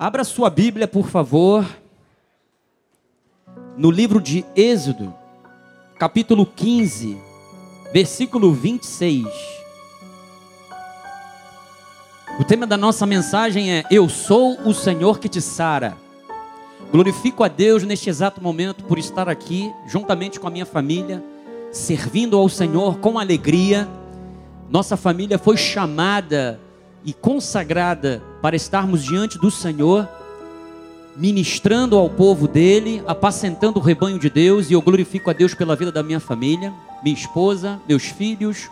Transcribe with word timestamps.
Abra 0.00 0.22
sua 0.22 0.48
Bíblia, 0.48 0.86
por 0.86 1.08
favor, 1.08 1.66
no 3.76 3.90
livro 3.90 4.20
de 4.20 4.44
Êxodo, 4.54 5.12
capítulo 5.98 6.46
15, 6.46 7.20
versículo 7.92 8.52
26. 8.52 9.26
O 12.38 12.44
tema 12.44 12.64
da 12.64 12.76
nossa 12.76 13.04
mensagem 13.06 13.72
é: 13.72 13.84
Eu 13.90 14.08
sou 14.08 14.56
o 14.64 14.72
Senhor 14.72 15.18
que 15.18 15.28
te 15.28 15.40
sara. 15.40 15.96
Glorifico 16.92 17.42
a 17.42 17.48
Deus 17.48 17.82
neste 17.82 18.08
exato 18.08 18.40
momento 18.40 18.84
por 18.84 19.00
estar 19.00 19.28
aqui, 19.28 19.68
juntamente 19.88 20.38
com 20.38 20.46
a 20.46 20.50
minha 20.50 20.64
família, 20.64 21.24
servindo 21.72 22.36
ao 22.36 22.48
Senhor 22.48 22.98
com 22.98 23.18
alegria. 23.18 23.88
Nossa 24.70 24.96
família 24.96 25.40
foi 25.40 25.56
chamada 25.56 26.60
e 27.04 27.12
consagrada 27.12 28.22
para 28.40 28.56
estarmos 28.56 29.04
diante 29.04 29.38
do 29.38 29.50
Senhor, 29.50 30.08
ministrando 31.16 31.96
ao 31.96 32.08
povo 32.08 32.46
dele, 32.46 33.02
apacentando 33.06 33.78
o 33.78 33.82
rebanho 33.82 34.18
de 34.18 34.30
Deus, 34.30 34.70
e 34.70 34.74
eu 34.74 34.82
glorifico 34.82 35.30
a 35.30 35.32
Deus 35.32 35.54
pela 35.54 35.74
vida 35.74 35.90
da 35.90 36.02
minha 36.02 36.20
família, 36.20 36.72
minha 37.02 37.16
esposa, 37.16 37.80
meus 37.88 38.04
filhos, 38.04 38.70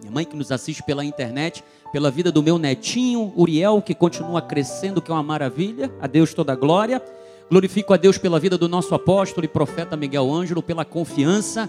minha 0.00 0.12
mãe 0.12 0.24
que 0.24 0.36
nos 0.36 0.50
assiste 0.50 0.82
pela 0.82 1.04
internet, 1.04 1.62
pela 1.92 2.10
vida 2.10 2.32
do 2.32 2.42
meu 2.42 2.58
netinho 2.58 3.32
Uriel, 3.36 3.80
que 3.80 3.94
continua 3.94 4.42
crescendo, 4.42 5.00
que 5.00 5.10
é 5.10 5.14
uma 5.14 5.22
maravilha, 5.22 5.92
a 6.00 6.06
Deus 6.06 6.34
toda 6.34 6.52
a 6.52 6.56
glória. 6.56 7.00
Glorifico 7.48 7.92
a 7.92 7.96
Deus 7.96 8.16
pela 8.16 8.40
vida 8.40 8.56
do 8.56 8.68
nosso 8.68 8.94
apóstolo 8.94 9.44
e 9.44 9.48
profeta 9.48 9.96
Miguel 9.96 10.32
Ângelo, 10.32 10.62
pela 10.62 10.84
confiança 10.84 11.68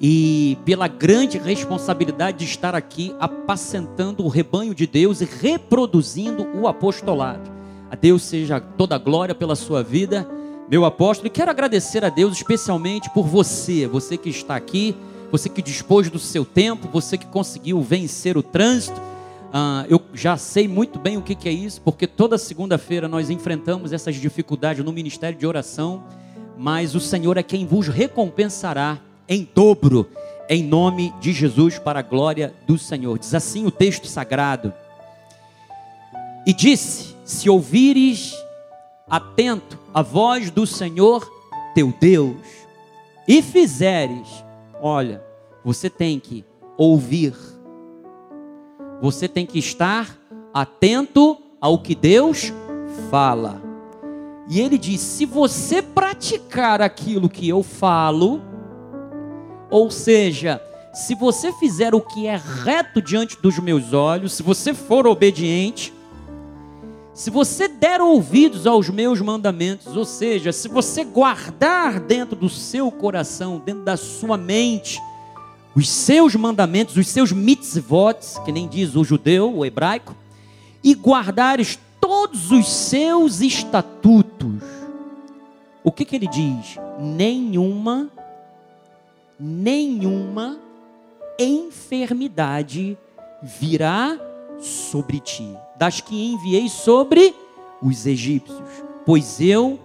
e 0.00 0.58
pela 0.64 0.88
grande 0.88 1.38
responsabilidade 1.38 2.38
de 2.38 2.44
estar 2.44 2.74
aqui 2.74 3.14
apacentando 3.18 4.24
o 4.24 4.28
rebanho 4.28 4.74
de 4.74 4.86
Deus 4.86 5.20
e 5.20 5.24
reproduzindo 5.24 6.46
o 6.54 6.68
apostolado. 6.68 7.50
A 7.90 7.96
Deus 7.96 8.22
seja 8.22 8.60
toda 8.60 8.96
a 8.96 8.98
glória 8.98 9.34
pela 9.34 9.56
sua 9.56 9.82
vida, 9.82 10.28
meu 10.68 10.84
apóstolo, 10.84 11.28
e 11.28 11.30
quero 11.30 11.50
agradecer 11.50 12.04
a 12.04 12.08
Deus 12.08 12.36
especialmente 12.36 13.08
por 13.10 13.26
você, 13.26 13.86
você 13.86 14.16
que 14.16 14.28
está 14.28 14.56
aqui, 14.56 14.94
você 15.30 15.48
que 15.48 15.62
dispôs 15.62 16.10
do 16.10 16.18
seu 16.18 16.44
tempo, 16.44 16.88
você 16.92 17.16
que 17.16 17.26
conseguiu 17.26 17.80
vencer 17.80 18.36
o 18.36 18.42
trânsito. 18.42 19.00
Uh, 19.00 19.86
eu 19.88 20.02
já 20.12 20.36
sei 20.36 20.68
muito 20.68 20.98
bem 20.98 21.16
o 21.16 21.22
que, 21.22 21.34
que 21.34 21.48
é 21.48 21.52
isso, 21.52 21.80
porque 21.80 22.06
toda 22.06 22.36
segunda-feira 22.36 23.08
nós 23.08 23.30
enfrentamos 23.30 23.92
essas 23.92 24.16
dificuldades 24.16 24.84
no 24.84 24.92
ministério 24.92 25.38
de 25.38 25.46
oração, 25.46 26.04
mas 26.58 26.94
o 26.94 27.00
Senhor 27.00 27.36
é 27.38 27.42
quem 27.42 27.64
vos 27.64 27.88
recompensará 27.88 28.98
em 29.28 29.48
dobro, 29.54 30.08
em 30.48 30.62
nome 30.62 31.12
de 31.20 31.32
Jesus, 31.32 31.78
para 31.78 32.00
a 32.00 32.02
glória 32.02 32.54
do 32.66 32.78
Senhor. 32.78 33.18
Diz 33.18 33.34
assim 33.34 33.66
o 33.66 33.70
texto 33.70 34.06
sagrado. 34.06 34.72
E 36.46 36.52
disse: 36.52 37.14
Se 37.24 37.50
ouvires 37.50 38.34
atento 39.08 39.78
a 39.92 40.02
voz 40.02 40.50
do 40.50 40.66
Senhor 40.66 41.28
teu 41.74 41.92
Deus, 42.00 42.36
e 43.28 43.42
fizeres, 43.42 44.28
olha, 44.80 45.22
você 45.64 45.90
tem 45.90 46.20
que 46.20 46.44
ouvir, 46.76 47.34
você 49.00 49.28
tem 49.28 49.44
que 49.44 49.58
estar 49.58 50.16
atento 50.54 51.36
ao 51.60 51.78
que 51.78 51.94
Deus 51.94 52.52
fala. 53.10 53.60
E 54.48 54.60
ele 54.60 54.78
diz: 54.78 55.00
se 55.00 55.26
você 55.26 55.82
praticar 55.82 56.80
aquilo 56.80 57.28
que 57.28 57.48
eu 57.48 57.62
falo, 57.62 58.40
ou 59.70 59.90
seja, 59.90 60.60
se 60.92 61.14
você 61.14 61.52
fizer 61.52 61.94
o 61.94 62.00
que 62.00 62.26
é 62.26 62.40
reto 62.64 63.02
diante 63.02 63.36
dos 63.40 63.58
meus 63.58 63.92
olhos, 63.92 64.32
se 64.32 64.42
você 64.42 64.72
for 64.72 65.06
obediente, 65.06 65.92
se 67.12 67.30
você 67.30 67.66
der 67.66 68.00
ouvidos 68.00 68.66
aos 68.66 68.88
meus 68.88 69.20
mandamentos, 69.20 69.96
ou 69.96 70.04
seja, 70.04 70.52
se 70.52 70.68
você 70.68 71.04
guardar 71.04 71.98
dentro 72.00 72.36
do 72.36 72.48
seu 72.48 72.90
coração, 72.90 73.62
dentro 73.64 73.82
da 73.82 73.96
sua 73.96 74.36
mente, 74.36 75.00
os 75.74 75.88
seus 75.88 76.34
mandamentos, 76.34 76.96
os 76.96 77.08
seus 77.08 77.32
mitzvot, 77.32 78.16
que 78.44 78.52
nem 78.52 78.66
diz 78.68 78.96
o 78.96 79.04
judeu, 79.04 79.54
o 79.54 79.64
hebraico, 79.64 80.14
e 80.82 80.94
guardares 80.94 81.78
todos 82.00 82.50
os 82.50 82.68
seus 82.68 83.40
estatutos, 83.40 84.62
o 85.82 85.92
que, 85.92 86.04
que 86.04 86.16
ele 86.16 86.26
diz? 86.26 86.78
Nenhuma 86.98 88.10
nenhuma 89.38 90.58
enfermidade 91.38 92.96
virá 93.42 94.18
sobre 94.58 95.20
ti, 95.20 95.48
das 95.78 96.00
que 96.00 96.32
enviei 96.32 96.68
sobre 96.68 97.34
os 97.82 98.06
egípcios, 98.06 98.62
pois 99.04 99.40
eu 99.40 99.78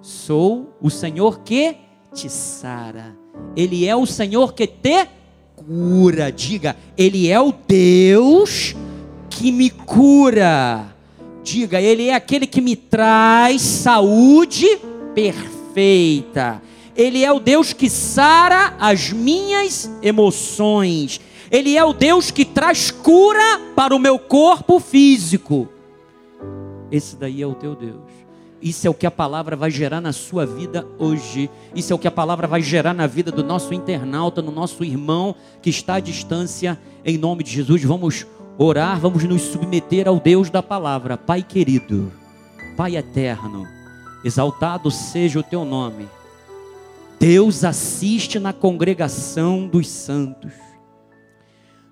sou 0.00 0.74
o 0.80 0.90
Senhor 0.90 1.40
que 1.40 1.76
te 2.12 2.28
sara. 2.28 3.16
Ele 3.54 3.86
é 3.86 3.94
o 3.94 4.06
Senhor 4.06 4.52
que 4.52 4.66
te 4.66 5.06
cura. 5.54 6.32
Diga, 6.32 6.76
ele 6.96 7.28
é 7.28 7.40
o 7.40 7.52
Deus 7.52 8.74
que 9.30 9.52
me 9.52 9.70
cura. 9.70 10.94
Diga, 11.42 11.80
ele 11.80 12.08
é 12.08 12.14
aquele 12.14 12.46
que 12.46 12.60
me 12.60 12.74
traz 12.74 13.62
saúde 13.62 14.66
perfeita. 15.14 16.60
Ele 16.96 17.24
é 17.24 17.30
o 17.30 17.38
Deus 17.38 17.72
que 17.72 17.90
sara 17.90 18.74
as 18.80 19.12
minhas 19.12 19.90
emoções. 20.02 21.20
Ele 21.50 21.76
é 21.76 21.84
o 21.84 21.92
Deus 21.92 22.30
que 22.30 22.44
traz 22.44 22.90
cura 22.90 23.60
para 23.74 23.94
o 23.94 23.98
meu 23.98 24.18
corpo 24.18 24.80
físico. 24.80 25.68
Esse 26.90 27.16
daí 27.16 27.42
é 27.42 27.46
o 27.46 27.54
teu 27.54 27.74
Deus. 27.74 28.26
Isso 28.60 28.86
é 28.86 28.90
o 28.90 28.94
que 28.94 29.06
a 29.06 29.10
palavra 29.10 29.54
vai 29.54 29.70
gerar 29.70 30.00
na 30.00 30.12
sua 30.12 30.46
vida 30.46 30.86
hoje. 30.98 31.50
Isso 31.74 31.92
é 31.92 31.96
o 31.96 31.98
que 31.98 32.08
a 32.08 32.10
palavra 32.10 32.46
vai 32.46 32.62
gerar 32.62 32.94
na 32.94 33.06
vida 33.06 33.30
do 33.30 33.44
nosso 33.44 33.74
internauta, 33.74 34.40
no 34.40 34.50
nosso 34.50 34.82
irmão 34.82 35.36
que 35.60 35.70
está 35.70 35.96
à 35.96 36.00
distância. 36.00 36.80
Em 37.04 37.18
nome 37.18 37.44
de 37.44 37.50
Jesus, 37.50 37.84
vamos 37.84 38.26
orar, 38.56 38.98
vamos 38.98 39.22
nos 39.24 39.42
submeter 39.42 40.08
ao 40.08 40.18
Deus 40.18 40.48
da 40.48 40.62
palavra. 40.62 41.18
Pai 41.18 41.42
querido, 41.42 42.10
Pai 42.76 42.96
eterno, 42.96 43.66
exaltado 44.24 44.90
seja 44.90 45.38
o 45.38 45.42
teu 45.42 45.64
nome. 45.64 46.08
Deus 47.18 47.64
assiste 47.64 48.38
na 48.38 48.52
congregação 48.52 49.66
dos 49.66 49.88
santos. 49.88 50.52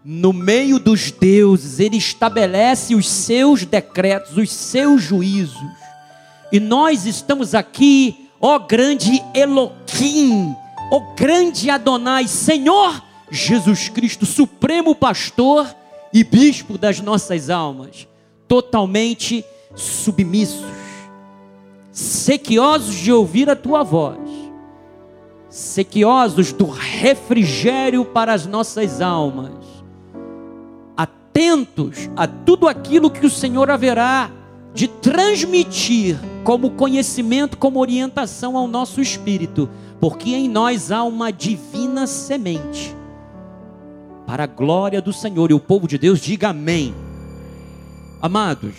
No 0.05 0.33
meio 0.33 0.79
dos 0.79 1.11
deuses, 1.11 1.81
Ele 1.81 1.97
estabelece 1.97 2.95
os 2.95 3.09
seus 3.09 3.65
decretos, 3.65 4.37
os 4.37 4.51
seus 4.53 5.03
juízos. 5.03 5.63
E 6.53 6.61
nós 6.61 7.07
estamos 7.07 7.55
aqui, 7.55 8.29
ó 8.39 8.59
grande 8.59 9.23
Eloquim, 9.35 10.55
ó 10.91 11.01
grande 11.15 11.71
Adonai, 11.71 12.29
Senhor 12.29 13.03
Jesus 13.31 13.89
Cristo, 13.89 14.27
Supremo 14.27 14.95
Pastor 14.95 15.75
e 16.13 16.23
Bispo 16.23 16.77
das 16.77 17.01
nossas 17.01 17.49
almas, 17.49 18.07
totalmente 18.47 19.43
submissos, 19.75 20.67
sequiosos 21.91 22.95
de 22.95 23.11
ouvir 23.11 23.49
a 23.49 23.57
Tua 23.57 23.83
voz 23.83 24.24
sequiosos 25.55 26.53
do 26.53 26.67
refrigério 26.67 28.05
para 28.05 28.33
as 28.33 28.45
nossas 28.45 29.01
almas, 29.01 29.55
atentos 30.97 32.11
a 32.17 32.27
tudo 32.27 32.67
aquilo 32.67 33.09
que 33.09 33.25
o 33.25 33.31
Senhor 33.31 33.71
haverá 33.71 34.33
de 34.75 34.89
transmitir 34.89 36.19
como 36.43 36.73
conhecimento, 36.73 37.57
como 37.57 37.79
orientação 37.79 38.57
ao 38.57 38.67
nosso 38.67 39.01
espírito, 39.01 39.71
porque 40.01 40.35
em 40.35 40.49
nós 40.49 40.91
há 40.91 41.05
uma 41.05 41.31
divina 41.31 42.09
semente. 42.09 42.93
Para 44.27 44.43
a 44.43 44.49
glória 44.49 45.01
do 45.01 45.13
Senhor 45.13 45.53
e 45.53 45.55
o 45.55 45.61
povo 45.61 45.87
de 45.87 45.97
Deus 45.97 46.19
diga 46.19 46.49
amém. 46.49 46.93
Amados, 48.21 48.75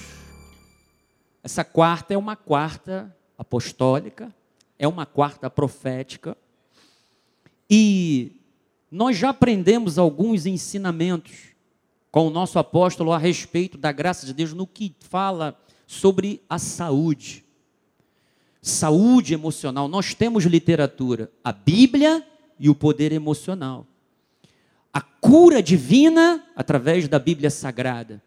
essa 1.41 1.63
quarta 1.63 2.13
é 2.13 2.17
uma 2.17 2.35
quarta 2.35 3.15
apostólica, 3.37 4.27
é 4.77 4.85
uma 4.85 5.05
quarta 5.05 5.49
profética, 5.49 6.35
e 7.69 8.31
nós 8.91 9.17
já 9.17 9.29
aprendemos 9.29 9.97
alguns 9.97 10.45
ensinamentos 10.45 11.55
com 12.11 12.27
o 12.27 12.29
nosso 12.29 12.57
apóstolo 12.57 13.11
a 13.11 13.17
respeito 13.17 13.77
da 13.77 13.91
graça 13.91 14.25
de 14.25 14.33
Deus 14.33 14.53
no 14.53 14.65
que 14.65 14.95
fala 14.99 15.59
sobre 15.85 16.41
a 16.49 16.57
saúde. 16.57 17.43
Saúde 18.61 19.33
emocional. 19.33 19.87
Nós 19.87 20.13
temos 20.13 20.45
literatura, 20.45 21.29
a 21.43 21.51
Bíblia 21.51 22.25
e 22.59 22.69
o 22.69 22.75
poder 22.75 23.11
emocional. 23.11 23.85
A 24.93 25.01
cura 25.01 25.61
divina 25.61 26.43
através 26.55 27.07
da 27.07 27.19
Bíblia 27.19 27.49
Sagrada. 27.49 28.23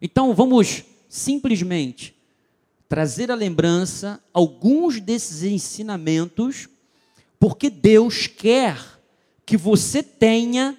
Então 0.00 0.32
vamos 0.32 0.84
simplesmente 1.08 2.14
trazer 2.88 3.30
à 3.30 3.34
lembrança 3.34 4.22
alguns 4.32 5.00
desses 5.00 5.42
ensinamentos 5.42 6.68
porque 7.44 7.68
Deus 7.68 8.26
quer 8.26 8.82
que 9.44 9.54
você 9.54 10.02
tenha, 10.02 10.78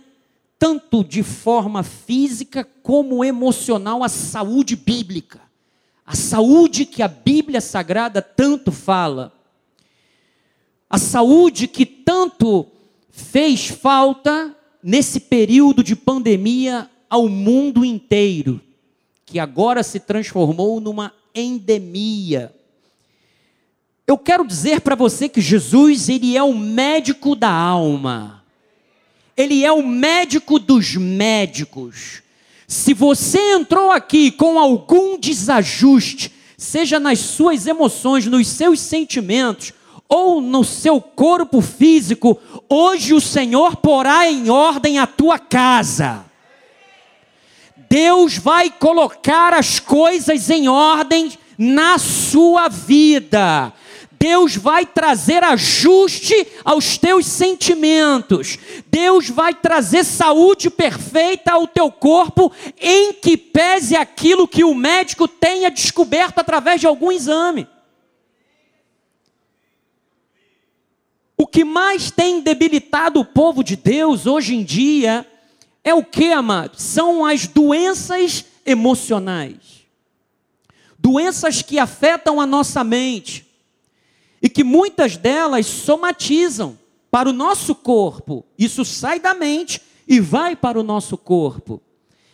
tanto 0.57 1.03
de 1.03 1.21
forma 1.21 1.83
física 1.83 2.67
como 2.81 3.23
emocional, 3.23 4.03
a 4.03 4.09
saúde 4.09 4.75
bíblica, 4.75 5.41
a 6.03 6.15
saúde 6.15 6.83
que 6.87 7.03
a 7.03 7.07
Bíblia 7.07 7.61
Sagrada 7.61 8.19
tanto 8.19 8.71
fala, 8.71 9.31
a 10.89 10.97
saúde 10.97 11.67
que 11.67 11.85
tanto 11.85 12.65
fez 13.11 13.67
falta 13.67 14.57
nesse 14.81 15.19
período 15.19 15.83
de 15.83 15.95
pandemia 15.95 16.89
ao 17.07 17.29
mundo 17.29 17.85
inteiro, 17.85 18.59
que 19.23 19.37
agora 19.37 19.83
se 19.83 19.99
transformou 19.99 20.81
numa 20.81 21.13
endemia. 21.35 22.51
Eu 24.07 24.17
quero 24.17 24.45
dizer 24.45 24.81
para 24.81 24.95
você 24.95 25.27
que 25.27 25.41
Jesus, 25.41 26.09
ele 26.09 26.37
é 26.37 26.43
o 26.43 26.53
médico 26.53 27.35
da 27.35 27.49
alma. 27.49 28.43
Ele 29.35 29.65
é 29.65 29.71
o 29.71 29.85
médico 29.85 30.59
dos 30.59 30.95
médicos. 30.95 32.21
Se 32.67 32.93
você 32.93 33.39
entrou 33.53 33.91
aqui 33.91 34.31
com 34.31 34.59
algum 34.59 35.17
desajuste, 35.17 36.31
seja 36.57 36.99
nas 36.99 37.19
suas 37.19 37.65
emoções, 37.65 38.27
nos 38.27 38.47
seus 38.47 38.79
sentimentos, 38.79 39.73
ou 40.07 40.39
no 40.39 40.63
seu 40.63 41.01
corpo 41.01 41.61
físico, 41.61 42.39
hoje 42.69 43.13
o 43.13 43.19
Senhor 43.19 43.75
porá 43.77 44.29
em 44.29 44.51
ordem 44.51 44.99
a 44.99 45.07
tua 45.07 45.39
casa. 45.39 46.23
Deus 47.89 48.37
vai 48.37 48.69
colocar 48.69 49.53
as 49.53 49.79
coisas 49.79 50.49
em 50.49 50.67
ordem 50.67 51.31
na 51.57 51.97
sua 51.97 52.67
vida. 52.67 53.73
Deus 54.25 54.55
vai 54.55 54.87
trazer 54.87 55.43
ajuste 55.43 56.47
aos 56.63 56.97
teus 56.97 57.27
sentimentos. 57.27 58.57
Deus 58.87 59.29
vai 59.29 59.53
trazer 59.53 60.03
saúde 60.03 60.71
perfeita 60.71 61.51
ao 61.51 61.67
teu 61.67 61.91
corpo, 61.91 62.51
em 62.81 63.13
que 63.13 63.37
pese 63.37 63.95
aquilo 63.95 64.47
que 64.47 64.63
o 64.63 64.73
médico 64.73 65.27
tenha 65.27 65.69
descoberto 65.69 66.39
através 66.39 66.81
de 66.81 66.87
algum 66.87 67.11
exame. 67.11 67.67
O 71.37 71.45
que 71.45 71.63
mais 71.63 72.09
tem 72.09 72.41
debilitado 72.41 73.19
o 73.19 73.25
povo 73.25 73.63
de 73.63 73.75
Deus 73.75 74.25
hoje 74.25 74.55
em 74.55 74.63
dia 74.63 75.23
é 75.83 75.93
o 75.93 76.03
que, 76.03 76.31
amado? 76.31 76.81
São 76.81 77.23
as 77.23 77.45
doenças 77.45 78.43
emocionais. 78.65 79.85
Doenças 80.97 81.61
que 81.61 81.77
afetam 81.77 82.41
a 82.41 82.47
nossa 82.47 82.83
mente 82.83 83.44
e 84.41 84.49
que 84.49 84.63
muitas 84.63 85.17
delas 85.17 85.65
somatizam 85.65 86.77
para 87.09 87.29
o 87.29 87.33
nosso 87.33 87.73
corpo. 87.73 88.45
Isso 88.57 88.83
sai 88.83 89.19
da 89.19 89.33
mente 89.33 89.81
e 90.07 90.19
vai 90.19 90.55
para 90.55 90.79
o 90.79 90.83
nosso 90.83 91.17
corpo. 91.17 91.81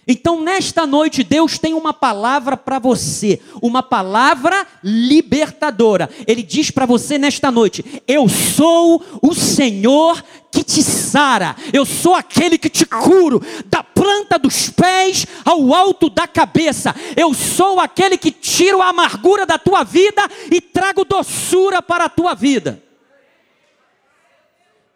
Então, 0.08 0.42
nesta 0.42 0.88
noite, 0.88 1.24
Deus 1.24 1.60
tem 1.60 1.74
uma 1.74 1.94
palavra 1.94 2.58
para 2.58 2.80
você, 2.80 3.40
uma 3.62 3.84
palavra 3.84 4.66
libertadora. 4.84 6.10
Ele 6.26 6.42
diz 6.42 6.72
para 6.72 6.88
você 6.88 7.20
nesta 7.20 7.52
noite: 7.52 8.02
Eu 8.08 8.28
sou 8.28 9.04
o 9.22 9.34
Senhor 9.36 10.24
que 10.52 10.64
te 10.64 10.84
sara, 10.84 11.56
eu 11.72 11.86
sou 11.86 12.14
aquele 12.14 12.58
que 12.58 12.70
te 12.70 12.86
curo, 12.86 13.42
da 13.68 13.82
planta 13.84 14.38
dos 14.38 14.70
pés 14.70 15.26
ao 15.46 15.74
alto 15.74 16.10
da 16.10 16.28
cabeça, 16.28 16.94
eu 17.16 17.34
sou 17.34 17.80
aquele 17.80 18.18
que 18.18 18.32
tiro 18.32 18.82
a 18.82 18.90
amargura 18.90 19.46
da 19.46 19.58
tua 19.58 19.84
vida 19.84 20.22
e 20.52 20.60
trago 20.60 21.06
doçura 21.06 21.82
para 21.82 22.06
a 22.06 22.10
tua 22.10 22.34
vida. 22.34 22.84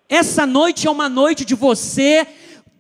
Essa 0.10 0.46
noite 0.46 0.88
é 0.88 0.92
uma 0.92 1.08
noite 1.08 1.46
de 1.46 1.56
você 1.56 2.28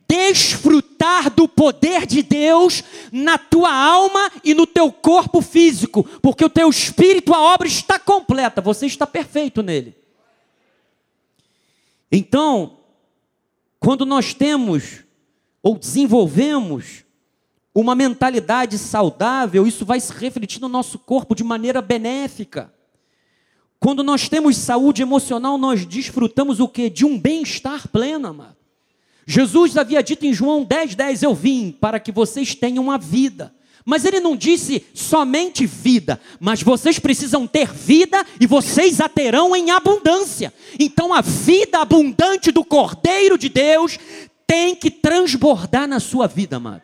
desfrutar 0.07 1.30
do 1.30 1.48
poder 1.48 2.06
de 2.06 2.22
Deus 2.22 2.84
na 3.12 3.38
tua 3.38 3.74
alma 3.74 4.31
e 4.44 4.54
no 4.54 4.68
teu 4.68 4.92
corpo 4.92 5.42
físico, 5.42 6.04
porque 6.22 6.46
o 6.46 6.50
teu 6.50 6.69
espírito, 6.69 7.34
a 7.34 7.42
obra 7.54 7.68
está 7.68 7.98
completa, 7.98 8.62
você 8.62 8.86
está 8.86 9.06
perfeito 9.07 9.62
nele. 9.62 9.96
Então, 12.12 12.78
quando 13.80 14.06
nós 14.06 14.34
temos 14.34 15.04
ou 15.62 15.78
desenvolvemos 15.78 17.04
uma 17.74 17.94
mentalidade 17.94 18.78
saudável, 18.78 19.68
isso 19.68 19.86
vai 19.86 20.00
se 20.00 20.13
refletir 20.13 20.62
no 20.62 20.69
nosso 20.69 20.98
corpo 20.98 21.36
de 21.36 21.44
maneira 21.44 21.81
benéfica. 21.81 22.74
Quando 23.80 24.02
nós 24.02 24.30
temos 24.30 24.56
saúde 24.57 25.02
emocional, 25.02 25.57
nós 25.57 25.86
desfrutamos 25.86 26.60
o 26.60 26.68
que? 26.68 26.90
De 26.90 27.06
um 27.06 27.19
bem-estar 27.19 27.88
pleno, 27.90 28.28
amado. 28.28 28.64
Jesus 29.25 29.75
havia 29.77 30.04
dito 30.04 30.25
em 30.25 30.33
João 30.33 30.63
10, 30.63 30.95
10: 30.95 31.24
Eu 31.24 31.33
vim 31.33 31.72
para 31.72 32.00
que 32.00 32.12
vocês 32.12 32.54
tenham 32.54 32.92
a 32.92 32.98
vida. 32.98 33.54
Mas 33.83 34.04
ele 34.04 34.19
não 34.19 34.36
disse 34.36 34.83
somente 34.95 35.68
vida, 35.68 36.19
mas 36.39 36.63
vocês 36.63 36.98
precisam 36.98 37.45
ter 37.45 37.72
vida 37.72 38.25
e 38.39 38.48
vocês 38.48 39.00
a 39.00 39.07
terão 39.07 39.56
em 39.56 39.69
abundância. 39.69 40.51
Então 40.80 41.13
a 41.13 41.22
vida 41.22 41.80
abundante 41.80 42.51
do 42.51 42.66
Cordeiro 42.66 43.38
de 43.38 43.48
Deus 43.48 44.00
tem 44.48 44.75
que 44.75 44.89
transbordar 44.89 45.88
na 45.88 46.00
sua 46.00 46.25
vida, 46.25 46.57
amado. 46.57 46.81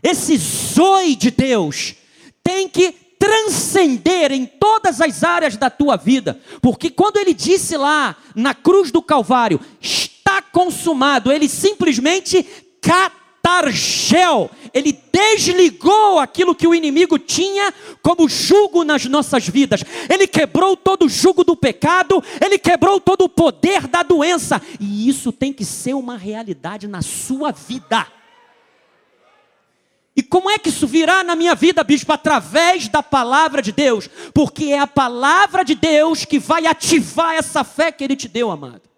Esse 0.00 0.36
zoe 0.36 1.16
de 1.16 1.32
Deus 1.32 1.96
tem 2.42 2.68
que 2.68 2.94
transcender 3.18 4.32
em 4.32 4.44
todas 4.44 5.00
as 5.00 5.22
áreas 5.22 5.56
da 5.56 5.70
tua 5.70 5.96
vida, 5.96 6.40
porque 6.60 6.90
quando 6.90 7.18
ele 7.18 7.32
disse 7.32 7.76
lá 7.76 8.16
na 8.34 8.52
cruz 8.52 8.90
do 8.90 9.00
Calvário, 9.00 9.60
está 10.32 10.42
consumado. 10.42 11.30
Ele 11.30 11.48
simplesmente 11.48 12.42
catargel. 12.80 14.50
Ele 14.72 14.98
desligou 15.12 16.18
aquilo 16.18 16.54
que 16.54 16.66
o 16.66 16.74
inimigo 16.74 17.18
tinha 17.18 17.72
como 18.00 18.28
jugo 18.28 18.84
nas 18.84 19.04
nossas 19.04 19.46
vidas. 19.46 19.82
Ele 20.08 20.26
quebrou 20.26 20.76
todo 20.76 21.04
o 21.04 21.08
jugo 21.08 21.44
do 21.44 21.56
pecado, 21.56 22.22
ele 22.40 22.58
quebrou 22.58 23.00
todo 23.00 23.24
o 23.24 23.28
poder 23.28 23.86
da 23.86 24.02
doença. 24.02 24.62
E 24.80 25.08
isso 25.08 25.30
tem 25.30 25.52
que 25.52 25.64
ser 25.64 25.94
uma 25.94 26.16
realidade 26.16 26.88
na 26.88 27.02
sua 27.02 27.52
vida. 27.52 28.06
E 30.14 30.22
como 30.22 30.50
é 30.50 30.58
que 30.58 30.68
isso 30.68 30.86
virá 30.86 31.24
na 31.24 31.34
minha 31.34 31.54
vida, 31.54 31.82
bispo? 31.82 32.12
Através 32.12 32.86
da 32.86 33.02
palavra 33.02 33.62
de 33.62 33.72
Deus, 33.72 34.10
porque 34.34 34.66
é 34.66 34.78
a 34.78 34.86
palavra 34.86 35.64
de 35.64 35.74
Deus 35.74 36.26
que 36.26 36.38
vai 36.38 36.66
ativar 36.66 37.34
essa 37.34 37.64
fé 37.64 37.90
que 37.90 38.04
Ele 38.04 38.14
te 38.14 38.28
deu, 38.28 38.50
amado. 38.50 38.91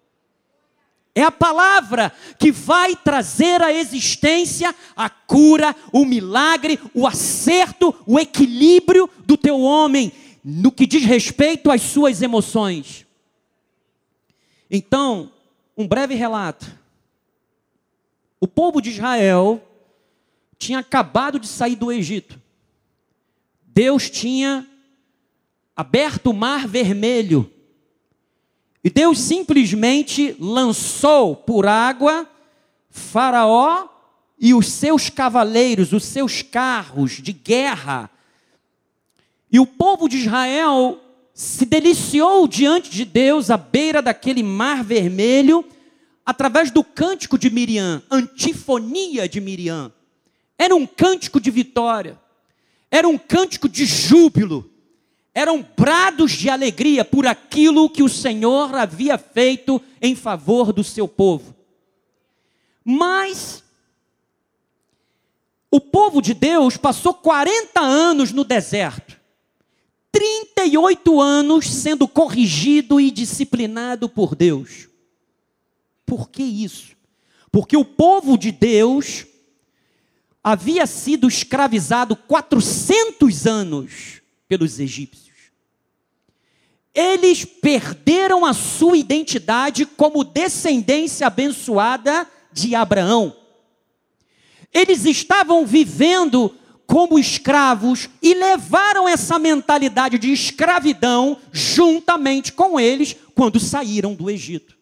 É 1.17 1.23
a 1.23 1.31
palavra 1.31 2.11
que 2.37 2.51
vai 2.51 2.93
trazer 2.93 3.61
à 3.61 3.71
existência 3.71 4.75
a 4.97 5.09
cura, 5.09 5.73
o 5.93 6.03
milagre, 6.03 6.77
o 6.93 7.07
acerto, 7.07 7.95
o 8.05 8.19
equilíbrio 8.19 9.09
do 9.25 9.37
teu 9.37 9.61
homem 9.61 10.11
no 10.43 10.73
que 10.73 10.85
diz 10.85 11.05
respeito 11.05 11.71
às 11.71 11.81
suas 11.81 12.21
emoções. 12.21 13.07
Então, 14.69 15.31
um 15.77 15.87
breve 15.87 16.15
relato. 16.15 16.69
O 18.37 18.47
povo 18.47 18.81
de 18.81 18.89
Israel 18.89 19.63
tinha 20.59 20.79
acabado 20.79 21.39
de 21.39 21.47
sair 21.47 21.77
do 21.77 21.93
Egito. 21.93 22.39
Deus 23.65 24.09
tinha 24.09 24.67
aberto 25.75 26.31
o 26.31 26.33
mar 26.33 26.67
vermelho 26.67 27.49
e 28.85 28.89
Deus 28.91 29.17
simplesmente 29.17 30.35
lançou 30.39 31.35
por 31.35 31.65
água 31.65 32.29
Faraó 32.87 33.87
e 34.39 34.53
os 34.53 34.67
seus 34.67 35.09
cavaleiros, 35.09 35.91
os 35.91 36.05
seus 36.05 36.43
carros 36.43 37.13
de 37.13 37.33
guerra. 37.33 38.11
E 39.51 39.59
o 39.59 39.65
povo 39.65 40.07
de 40.07 40.17
Israel 40.17 41.01
se 41.33 41.65
deliciou 41.65 42.47
diante 42.47 42.91
de 42.91 43.05
Deus 43.05 43.49
à 43.49 43.57
beira 43.57 44.03
daquele 44.03 44.43
mar 44.43 44.83
vermelho, 44.83 45.65
através 46.23 46.69
do 46.69 46.83
cântico 46.83 47.39
de 47.39 47.49
Miriam, 47.49 48.03
antifonia 48.11 49.27
de 49.27 49.41
Miriam. 49.41 49.91
Era 50.59 50.75
um 50.75 50.85
cântico 50.85 51.41
de 51.41 51.49
vitória, 51.49 52.19
era 52.91 53.07
um 53.07 53.17
cântico 53.17 53.67
de 53.67 53.83
júbilo 53.83 54.74
eram 55.35 55.67
brados 55.77 56.31
de 56.31 56.49
alegria 56.49 57.03
por 57.03 57.27
aquilo 57.27 57.89
que 57.89 58.01
o 58.01 58.07
Senhor 58.07 58.73
havia 58.73 59.17
feito 59.17 59.81
em 60.01 60.15
favor 60.15 60.71
do 60.71 60.81
seu 60.81 61.09
povo. 61.09 61.53
Mas 62.85 63.61
o 65.69 65.81
povo 65.81 66.21
de 66.21 66.33
Deus 66.33 66.77
passou 66.77 67.13
40 67.13 67.81
anos 67.81 68.31
no 68.31 68.45
deserto, 68.45 69.19
38 70.09 71.19
anos 71.19 71.69
sendo 71.69 72.07
corrigido 72.07 72.97
e 73.01 73.11
disciplinado 73.11 74.07
por 74.07 74.35
Deus. 74.35 74.87
Por 76.05 76.29
que 76.29 76.43
isso? 76.43 76.95
Porque 77.51 77.75
o 77.75 77.83
povo 77.83 78.37
de 78.37 78.53
Deus 78.53 79.25
havia 80.41 80.87
sido 80.87 81.27
escravizado 81.27 82.15
400 82.15 83.45
anos 83.45 84.21
pelos 84.47 84.79
egípcios 84.79 85.24
eles 86.95 87.43
perderam 87.43 88.45
a 88.45 88.53
sua 88.53 88.97
identidade 88.97 89.85
como 89.85 90.23
descendência 90.23 91.27
abençoada 91.27 92.25
de 92.53 92.73
Abraão. 92.73 93.35
Eles 94.73 95.05
estavam 95.05 95.65
vivendo 95.65 96.55
como 96.87 97.19
escravos 97.19 98.09
e 98.21 98.33
levaram 98.33 99.09
essa 99.09 99.37
mentalidade 99.37 100.17
de 100.17 100.31
escravidão 100.31 101.37
juntamente 101.51 102.53
com 102.53 102.79
eles 102.79 103.15
quando 103.33 103.59
saíram 103.59 104.13
do 104.13 104.29
Egito. 104.29 104.75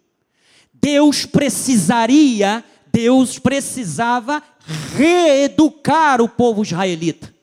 Deus 0.74 1.26
precisaria, 1.26 2.64
Deus 2.92 3.40
precisava 3.40 4.44
reeducar 4.96 6.22
o 6.22 6.30
povo 6.30 6.62
israelita. 6.62 7.34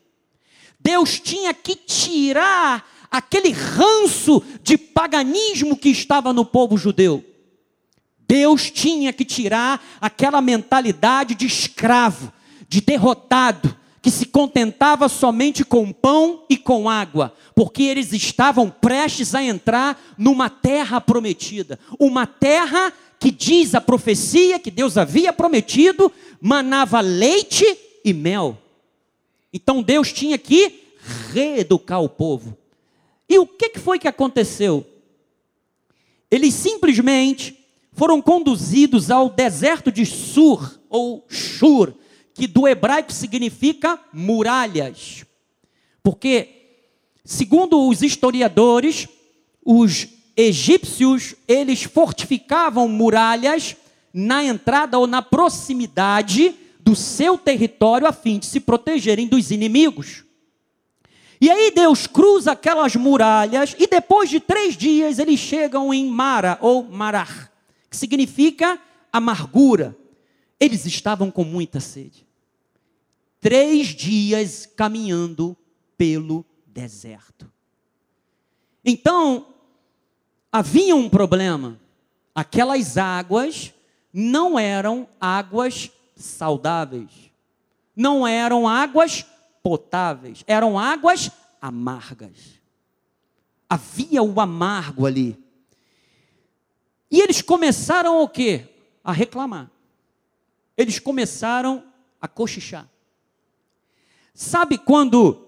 Deus 0.78 1.18
tinha 1.18 1.52
que 1.52 1.74
tirar 1.74 2.89
aquele 3.10 3.50
ranço 3.50 4.42
de 4.62 4.78
paganismo 4.78 5.76
que 5.76 5.88
estava 5.88 6.32
no 6.32 6.44
povo 6.44 6.76
judeu. 6.76 7.24
Deus 8.28 8.70
tinha 8.70 9.12
que 9.12 9.24
tirar 9.24 9.84
aquela 10.00 10.40
mentalidade 10.40 11.34
de 11.34 11.46
escravo, 11.46 12.32
de 12.68 12.80
derrotado, 12.80 13.76
que 14.00 14.10
se 14.10 14.26
contentava 14.26 15.08
somente 15.08 15.64
com 15.64 15.92
pão 15.92 16.44
e 16.48 16.56
com 16.56 16.88
água, 16.88 17.34
porque 17.54 17.82
eles 17.82 18.12
estavam 18.12 18.70
prestes 18.70 19.34
a 19.34 19.42
entrar 19.42 20.00
numa 20.16 20.48
terra 20.48 21.00
prometida, 21.00 21.78
uma 21.98 22.26
terra 22.26 22.92
que 23.18 23.30
diz 23.30 23.74
a 23.74 23.80
profecia 23.80 24.58
que 24.58 24.70
Deus 24.70 24.96
havia 24.96 25.32
prometido, 25.32 26.10
manava 26.40 27.00
leite 27.00 27.64
e 28.02 28.14
mel. 28.14 28.56
Então 29.52 29.82
Deus 29.82 30.12
tinha 30.12 30.38
que 30.38 30.84
reeducar 31.32 32.00
o 32.00 32.08
povo. 32.08 32.56
E 33.30 33.38
o 33.38 33.46
que 33.46 33.78
foi 33.78 33.96
que 33.96 34.08
aconteceu? 34.08 34.84
Eles 36.28 36.52
simplesmente 36.52 37.56
foram 37.92 38.20
conduzidos 38.20 39.08
ao 39.08 39.30
deserto 39.30 39.92
de 39.92 40.04
Sur, 40.04 40.80
ou 40.88 41.24
Shur, 41.28 41.94
que 42.34 42.48
do 42.48 42.66
hebraico 42.66 43.12
significa 43.12 44.00
muralhas. 44.12 45.24
Porque, 46.02 46.48
segundo 47.24 47.88
os 47.88 48.02
historiadores, 48.02 49.06
os 49.64 50.08
egípcios, 50.36 51.36
eles 51.46 51.84
fortificavam 51.84 52.88
muralhas 52.88 53.76
na 54.12 54.42
entrada 54.42 54.98
ou 54.98 55.06
na 55.06 55.22
proximidade 55.22 56.52
do 56.80 56.96
seu 56.96 57.38
território 57.38 58.08
a 58.08 58.12
fim 58.12 58.40
de 58.40 58.46
se 58.46 58.58
protegerem 58.58 59.28
dos 59.28 59.52
inimigos. 59.52 60.24
E 61.40 61.50
aí 61.50 61.70
Deus 61.70 62.06
cruza 62.06 62.52
aquelas 62.52 62.94
muralhas 62.96 63.74
e 63.78 63.86
depois 63.86 64.28
de 64.28 64.40
três 64.40 64.76
dias 64.76 65.18
eles 65.18 65.40
chegam 65.40 65.92
em 65.92 66.06
Mara 66.06 66.58
ou 66.60 66.82
Marar, 66.82 67.50
que 67.88 67.96
significa 67.96 68.78
amargura. 69.12 69.96
Eles 70.58 70.84
estavam 70.84 71.30
com 71.30 71.44
muita 71.44 71.80
sede 71.80 72.28
três 73.40 73.88
dias 73.88 74.66
caminhando 74.66 75.56
pelo 75.96 76.44
deserto. 76.66 77.50
Então, 78.84 79.46
havia 80.52 80.94
um 80.94 81.08
problema. 81.08 81.80
Aquelas 82.34 82.96
águas 82.96 83.72
não 84.12 84.58
eram 84.58 85.08
águas 85.20 85.90
saudáveis, 86.14 87.10
não 87.96 88.26
eram 88.26 88.68
águas 88.68 89.24
potáveis, 89.62 90.44
eram 90.46 90.78
águas 90.78 91.30
amargas. 91.60 92.60
Havia 93.68 94.22
o 94.22 94.40
amargo 94.40 95.06
ali. 95.06 95.38
E 97.10 97.20
eles 97.20 97.42
começaram 97.42 98.22
o 98.22 98.28
quê? 98.28 98.68
A 99.02 99.12
reclamar. 99.12 99.70
Eles 100.76 100.98
começaram 100.98 101.84
a 102.20 102.28
cochichar. 102.28 102.88
Sabe 104.34 104.78
quando 104.78 105.46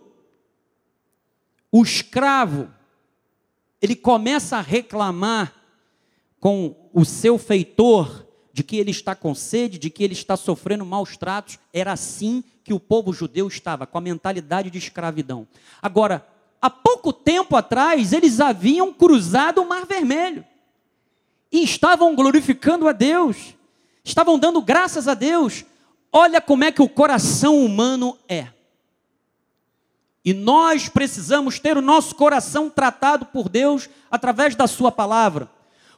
o 1.71 1.83
escravo 1.83 2.69
ele 3.81 3.97
começa 3.97 4.59
a 4.59 4.61
reclamar 4.61 5.53
com 6.39 6.89
o 6.93 7.05
seu 7.05 7.37
feitor 7.37 8.27
de 8.53 8.63
que 8.63 8.77
ele 8.77 8.91
está 8.91 9.15
com 9.15 9.35
sede, 9.35 9.79
de 9.79 9.91
que 9.91 10.05
ele 10.05 10.13
está 10.13 10.37
sofrendo 10.37 10.85
maus 10.85 11.17
tratos, 11.17 11.59
era 11.73 11.93
assim 11.93 12.45
que 12.65 12.73
o 12.73 12.81
povo 12.81 13.13
judeu 13.13 13.49
estava, 13.49 13.87
com 13.87 13.99
a 13.99 14.01
mentalidade 14.01 14.71
de 14.71 14.79
escravidão. 14.79 15.47
Agora, 15.81 16.27
há 16.61 16.71
pouco 16.71 17.13
tempo 17.13 17.57
atrás, 17.57 18.13
eles 18.13 18.41
haviam 18.41 18.93
cruzado 18.93 19.63
o 19.63 19.69
Mar 19.69 19.87
Vermelho 19.87 20.45
e 21.51 21.63
estavam 21.63 22.15
glorificando 22.15 22.89
a 22.89 22.93
Deus, 22.93 23.55
estavam 24.03 24.39
dando 24.39 24.63
graças 24.63 25.07
a 25.07 25.15
Deus. 25.15 25.65
Olha 26.13 26.41
como 26.41 26.65
é 26.65 26.73
que 26.73 26.83
o 26.83 26.89
coração 26.89 27.65
humano 27.65 28.17
é. 28.29 28.49
E 30.25 30.33
nós 30.33 30.89
precisamos 30.89 31.59
ter 31.59 31.77
o 31.77 31.83
nosso 31.83 32.15
coração 32.15 32.71
tratado 32.71 33.27
por 33.27 33.49
Deus 33.49 33.89
através 34.11 34.55
da 34.55 34.67
Sua 34.67 34.93
palavra. 34.93 35.51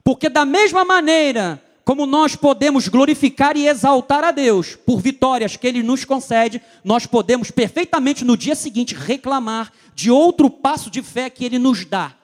Porque, 0.03 0.29
da 0.29 0.45
mesma 0.45 0.85
maneira 0.85 1.63
como 1.85 2.07
nós 2.07 2.35
podemos 2.35 2.89
glorificar 2.89 3.57
e 3.57 3.67
exaltar 3.67 4.25
a 4.25 4.31
Deus 4.31 4.75
por 4.75 5.01
vitórias 5.01 5.57
que 5.57 5.67
Ele 5.67 5.83
nos 5.83 6.05
concede, 6.05 6.63
nós 6.83 7.07
podemos 7.07 7.51
perfeitamente 7.51 8.25
no 8.25 8.37
dia 8.37 8.55
seguinte 8.55 8.95
reclamar 8.95 9.73
de 9.95 10.11
outro 10.11 10.49
passo 10.49 10.91
de 10.91 11.03
fé 11.03 11.29
que 11.29 11.45
Ele 11.45 11.59
nos 11.59 11.85
dá, 11.85 12.15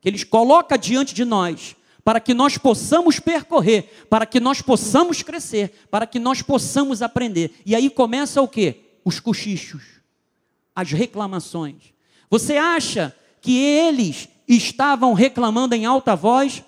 que 0.00 0.08
Ele 0.08 0.24
coloca 0.24 0.76
diante 0.76 1.14
de 1.14 1.24
nós, 1.24 1.74
para 2.04 2.20
que 2.20 2.34
nós 2.34 2.58
possamos 2.58 3.18
percorrer, 3.18 4.06
para 4.08 4.26
que 4.26 4.40
nós 4.40 4.62
possamos 4.62 5.22
crescer, 5.22 5.86
para 5.90 6.06
que 6.06 6.18
nós 6.18 6.42
possamos 6.42 7.02
aprender. 7.02 7.52
E 7.64 7.74
aí 7.74 7.88
começa 7.88 8.40
o 8.42 8.48
que? 8.48 8.82
Os 9.04 9.20
cochichos 9.20 9.98
as 10.78 10.92
reclamações. 10.92 11.92
Você 12.30 12.56
acha 12.56 13.12
que 13.40 13.58
eles 13.58 14.28
estavam 14.46 15.12
reclamando 15.12 15.74
em 15.74 15.84
alta 15.84 16.14
voz? 16.14 16.62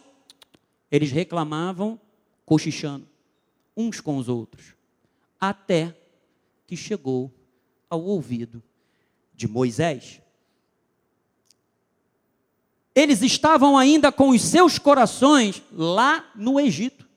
Eles 0.90 1.10
reclamavam 1.10 2.00
cochichando 2.44 3.06
uns 3.76 4.00
com 4.00 4.16
os 4.16 4.28
outros, 4.28 4.74
até 5.40 5.96
que 6.66 6.76
chegou 6.76 7.32
ao 7.88 8.02
ouvido 8.02 8.62
de 9.34 9.48
Moisés. 9.48 10.20
Eles 12.94 13.22
estavam 13.22 13.78
ainda 13.78 14.10
com 14.10 14.30
os 14.30 14.42
seus 14.42 14.78
corações 14.78 15.62
lá 15.72 16.30
no 16.34 16.60
Egito. 16.60 17.08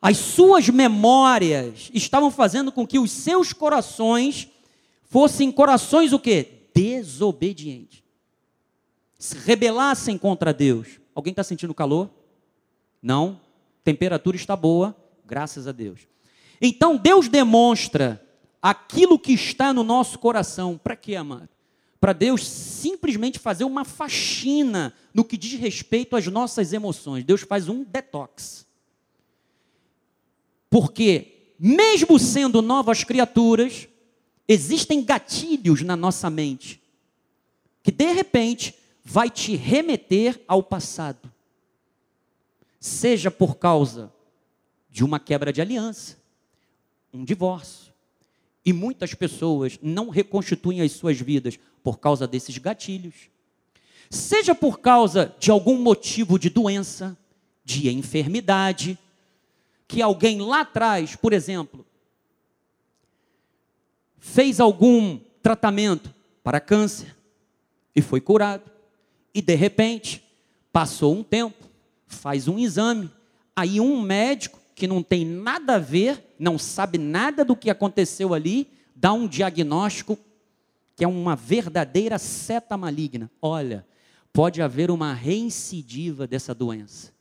As 0.00 0.18
suas 0.18 0.68
memórias 0.68 1.88
estavam 1.94 2.30
fazendo 2.30 2.72
com 2.72 2.84
que 2.84 2.98
os 2.98 3.10
seus 3.12 3.52
corações 3.52 4.48
fossem 5.04 5.52
corações 5.52 6.12
o 6.12 6.18
quê? 6.18 6.66
Desobedientes. 6.74 8.02
Se 9.16 9.38
rebelassem 9.38 10.18
contra 10.18 10.52
Deus. 10.52 11.01
Alguém 11.14 11.32
está 11.32 11.42
sentindo 11.42 11.74
calor? 11.74 12.10
Não. 13.02 13.40
Temperatura 13.84 14.36
está 14.36 14.54
boa, 14.54 14.96
graças 15.24 15.66
a 15.66 15.72
Deus. 15.72 16.00
Então 16.60 16.96
Deus 16.96 17.28
demonstra 17.28 18.24
aquilo 18.60 19.18
que 19.18 19.32
está 19.32 19.72
no 19.72 19.82
nosso 19.82 20.18
coração. 20.18 20.78
Para 20.78 20.96
quê, 20.96 21.16
amado? 21.16 21.48
Para 22.00 22.12
Deus 22.12 22.46
simplesmente 22.46 23.38
fazer 23.38 23.64
uma 23.64 23.84
faxina 23.84 24.94
no 25.12 25.24
que 25.24 25.36
diz 25.36 25.58
respeito 25.58 26.16
às 26.16 26.26
nossas 26.26 26.72
emoções. 26.72 27.24
Deus 27.24 27.42
faz 27.42 27.68
um 27.68 27.84
detox. 27.84 28.66
Porque, 30.70 31.54
mesmo 31.58 32.18
sendo 32.18 32.62
novas 32.62 33.04
criaturas, 33.04 33.88
Existem 34.52 35.02
gatilhos 35.02 35.82
na 35.82 35.96
nossa 35.96 36.28
mente 36.28 36.78
que 37.82 37.90
de 37.90 38.12
repente 38.12 38.74
vai 39.04 39.28
te 39.30 39.56
remeter 39.56 40.40
ao 40.46 40.62
passado. 40.62 41.30
Seja 42.80 43.30
por 43.30 43.56
causa 43.56 44.12
de 44.90 45.04
uma 45.04 45.18
quebra 45.18 45.52
de 45.52 45.60
aliança, 45.60 46.18
um 47.12 47.24
divórcio. 47.24 47.92
E 48.64 48.72
muitas 48.72 49.14
pessoas 49.14 49.78
não 49.82 50.08
reconstituem 50.08 50.80
as 50.80 50.92
suas 50.92 51.18
vidas 51.20 51.58
por 51.82 51.98
causa 51.98 52.26
desses 52.26 52.58
gatilhos. 52.58 53.28
Seja 54.08 54.54
por 54.54 54.80
causa 54.80 55.34
de 55.38 55.50
algum 55.50 55.78
motivo 55.78 56.38
de 56.38 56.48
doença, 56.48 57.16
de 57.64 57.90
enfermidade, 57.90 58.98
que 59.88 60.00
alguém 60.00 60.40
lá 60.40 60.60
atrás, 60.60 61.16
por 61.16 61.32
exemplo, 61.32 61.84
fez 64.18 64.60
algum 64.60 65.18
tratamento 65.42 66.14
para 66.42 66.60
câncer 66.60 67.14
e 67.94 68.00
foi 68.00 68.20
curado. 68.20 68.71
E 69.34 69.40
de 69.40 69.54
repente, 69.54 70.22
passou 70.72 71.14
um 71.14 71.22
tempo, 71.22 71.64
faz 72.06 72.48
um 72.48 72.58
exame, 72.58 73.10
aí 73.54 73.80
um 73.80 74.00
médico 74.00 74.58
que 74.74 74.86
não 74.86 75.02
tem 75.02 75.24
nada 75.24 75.76
a 75.76 75.78
ver, 75.78 76.34
não 76.38 76.58
sabe 76.58 76.98
nada 76.98 77.44
do 77.44 77.56
que 77.56 77.70
aconteceu 77.70 78.34
ali, 78.34 78.68
dá 78.94 79.12
um 79.12 79.26
diagnóstico 79.26 80.18
que 80.94 81.04
é 81.04 81.08
uma 81.08 81.34
verdadeira 81.34 82.18
seta 82.18 82.76
maligna. 82.76 83.30
Olha, 83.40 83.86
pode 84.32 84.60
haver 84.60 84.90
uma 84.90 85.14
reincidiva 85.14 86.26
dessa 86.26 86.54
doença. 86.54 87.12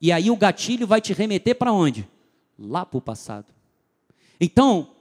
E 0.00 0.12
aí 0.12 0.30
o 0.30 0.36
gatilho 0.36 0.86
vai 0.86 1.00
te 1.00 1.12
remeter 1.12 1.56
para 1.56 1.72
onde? 1.72 2.08
Lá 2.58 2.86
para 2.86 2.98
o 2.98 3.02
passado. 3.02 3.46
Então, 4.40 4.92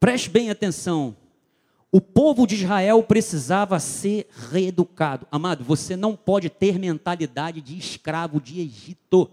Preste 0.00 0.30
bem 0.30 0.48
atenção. 0.48 1.16
O 1.90 2.00
povo 2.00 2.46
de 2.46 2.54
Israel 2.54 3.02
precisava 3.02 3.80
ser 3.80 4.28
reeducado. 4.50 5.26
Amado, 5.30 5.64
você 5.64 5.96
não 5.96 6.14
pode 6.14 6.50
ter 6.50 6.78
mentalidade 6.78 7.62
de 7.62 7.78
escravo 7.78 8.40
de 8.40 8.60
Egito. 8.60 9.30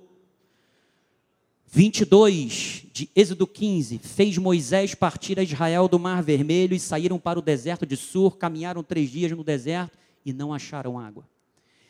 22 1.67 2.85
de 2.93 3.09
Êxodo 3.13 3.45
15: 3.45 3.97
Fez 3.97 4.37
Moisés 4.37 4.95
partir 4.95 5.37
a 5.37 5.43
Israel 5.43 5.89
do 5.89 5.99
Mar 5.99 6.23
Vermelho 6.23 6.73
e 6.73 6.79
saíram 6.79 7.19
para 7.19 7.37
o 7.37 7.41
deserto 7.41 7.85
de 7.85 7.97
Sur, 7.97 8.37
caminharam 8.37 8.81
três 8.81 9.09
dias 9.09 9.31
no 9.33 9.43
deserto 9.43 9.97
e 10.25 10.31
não 10.31 10.53
acharam 10.53 10.97
água. 10.97 11.27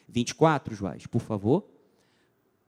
24, 0.10 0.74
Joás, 0.74 1.05
por 1.05 1.22
favor. 1.22 1.63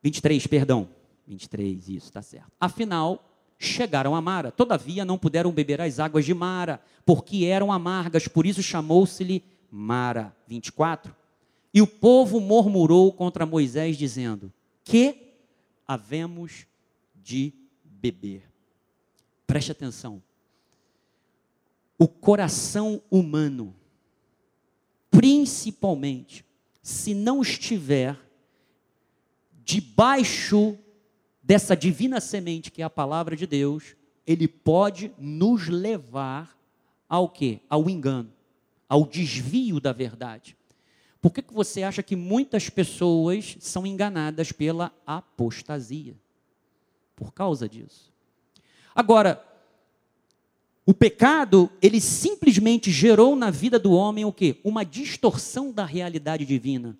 23, 0.03 0.45
perdão. 0.45 0.87
23, 1.27 1.89
isso, 1.89 2.05
está 2.07 2.21
certo. 2.21 2.51
Afinal, 2.59 3.36
chegaram 3.57 4.15
a 4.15 4.21
Mara. 4.21 4.51
Todavia, 4.51 5.03
não 5.03 5.17
puderam 5.17 5.51
beber 5.51 5.81
as 5.81 5.99
águas 5.99 6.25
de 6.25 6.33
Mara, 6.33 6.81
porque 7.05 7.45
eram 7.45 7.71
amargas, 7.71 8.27
por 8.27 8.45
isso 8.45 8.61
chamou-se-lhe 8.61 9.43
Mara. 9.71 10.35
24. 10.47 11.15
E 11.73 11.81
o 11.81 11.87
povo 11.87 12.39
murmurou 12.39 13.11
contra 13.11 13.45
Moisés, 13.45 13.97
dizendo: 13.97 14.51
Que 14.83 15.33
havemos 15.87 16.65
de 17.15 17.53
beber. 17.83 18.43
Preste 19.45 19.71
atenção. 19.71 20.21
O 21.97 22.07
coração 22.07 23.01
humano, 23.09 23.75
principalmente, 25.09 26.45
se 26.81 27.13
não 27.13 27.41
estiver 27.41 28.17
debaixo 29.63 30.77
dessa 31.47 31.77
divina 31.77 32.19
semente 32.19 32.69
que 32.69 32.81
é 32.81 32.85
a 32.85 32.89
palavra 32.89 33.33
de 33.33 33.47
Deus, 33.47 33.95
ele 34.25 34.49
pode 34.49 35.13
nos 35.17 35.69
levar 35.69 36.57
ao 37.07 37.29
quê? 37.29 37.61
Ao 37.69 37.89
engano, 37.89 38.29
ao 38.89 39.05
desvio 39.05 39.79
da 39.79 39.93
verdade. 39.93 40.57
Por 41.21 41.31
que, 41.31 41.41
que 41.41 41.53
você 41.53 41.83
acha 41.83 42.03
que 42.03 42.17
muitas 42.17 42.69
pessoas 42.69 43.55
são 43.61 43.87
enganadas 43.87 44.51
pela 44.51 44.91
apostasia? 45.05 46.15
Por 47.15 47.31
causa 47.31 47.67
disso. 47.67 48.11
Agora, 48.93 49.41
o 50.85 50.93
pecado, 50.93 51.71
ele 51.81 52.01
simplesmente 52.01 52.91
gerou 52.91 53.37
na 53.37 53.49
vida 53.49 53.79
do 53.79 53.93
homem 53.93 54.25
o 54.25 54.33
quê? 54.33 54.57
Uma 54.65 54.83
distorção 54.83 55.71
da 55.71 55.85
realidade 55.85 56.45
divina. 56.45 56.97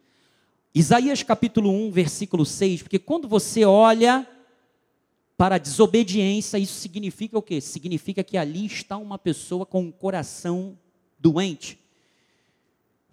Isaías 0.74 1.22
capítulo 1.22 1.70
1, 1.70 1.92
versículo 1.92 2.46
6, 2.46 2.84
porque 2.84 2.98
quando 2.98 3.28
você 3.28 3.66
olha 3.66 4.26
para 5.38 5.56
a 5.56 5.60
desobediência, 5.60 6.58
isso 6.58 6.74
significa 6.74 7.38
o 7.38 7.42
quê? 7.44 7.62
Significa 7.62 8.24
que 8.24 8.38
ali 8.38 8.66
está 8.66 8.98
uma 8.98 9.20
pessoa 9.20 9.68
com 9.68 9.82
um 9.84 9.92
coração 9.92 10.78
doente. 11.20 11.80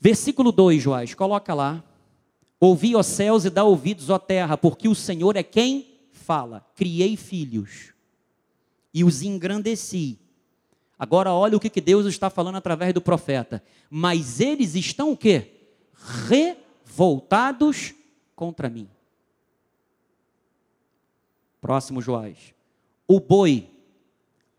Versículo 0.00 0.50
2, 0.50 0.82
Joás, 0.82 1.12
coloca 1.12 1.52
lá. 1.52 1.84
Ouvi, 2.58 2.96
ó 2.96 3.02
céus, 3.02 3.44
e 3.44 3.50
dá 3.50 3.62
ouvidos, 3.62 4.08
ó 4.08 4.18
terra, 4.18 4.56
porque 4.56 4.88
o 4.88 4.94
Senhor 4.94 5.36
é 5.36 5.42
quem 5.42 5.98
fala. 6.10 6.66
Criei 6.74 7.14
filhos 7.14 7.92
e 8.92 9.04
os 9.04 9.20
engrandeci. 9.20 10.18
Agora 10.98 11.30
olha 11.32 11.56
o 11.58 11.60
que 11.60 11.80
Deus 11.80 12.06
está 12.06 12.30
falando 12.30 12.56
através 12.56 12.94
do 12.94 13.02
profeta. 13.02 13.62
Mas 13.90 14.40
eles 14.40 14.74
estão 14.74 15.12
o 15.12 15.16
quê? 15.16 15.50
Revoltados 16.26 17.92
contra 18.34 18.70
mim. 18.70 18.88
Próximo 21.64 22.02
Joás. 22.02 22.52
O 23.08 23.18
boi 23.18 23.70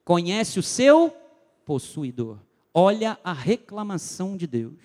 conhece 0.04 0.58
o 0.58 0.64
seu 0.64 1.16
possuidor. 1.64 2.40
Olha 2.74 3.20
a 3.24 3.32
reclamação 3.32 4.36
de 4.36 4.48
Deus. 4.48 4.80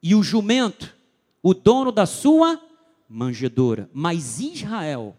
E 0.00 0.14
o 0.14 0.22
jumento, 0.22 0.96
o 1.42 1.52
dono 1.52 1.90
da 1.90 2.06
sua 2.06 2.62
manjedoura. 3.08 3.90
Mas 3.92 4.38
Israel, 4.38 5.16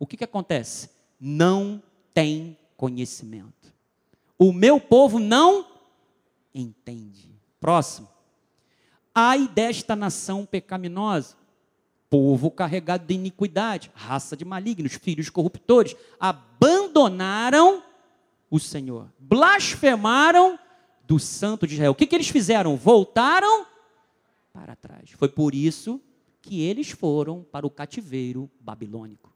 o 0.00 0.04
que, 0.04 0.16
que 0.16 0.24
acontece? 0.24 0.90
Não 1.20 1.80
tem 2.12 2.58
conhecimento. 2.76 3.72
O 4.36 4.52
meu 4.52 4.80
povo 4.80 5.20
não 5.20 5.64
entende. 6.52 7.30
Próximo. 7.60 8.08
Ai 9.14 9.46
desta 9.46 9.94
nação 9.94 10.44
pecaminosa, 10.44 11.36
povo 12.10 12.50
carregado 12.50 13.06
de 13.06 13.14
iniquidade, 13.14 13.90
raça 13.94 14.36
de 14.36 14.44
malignos, 14.44 14.94
filhos 14.94 15.30
corruptores, 15.30 15.94
abandonaram 16.18 17.84
o 18.50 18.58
Senhor, 18.58 19.08
blasfemaram 19.16 20.58
do 21.06 21.20
Santo 21.20 21.66
de 21.66 21.74
Israel. 21.74 21.92
O 21.92 21.94
que, 21.94 22.06
que 22.06 22.14
eles 22.16 22.28
fizeram? 22.28 22.76
Voltaram 22.76 23.64
para 24.52 24.74
trás. 24.74 25.10
Foi 25.10 25.28
por 25.28 25.54
isso 25.54 26.00
que 26.42 26.62
eles 26.62 26.90
foram 26.90 27.46
para 27.50 27.66
o 27.66 27.70
cativeiro 27.70 28.50
babilônico. 28.60 29.32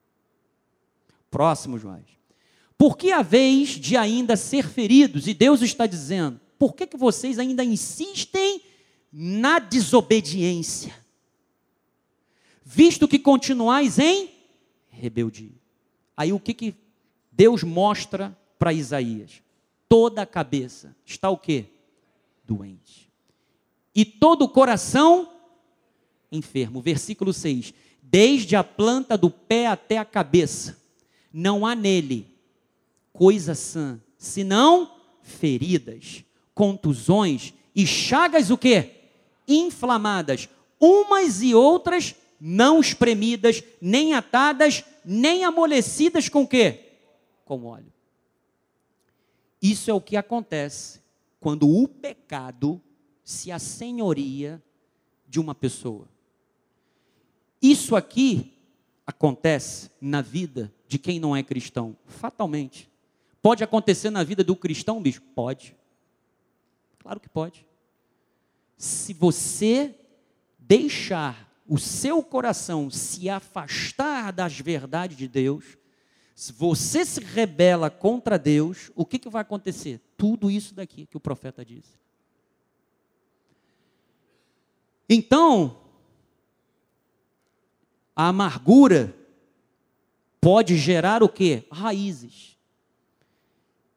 Próximo, 1.31 1.79
Joás. 1.79 2.05
Por 2.77 2.97
que 2.97 3.13
a 3.13 3.23
vez 3.23 3.69
de 3.71 3.97
ainda 3.97 4.37
ser 4.37 4.67
feridos? 4.67 5.29
E 5.29 5.35
Deus 5.35 5.63
está 5.63 5.87
dizendo: 5.87 6.41
por 6.59 6.75
que, 6.75 6.87
que 6.87 6.97
vocês 6.97 7.39
ainda 7.39 7.63
insistem 7.63 8.61
na 9.13 9.61
desobediência? 9.61 11.04
Visto 12.65 13.07
que 13.07 13.19
continuais 13.19 13.99
em 13.99 14.31
rebeldia. 14.89 15.53
Aí 16.17 16.33
o 16.33 16.41
que, 16.41 16.55
que 16.55 16.75
Deus 17.31 17.63
mostra 17.63 18.37
para 18.59 18.73
Isaías? 18.73 19.43
Toda 19.89 20.23
a 20.23 20.27
cabeça 20.27 20.97
está 21.05 21.29
o 21.29 21.37
quê? 21.37 21.67
Doente. 22.45 23.11
E 23.95 24.05
todo 24.05 24.43
o 24.43 24.49
coração 24.49 25.31
enfermo. 26.33 26.81
Versículo 26.81 27.33
6: 27.33 27.75
Desde 28.03 28.57
a 28.57 28.65
planta 28.65 29.17
do 29.19 29.31
pé 29.31 29.67
até 29.67 29.99
a 29.99 30.05
cabeça, 30.05 30.79
não 31.33 31.67
há 31.67 31.75
nele 31.75 32.27
coisa 33.13 33.55
sã, 33.55 34.01
senão 34.17 34.91
feridas, 35.23 36.25
contusões 36.55 37.55
e 37.75 37.87
chagas 37.87 38.51
o 38.51 38.59
quê? 38.59 38.91
Inflamadas, 39.47 40.49
umas 40.81 41.43
e 41.43 41.55
outras 41.55 42.15
não 42.41 42.81
espremidas, 42.81 43.63
nem 43.81 44.15
atadas, 44.15 44.85
nem 45.05 45.45
amolecidas 45.45 46.29
com 46.29 46.47
quê? 46.47 46.93
Com 47.45 47.65
óleo. 47.65 47.93
Isso 49.61 49.91
é 49.91 49.95
o 49.95 50.01
que 50.01 50.17
acontece 50.17 51.01
quando 51.41 51.69
o 51.69 51.89
pecado 51.89 52.81
se 53.23 53.51
assenhoria 53.51 54.63
de 55.27 55.41
uma 55.41 55.55
pessoa. 55.55 56.09
Isso 57.61 57.97
aqui 57.97 58.53
acontece 59.07 59.91
na 60.01 60.21
vida 60.21 60.73
de 60.87 60.99
quem 60.99 61.19
não 61.19 61.35
é 61.35 61.43
cristão, 61.43 61.97
fatalmente. 62.07 62.91
Pode 63.43 63.65
acontecer 63.65 64.11
na 64.11 64.23
vida 64.23 64.45
do 64.45 64.55
cristão, 64.55 65.03
bicho? 65.03 65.23
Pode. 65.35 65.77
Claro 66.99 67.21
que 67.21 67.29
pode. 67.29 67.67
Se 68.77 69.13
você 69.13 69.95
deixar 70.59 71.54
o 71.67 71.79
seu 71.79 72.23
coração 72.23 72.91
se 72.91 73.29
afastar 73.29 74.33
das 74.33 74.59
verdades 74.59 75.17
de 75.17 75.27
Deus, 75.27 75.79
se 76.35 76.53
você 76.53 77.05
se 77.05 77.21
rebela 77.21 77.91
contra 77.91 78.39
Deus, 78.39 78.91
o 78.95 79.07
que, 79.07 79.19
que 79.19 79.29
vai 79.29 79.43
acontecer? 79.43 80.01
Tudo 80.17 80.51
isso 80.51 80.75
daqui 80.75 81.07
que 81.07 81.17
o 81.17 81.21
profeta 81.21 81.65
disse. 81.65 81.93
Então, 85.09 85.79
a 88.17 88.29
amargura 88.29 89.15
pode 90.41 90.77
gerar 90.77 91.23
o 91.23 91.29
que? 91.29 91.67
Raízes. 91.71 92.59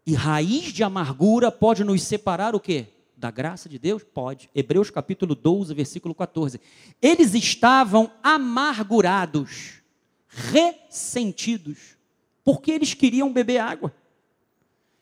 E 0.05 0.13
raiz 0.13 0.71
de 0.71 0.83
amargura 0.83 1.51
pode 1.51 1.83
nos 1.83 2.01
separar 2.03 2.55
o 2.55 2.59
que? 2.59 2.87
Da 3.17 3.31
graça 3.31 3.67
de 3.67 3.79
Deus? 3.79 4.03
Pode. 4.03 4.47
Hebreus 4.53 4.91
capítulo 4.91 5.33
12, 5.33 5.73
versículo 5.73 6.13
14. 6.13 6.61
Eles 7.01 7.33
estavam 7.33 8.11
amargurados, 8.21 9.81
ressentidos, 10.27 11.97
porque 12.43 12.71
eles 12.71 12.93
queriam 12.93 13.33
beber 13.33 13.57
água. 13.57 13.91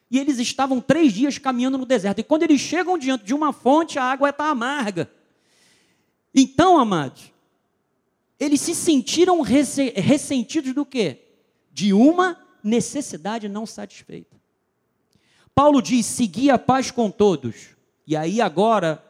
E 0.09 0.17
eles 0.17 0.39
estavam 0.39 0.79
três 0.79 1.11
dias 1.11 1.37
caminhando 1.37 1.77
no 1.77 1.85
deserto. 1.85 2.19
E 2.19 2.23
quando 2.23 2.43
eles 2.43 2.61
chegam 2.61 2.97
diante 2.97 3.25
de 3.25 3.33
uma 3.33 3.51
fonte, 3.51 3.99
a 3.99 4.03
água 4.03 4.29
está 4.29 4.45
amarga. 4.45 5.11
Então, 6.33 6.79
amados, 6.79 7.33
eles 8.39 8.61
se 8.61 8.73
sentiram 8.73 9.41
ressentidos 9.41 10.73
do 10.73 10.85
quê? 10.85 11.19
De 11.69 11.91
uma 11.91 12.39
necessidade 12.63 13.49
não 13.49 13.65
satisfeita. 13.65 14.37
Paulo 15.53 15.81
diz: 15.81 16.05
segui 16.05 16.49
a 16.49 16.57
paz 16.57 16.91
com 16.91 17.11
todos. 17.11 17.74
E 18.07 18.15
aí 18.15 18.39
agora, 18.39 19.03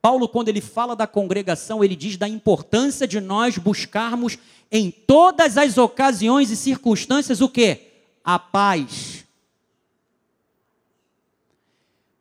Paulo, 0.00 0.28
quando 0.28 0.48
ele 0.48 0.60
fala 0.60 0.94
da 0.94 1.06
congregação, 1.06 1.82
ele 1.82 1.96
diz 1.96 2.16
da 2.16 2.28
importância 2.28 3.06
de 3.06 3.20
nós 3.20 3.58
buscarmos 3.58 4.38
em 4.70 4.90
todas 4.90 5.56
as 5.56 5.78
ocasiões 5.78 6.50
e 6.50 6.56
circunstâncias 6.56 7.40
o 7.40 7.48
quê? 7.48 7.92
A 8.24 8.38
paz. 8.38 9.24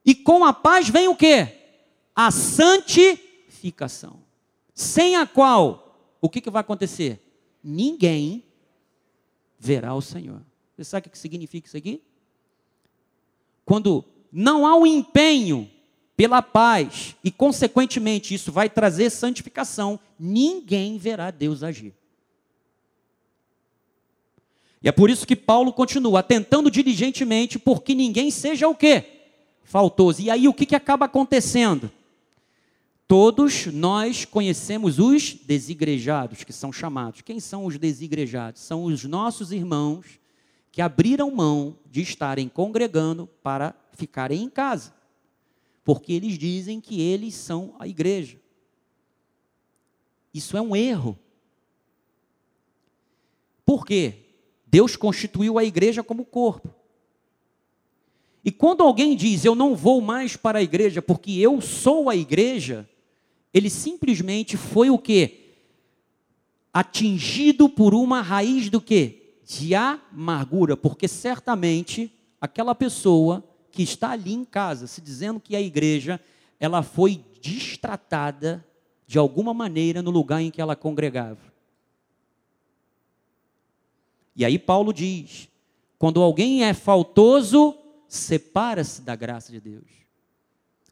E 0.06 0.14
com 0.14 0.44
a 0.44 0.54
paz 0.54 0.90
vem 0.90 1.08
o 1.08 1.16
que? 1.16 1.48
A 2.16 2.32
santificação. 2.32 4.20
Sem 4.74 5.16
a 5.16 5.26
qual, 5.26 5.98
o 6.22 6.30
que, 6.30 6.42
que 6.42 6.50
vai 6.50 6.62
acontecer? 6.62 7.22
Ninguém 7.64 8.44
verá 9.58 9.96
o 9.96 10.02
Senhor. 10.02 10.42
Você 10.76 10.84
sabe 10.84 11.08
o 11.08 11.10
que 11.10 11.18
significa 11.18 11.68
isso 11.68 11.78
aqui? 11.78 12.02
Quando 13.64 14.04
não 14.32 14.66
há 14.66 14.76
um 14.76 14.86
empenho 14.86 15.70
pela 16.16 16.42
paz 16.42 17.16
e, 17.24 17.30
consequentemente, 17.30 18.34
isso 18.34 18.52
vai 18.52 18.70
trazer 18.70 19.10
santificação, 19.10 20.00
ninguém 20.20 20.98
verá 20.98 21.30
Deus 21.30 21.62
agir. 21.62 21.94
E 24.82 24.88
é 24.88 24.92
por 24.92 25.10
isso 25.10 25.26
que 25.26 25.36
Paulo 25.36 25.74
continua 25.74 26.22
tentando 26.22 26.70
diligentemente 26.70 27.58
porque 27.58 27.96
ninguém 27.96 28.30
seja 28.30 28.68
o 28.68 28.76
quê? 28.76 29.04
Faltoso. 29.64 30.22
E 30.22 30.30
aí 30.30 30.48
o 30.48 30.54
que, 30.54 30.66
que 30.66 30.76
acaba 30.76 31.06
acontecendo? 31.06 31.92
Todos 33.08 33.68
nós 33.68 34.26
conhecemos 34.26 35.00
os 35.00 35.34
desigrejados, 35.34 36.44
que 36.44 36.54
são 36.54 36.72
chamados. 36.72 37.22
Quem 37.22 37.40
são 37.40 37.66
os 37.66 37.78
desigrejados? 37.78 38.62
São 38.62 38.84
os 38.84 39.04
nossos 39.04 39.52
irmãos 39.52 40.20
que 40.72 40.82
abriram 40.82 41.32
mão 41.32 41.76
de 41.90 42.02
estarem 42.02 42.48
congregando 42.48 43.28
para 43.42 43.76
ficarem 43.94 44.44
em 44.44 44.50
casa. 44.50 44.94
Porque 45.86 46.12
eles 46.12 46.38
dizem 46.38 46.82
que 46.82 47.00
eles 47.00 47.36
são 47.36 47.76
a 47.80 47.88
igreja. 47.88 48.38
Isso 50.34 50.58
é 50.58 50.62
um 50.62 50.76
erro. 50.76 51.18
Por 53.64 53.86
quê? 53.86 54.16
Deus 54.66 54.96
constituiu 54.96 55.58
a 55.58 55.64
igreja 55.64 56.04
como 56.04 56.26
corpo. 56.26 56.74
E 58.44 58.52
quando 58.52 58.82
alguém 58.82 59.16
diz, 59.16 59.46
eu 59.46 59.56
não 59.56 59.76
vou 59.76 60.02
mais 60.02 60.36
para 60.36 60.60
a 60.60 60.64
igreja 60.64 61.02
porque 61.02 61.32
eu 61.32 61.62
sou 61.62 62.10
a 62.10 62.16
igreja, 62.16 62.90
ele 63.54 63.70
simplesmente 63.70 64.58
foi 64.58 64.90
o 64.90 64.98
que? 64.98 65.54
Atingido 66.74 67.70
por 67.70 67.94
uma 67.94 68.22
raiz 68.22 68.70
do 68.70 68.82
que? 68.82 69.38
De 69.48 69.76
amargura, 69.76 70.76
porque 70.76 71.08
certamente 71.08 72.12
aquela 72.42 72.74
pessoa 72.74 73.44
que 73.76 73.84
está 73.84 74.12
ali 74.12 74.32
em 74.32 74.46
casa, 74.46 74.88
se 74.88 75.02
dizendo 75.02 75.38
que 75.38 75.54
a 75.54 75.62
igreja, 75.62 76.18
ela 76.58 76.82
foi 76.82 77.22
distratada 77.42 78.66
de 79.06 79.20
alguma 79.20 79.54
maneira 79.54 80.02
no 80.02 80.10
lugar 80.10 80.42
em 80.42 80.50
que 80.50 80.62
ela 80.62 80.78
congregava. 80.78 81.54
E 84.34 84.46
aí 84.46 84.58
Paulo 84.58 84.94
diz: 84.94 85.50
quando 86.00 86.22
alguém 86.22 86.64
é 86.64 86.74
faltoso, 86.74 87.78
separa-se 88.08 89.02
da 89.02 89.14
graça 89.14 89.52
de 89.52 89.60
Deus. 89.60 89.90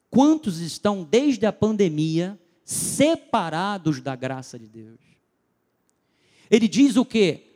Quantos 0.09 0.59
estão 0.59 1.03
desde 1.03 1.45
a 1.45 1.53
pandemia 1.53 2.37
separados 2.65 4.01
da 4.01 4.13
graça 4.13 4.59
de 4.59 4.67
Deus? 4.67 4.99
Ele 6.51 6.67
diz 6.67 6.97
o 6.97 7.05
quê? 7.05 7.47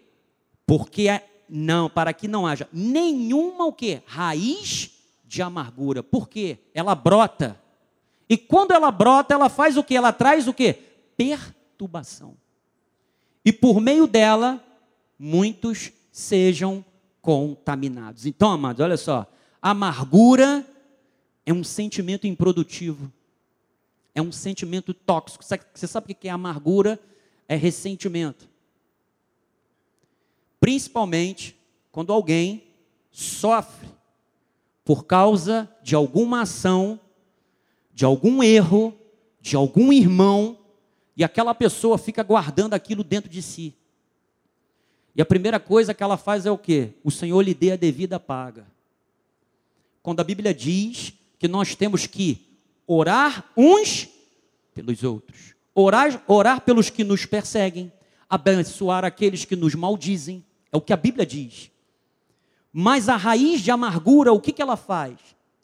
Porque 0.66 1.10
é, 1.10 1.30
não, 1.50 1.90
para 1.90 2.14
que 2.14 2.30
não 2.30 2.48
haja 2.48 2.68
nenhuma 2.72 3.66
o 3.66 3.74
quê? 3.74 4.02
Raiz 4.06 4.97
de 5.28 5.42
amargura. 5.42 6.02
Por 6.02 6.30
quê? 6.30 6.58
Ela 6.74 6.96
brota. 6.96 7.60
E 8.30 8.38
quando 8.38 8.72
ela 8.72 8.90
brota, 8.90 9.34
ela 9.34 9.50
faz 9.50 9.78
o 9.78 9.84
quê? 9.84 9.96
Ela 9.96 10.14
traz 10.14 10.48
o 10.48 10.54
quê? 10.54 10.74
Perturbação. 11.18 12.36
E 13.44 13.52
por 13.52 13.80
meio 13.80 14.08
dela, 14.08 14.64
muitos 15.20 15.92
sejam 16.12 16.84
contaminados. 17.22 18.26
Então, 18.26 18.52
amados, 18.52 18.82
olha 18.82 18.98
só, 18.98 19.26
amargura 19.62 20.66
é 21.46 21.54
um 21.54 21.64
sentimento 21.64 22.26
improdutivo. 22.26 23.12
É 24.16 24.22
um 24.22 24.32
sentimento 24.32 24.94
tóxico. 24.94 25.44
Você 25.44 25.88
sabe 25.88 26.12
o 26.12 26.16
que 26.16 26.28
é 26.28 26.32
amargura? 26.32 27.00
É 27.48 27.56
ressentimento. 27.56 28.50
Principalmente 30.60 31.56
quando 31.92 32.12
alguém 32.12 32.64
sofre 33.12 33.97
por 34.88 35.04
causa 35.04 35.70
de 35.84 35.96
alguma 35.96 36.44
ação, 36.44 36.98
de 37.94 38.06
algum 38.06 38.42
erro, 38.42 38.98
de 39.42 39.54
algum 39.54 39.92
irmão, 39.92 40.58
e 41.18 41.26
aquela 41.26 41.54
pessoa 41.54 41.98
fica 41.98 42.24
guardando 42.24 42.74
aquilo 42.74 43.04
dentro 43.04 43.30
de 43.30 43.42
si. 43.42 43.76
E 45.14 45.22
a 45.22 45.26
primeira 45.26 45.60
coisa 45.60 45.94
que 45.94 46.02
ela 46.02 46.16
faz 46.16 46.46
é 46.46 46.52
o 46.52 46.58
quê? 46.58 46.94
O 47.04 47.12
Senhor 47.12 47.42
lhe 47.42 47.54
dê 47.54 47.74
a 47.74 47.76
devida 47.76 48.18
paga. 48.18 48.66
Quando 50.02 50.22
a 50.22 50.24
Bíblia 50.24 50.54
diz 50.54 51.12
que 51.38 51.50
nós 51.50 51.76
temos 51.76 52.08
que 52.08 52.48
orar 52.88 53.52
uns 53.58 54.08
pelos 54.74 55.04
outros, 55.04 55.54
orar, 55.76 56.24
orar 56.30 56.62
pelos 56.62 56.90
que 56.90 57.04
nos 57.04 57.26
perseguem, 57.26 57.92
abençoar 58.30 59.04
aqueles 59.04 59.44
que 59.44 59.58
nos 59.58 59.76
maldizem, 59.76 60.46
é 60.72 60.78
o 60.78 60.82
que 60.82 60.94
a 60.94 60.98
Bíblia 60.98 61.26
diz. 61.26 61.72
Mas 62.80 63.10
a 63.10 63.16
raiz 63.16 63.62
de 63.62 63.72
amargura, 63.72 64.32
o 64.32 64.40
que, 64.40 64.54
que 64.54 64.62
ela 64.62 64.78
faz? 64.78 65.18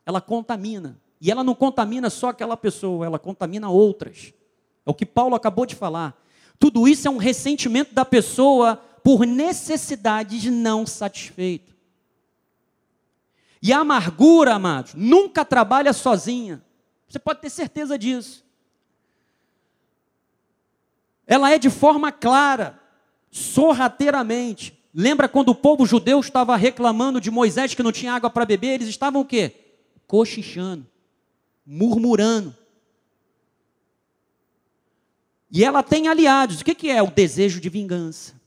Ela 0.04 0.20
contamina. 0.20 1.00
E 1.22 1.30
ela 1.30 1.44
não 1.44 1.54
contamina 1.54 2.10
só 2.10 2.30
aquela 2.30 2.58
pessoa, 2.58 3.06
ela 3.06 3.20
contamina 3.20 3.70
outras. 3.70 4.34
É 4.84 4.90
o 4.90 4.96
que 4.96 5.06
Paulo 5.06 5.36
acabou 5.36 5.64
de 5.68 5.76
falar. 5.76 6.20
Tudo 6.58 6.88
isso 6.88 7.08
é 7.08 7.12
um 7.12 7.18
ressentimento 7.18 7.94
da 7.94 8.04
pessoa 8.04 8.78
por 9.04 9.28
necessidades 9.28 10.46
não 10.46 10.88
satisfeitas. 10.88 11.76
E 13.62 13.72
a 13.72 13.82
amargura, 13.82 14.56
amados, 14.56 14.96
nunca 14.96 15.46
trabalha 15.46 15.94
sozinha. 15.94 16.66
Você 17.08 17.20
pode 17.20 17.42
ter 17.42 17.52
certeza 17.52 17.96
disso. 17.96 18.44
Ela 21.28 21.52
é 21.52 21.60
de 21.60 21.70
forma 21.70 22.12
clara, 22.12 22.82
sorrateiramente. 23.30 24.83
Lembra 24.94 25.28
quando 25.28 25.50
o 25.50 25.56
povo 25.56 25.86
judeu 25.86 26.20
estava 26.20 26.56
reclamando 26.56 27.20
de 27.20 27.32
Moisés 27.32 27.74
que 27.74 27.82
não 27.84 27.92
tinha 27.92 28.14
água 28.14 28.30
para 28.30 28.46
beber? 28.46 28.76
Eles 28.76 28.90
estavam 28.90 29.22
o 29.22 29.26
quê? 29.26 29.54
Cochichando, 30.06 30.86
murmurando. 31.66 32.56
E 35.50 35.64
ela 35.64 35.82
tem 35.82 36.08
aliados. 36.08 36.62
O 36.62 36.64
que 36.64 36.90
é 36.90 37.02
o 37.02 37.10
desejo 37.10 37.60
de 37.60 37.70
vingança? 37.70 38.44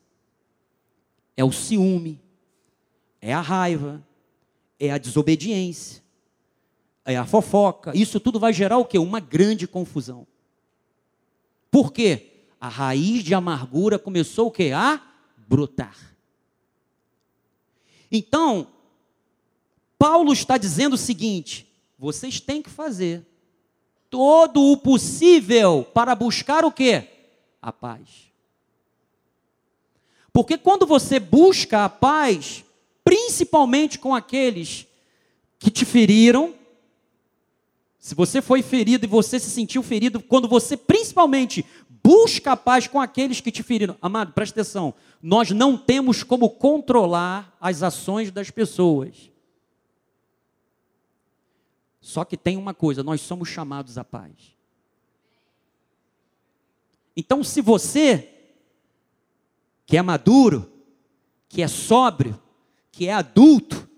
é 1.36 1.44
o 1.44 1.52
ciúme, 1.52 2.18
é 3.20 3.32
a 3.32 3.40
raiva, 3.40 4.02
é 4.80 4.90
a 4.90 4.98
desobediência, 4.98 6.02
é 7.04 7.16
a 7.16 7.26
fofoca. 7.26 7.92
Isso 7.94 8.18
tudo 8.18 8.40
vai 8.40 8.52
gerar 8.52 8.78
o 8.78 8.84
quê? 8.84 8.98
Uma 8.98 9.20
grande 9.20 9.68
confusão. 9.68 10.26
Por 11.70 11.92
quê? 11.92 12.32
A 12.58 12.68
raiz 12.68 13.22
de 13.22 13.34
amargura 13.34 13.98
começou 13.98 14.48
o 14.48 14.50
quê? 14.50 14.72
A 14.74 15.00
brotar. 15.46 16.15
Então, 18.10 18.68
Paulo 19.98 20.32
está 20.32 20.56
dizendo 20.56 20.94
o 20.94 20.98
seguinte: 20.98 21.66
vocês 21.98 22.40
têm 22.40 22.62
que 22.62 22.70
fazer 22.70 23.26
todo 24.10 24.72
o 24.72 24.76
possível 24.76 25.86
para 25.94 26.14
buscar 26.14 26.64
o 26.64 26.72
quê? 26.72 27.08
A 27.60 27.72
paz. 27.72 28.26
Porque 30.32 30.58
quando 30.58 30.86
você 30.86 31.18
busca 31.18 31.84
a 31.84 31.88
paz, 31.88 32.64
principalmente 33.02 33.98
com 33.98 34.14
aqueles 34.14 34.86
que 35.58 35.70
te 35.70 35.84
feriram, 35.84 36.54
se 37.98 38.14
você 38.14 38.40
foi 38.40 38.62
ferido 38.62 39.04
e 39.04 39.08
você 39.08 39.40
se 39.40 39.50
sentiu 39.50 39.82
ferido, 39.82 40.22
quando 40.22 40.46
você 40.46 40.76
principalmente 40.76 41.64
busca 42.04 42.52
a 42.52 42.56
paz 42.56 42.86
com 42.86 43.00
aqueles 43.00 43.40
que 43.40 43.50
te 43.50 43.62
feriram, 43.62 43.96
amado, 44.00 44.32
presta 44.32 44.60
atenção, 44.60 44.94
nós 45.22 45.50
não 45.50 45.76
temos 45.76 46.22
como 46.22 46.50
controlar 46.50 47.56
as 47.60 47.82
ações 47.82 48.30
das 48.30 48.50
pessoas. 48.50 49.30
Só 52.00 52.24
que 52.24 52.36
tem 52.36 52.56
uma 52.56 52.72
coisa, 52.72 53.02
nós 53.02 53.20
somos 53.20 53.48
chamados 53.48 53.98
à 53.98 54.04
paz. 54.04 54.56
Então, 57.16 57.42
se 57.42 57.60
você 57.60 58.32
que 59.86 59.96
é 59.96 60.02
maduro, 60.02 60.70
que 61.48 61.62
é 61.62 61.68
sóbrio, 61.68 62.40
que 62.90 63.06
é 63.06 63.12
adulto, 63.12 63.88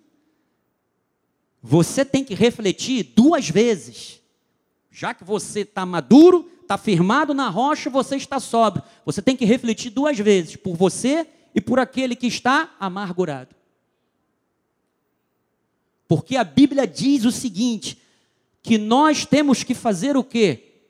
você 1.63 2.05
tem 2.05 2.25
que 2.25 2.35
refletir 2.35 3.03
duas 3.03 3.49
vezes. 3.49 4.21
Já 4.99 5.15
que 5.15 5.23
você 5.23 5.61
está 5.61 5.87
maduro, 5.87 6.51
está 6.61 6.77
firmado 6.77 7.33
na 7.33 7.49
rocha, 7.49 7.89
você 7.89 8.17
está 8.17 8.41
sóbrio. 8.41 8.83
Você 9.05 9.23
tem 9.23 9.37
que 9.37 9.45
refletir 9.45 9.91
duas 9.91 10.19
vezes, 10.19 10.57
por 10.57 10.75
você 10.75 11.25
e 11.55 11.61
por 11.61 11.79
aquele 11.79 12.17
que 12.17 12.27
está 12.27 12.75
amargurado. 12.81 13.55
Porque 16.09 16.37
a 16.37 16.43
Bíblia 16.43 16.85
diz 16.85 17.25
o 17.25 17.31
seguinte: 17.31 18.03
que 18.61 18.77
nós 18.77 19.25
temos 19.25 19.63
que 19.63 19.73
fazer 19.73 20.17
o 20.17 20.25
quê? 20.25 20.81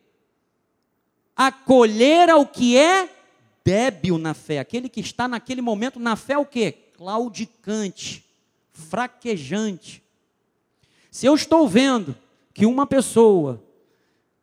Acolher 1.37 2.31
ao 2.31 2.47
que 2.47 2.79
é 2.79 3.14
débil 3.62 4.16
na 4.16 4.33
fé, 4.33 4.59
aquele 4.59 4.88
que 4.88 5.01
está 5.01 5.29
naquele 5.29 5.61
momento 5.61 6.01
na 6.01 6.16
fé 6.16 6.38
o 6.38 6.47
quê? 6.47 6.73
Claudicante, 6.97 8.25
fraquejante. 8.73 10.03
Se 11.11 11.27
eu 11.27 11.35
estou 11.35 11.68
vendo 11.68 12.16
que 12.55 12.64
uma 12.64 12.87
pessoa 12.87 13.67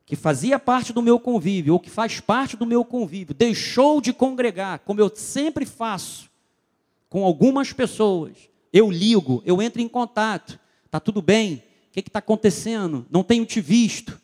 que 0.06 0.16
fazia 0.16 0.60
parte 0.60 0.94
do 0.94 1.02
meu 1.02 1.20
convívio, 1.20 1.74
ou 1.74 1.80
que 1.80 1.90
faz 1.90 2.20
parte 2.20 2.56
do 2.56 2.66
meu 2.66 2.86
convívio, 2.86 3.34
deixou 3.34 4.00
de 4.00 4.14
congregar, 4.14 4.80
como 4.80 5.00
eu 5.02 5.12
sempre 5.16 5.66
faço 5.66 6.30
com 7.10 7.24
algumas 7.24 7.74
pessoas, 7.74 8.34
eu 8.72 8.92
ligo, 8.92 9.42
eu 9.46 9.62
entro 9.62 9.82
em 9.82 9.88
contato, 9.88 10.60
está 10.86 11.00
tudo 11.00 11.22
bem, 11.22 11.64
o 11.90 11.94
que 11.94 12.02
está 12.02 12.20
acontecendo? 12.20 13.06
Não 13.10 13.24
tenho 13.24 13.46
te 13.46 13.62
visto. 13.62 14.20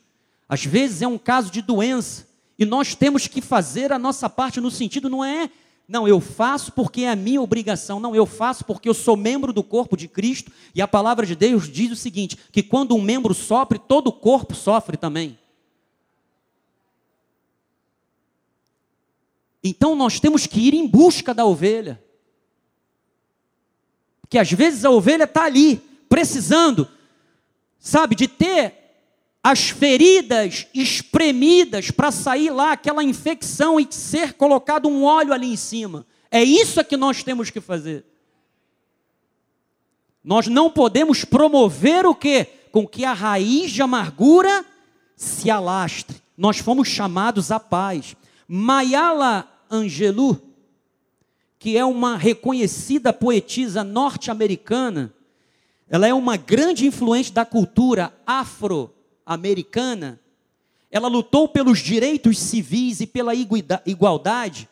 Às 0.48 0.66
vezes 0.66 1.02
é 1.02 1.08
um 1.08 1.18
caso 1.18 1.50
de 1.50 1.62
doença, 1.62 2.28
e 2.60 2.66
nós 2.66 2.94
temos 2.94 3.28
que 3.28 3.42
fazer 3.42 3.92
a 3.92 3.98
nossa 3.98 4.30
parte 4.30 4.60
no 4.60 4.70
sentido, 4.70 5.10
não 5.10 5.24
é, 5.24 5.50
não, 5.88 6.08
eu 6.08 6.22
faço 6.22 6.72
porque 6.74 7.02
é 7.02 7.10
a 7.10 7.16
minha 7.16 7.42
obrigação, 7.42 8.00
não, 8.00 8.16
eu 8.16 8.26
faço 8.26 8.64
porque 8.64 8.88
eu 8.88 8.94
sou 8.94 9.18
membro 9.18 9.52
do 9.52 9.64
corpo 9.64 9.98
de 9.98 10.08
Cristo, 10.08 10.52
e 10.76 10.82
a 10.82 10.88
palavra 10.88 11.26
de 11.26 11.36
Deus 11.36 11.70
diz 11.70 11.92
o 11.92 11.96
seguinte: 11.96 12.38
que 12.52 12.64
quando 12.64 12.96
um 12.96 13.02
membro 13.02 13.34
sofre, 13.34 13.80
todo 13.80 14.08
o 14.08 14.14
corpo 14.14 14.56
sofre 14.56 14.96
também. 14.96 15.38
Então 19.64 19.96
nós 19.96 20.20
temos 20.20 20.48
que 20.48 20.60
ir 20.60 20.74
em 20.74 20.88
busca 20.88 21.34
da 21.34 21.46
ovelha. 21.46 22.02
Porque 24.22 24.38
às 24.38 24.52
vezes 24.52 24.86
a 24.86 24.90
ovelha 24.90 25.26
está 25.26 25.44
ali, 25.44 25.82
precisando, 26.08 26.88
sabe, 27.80 28.16
de 28.16 28.28
ter 28.28 28.74
as 29.44 29.70
feridas 29.70 30.68
espremidas 30.74 31.90
para 31.90 32.12
sair 32.12 32.52
lá 32.52 32.74
aquela 32.74 33.04
infecção 33.04 33.80
e 33.80 33.88
ser 33.90 34.34
colocado 34.34 34.88
um 34.88 35.04
óleo 35.04 35.34
ali 35.34 35.52
em 35.52 35.58
cima. 35.58 36.06
É 36.30 36.44
isso 36.44 36.84
que 36.84 36.96
nós 36.96 37.24
temos 37.24 37.50
que 37.50 37.60
fazer. 37.60 38.06
Nós 40.24 40.48
não 40.48 40.70
podemos 40.70 41.26
promover 41.26 42.06
o 42.06 42.14
que? 42.14 42.46
Com 42.72 42.88
que 42.88 43.04
a 43.04 43.14
raiz 43.14 43.72
de 43.72 43.82
amargura 43.82 44.64
se 45.16 45.50
alastre. 45.50 46.22
Nós 46.38 46.60
fomos 46.60 46.88
chamados 46.88 47.52
à 47.52 47.60
paz. 47.60 48.16
Mayala 48.54 49.50
Angelou, 49.72 50.38
que 51.58 51.78
é 51.78 51.86
uma 51.86 52.18
reconhecida 52.18 53.14
poetisa 53.14 53.82
norte-americana, 53.82 55.14
ela 55.90 56.06
é 56.06 56.14
uma 56.14 56.36
grande 56.36 56.86
influente 56.86 57.32
da 57.32 57.46
cultura 57.46 58.14
afro-americana. 58.28 60.20
Ela 60.92 61.08
lutou 61.08 61.48
pelos 61.48 61.80
direitos 61.80 62.38
civis 62.40 63.00
e 63.00 63.08
pela 63.08 63.32
igualdade, 63.34 64.68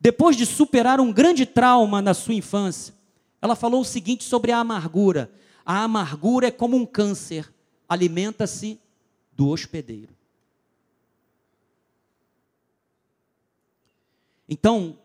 depois 0.00 0.36
de 0.36 0.46
superar 0.46 1.00
um 1.00 1.12
grande 1.12 1.44
trauma 1.44 2.00
na 2.00 2.14
sua 2.14 2.34
infância. 2.34 2.94
Ela 3.42 3.56
falou 3.56 3.80
o 3.80 3.84
seguinte 3.84 4.22
sobre 4.22 4.52
a 4.52 4.58
amargura: 4.58 5.28
a 5.66 5.82
amargura 5.82 6.46
é 6.46 6.52
como 6.52 6.76
um 6.76 6.86
câncer, 6.86 7.52
alimenta-se 7.88 8.78
do 9.32 9.48
hospedeiro. 9.48 10.13
Então, 14.48 14.98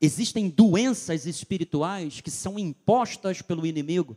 existem 0.00 0.48
doenças 0.48 1.26
espirituais 1.26 2.20
que 2.20 2.30
são 2.30 2.58
impostas 2.58 3.42
pelo 3.42 3.66
inimigo 3.66 4.16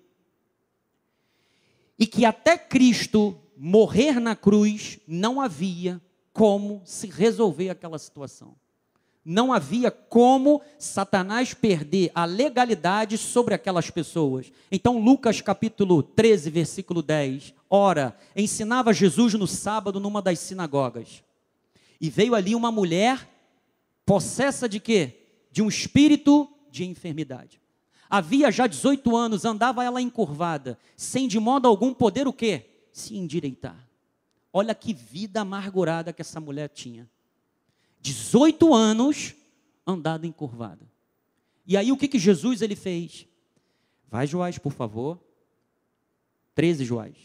e 1.97 2.07
que 2.07 2.25
até 2.25 2.57
Cristo 2.57 3.37
morrer 3.55 4.19
na 4.19 4.35
cruz 4.35 4.99
não 5.07 5.39
havia 5.39 6.01
como 6.33 6.81
se 6.83 7.07
resolver 7.07 7.69
aquela 7.69 7.99
situação. 7.99 8.55
Não 9.23 9.53
havia 9.53 9.91
como 9.91 10.63
Satanás 10.79 11.53
perder 11.53 12.11
a 12.15 12.25
legalidade 12.25 13.19
sobre 13.19 13.53
aquelas 13.53 13.91
pessoas. 13.91 14.51
Então, 14.71 14.97
Lucas 14.97 15.41
capítulo 15.41 16.01
13, 16.01 16.49
versículo 16.49 17.03
10. 17.03 17.53
Ora, 17.69 18.17
ensinava 18.35 18.91
Jesus 18.91 19.35
no 19.35 19.45
sábado 19.45 19.99
numa 19.99 20.23
das 20.23 20.39
sinagogas. 20.39 21.23
E 21.99 22.09
veio 22.09 22.33
ali 22.33 22.55
uma 22.55 22.71
mulher 22.71 23.29
possessa 24.05 24.67
de 24.67 24.79
quê? 24.79 25.27
De 25.51 25.61
um 25.61 25.67
espírito 25.67 26.49
de 26.69 26.85
enfermidade. 26.85 27.61
Havia 28.09 28.51
já 28.51 28.67
18 28.67 29.15
anos, 29.15 29.45
andava 29.45 29.83
ela 29.83 30.01
encurvada, 30.01 30.77
sem 30.97 31.27
de 31.27 31.39
modo 31.39 31.67
algum 31.67 31.93
poder 31.93 32.27
o 32.27 32.33
quê? 32.33 32.65
Se 32.91 33.15
endireitar. 33.15 33.87
Olha 34.51 34.75
que 34.75 34.93
vida 34.93 35.41
amargurada 35.41 36.11
que 36.11 36.21
essa 36.21 36.39
mulher 36.39 36.67
tinha. 36.69 37.09
18 38.01 38.73
anos 38.73 39.33
andada 39.85 40.27
encurvada. 40.27 40.89
E 41.65 41.77
aí 41.77 41.91
o 41.91 41.97
que, 41.97 42.07
que 42.07 42.19
Jesus 42.19 42.61
ele 42.61 42.75
fez? 42.75 43.27
Vai, 44.09 44.27
Joás, 44.27 44.57
por 44.57 44.73
favor. 44.73 45.17
13 46.53 46.83
Joás. 46.83 47.15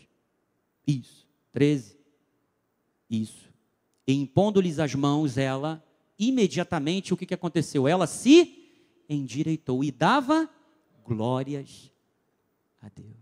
Isso. 0.86 1.26
13. 1.52 1.98
Isso. 3.10 3.50
E 4.06 4.14
impondo-lhes 4.14 4.78
as 4.78 4.94
mãos, 4.94 5.36
ela 5.36 5.84
imediatamente 6.18 7.12
o 7.12 7.16
que, 7.16 7.26
que 7.26 7.34
aconteceu? 7.34 7.86
Ela 7.86 8.06
se 8.06 8.70
endireitou 9.08 9.84
e 9.84 9.90
dava 9.90 10.48
glórias 11.04 11.90
a 12.82 12.88
Deus. 12.88 13.16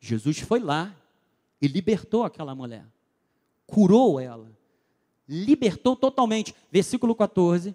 Jesus 0.00 0.38
foi 0.38 0.60
lá 0.60 0.94
e 1.60 1.66
libertou 1.66 2.24
aquela 2.24 2.54
mulher, 2.54 2.86
curou 3.66 4.20
ela, 4.20 4.50
libertou 5.28 5.96
totalmente. 5.96 6.54
Versículo 6.70 7.14
14. 7.14 7.74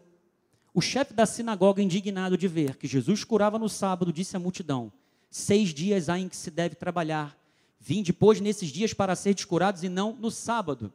O 0.73 0.79
chefe 0.79 1.13
da 1.13 1.25
sinagoga, 1.25 1.81
indignado 1.81 2.37
de 2.37 2.47
ver 2.47 2.77
que 2.77 2.87
Jesus 2.87 3.23
curava 3.25 3.59
no 3.59 3.67
sábado, 3.67 4.13
disse 4.13 4.37
à 4.37 4.39
multidão: 4.39 4.91
Seis 5.29 5.73
dias 5.73 6.07
há 6.07 6.17
em 6.17 6.29
que 6.29 6.37
se 6.37 6.49
deve 6.49 6.75
trabalhar. 6.75 7.37
Vim 7.79 8.03
depois 8.03 8.39
nesses 8.39 8.69
dias 8.69 8.93
para 8.93 9.15
ser 9.15 9.33
descurados 9.33 9.83
e 9.83 9.89
não 9.89 10.13
no 10.13 10.31
sábado. 10.31 10.93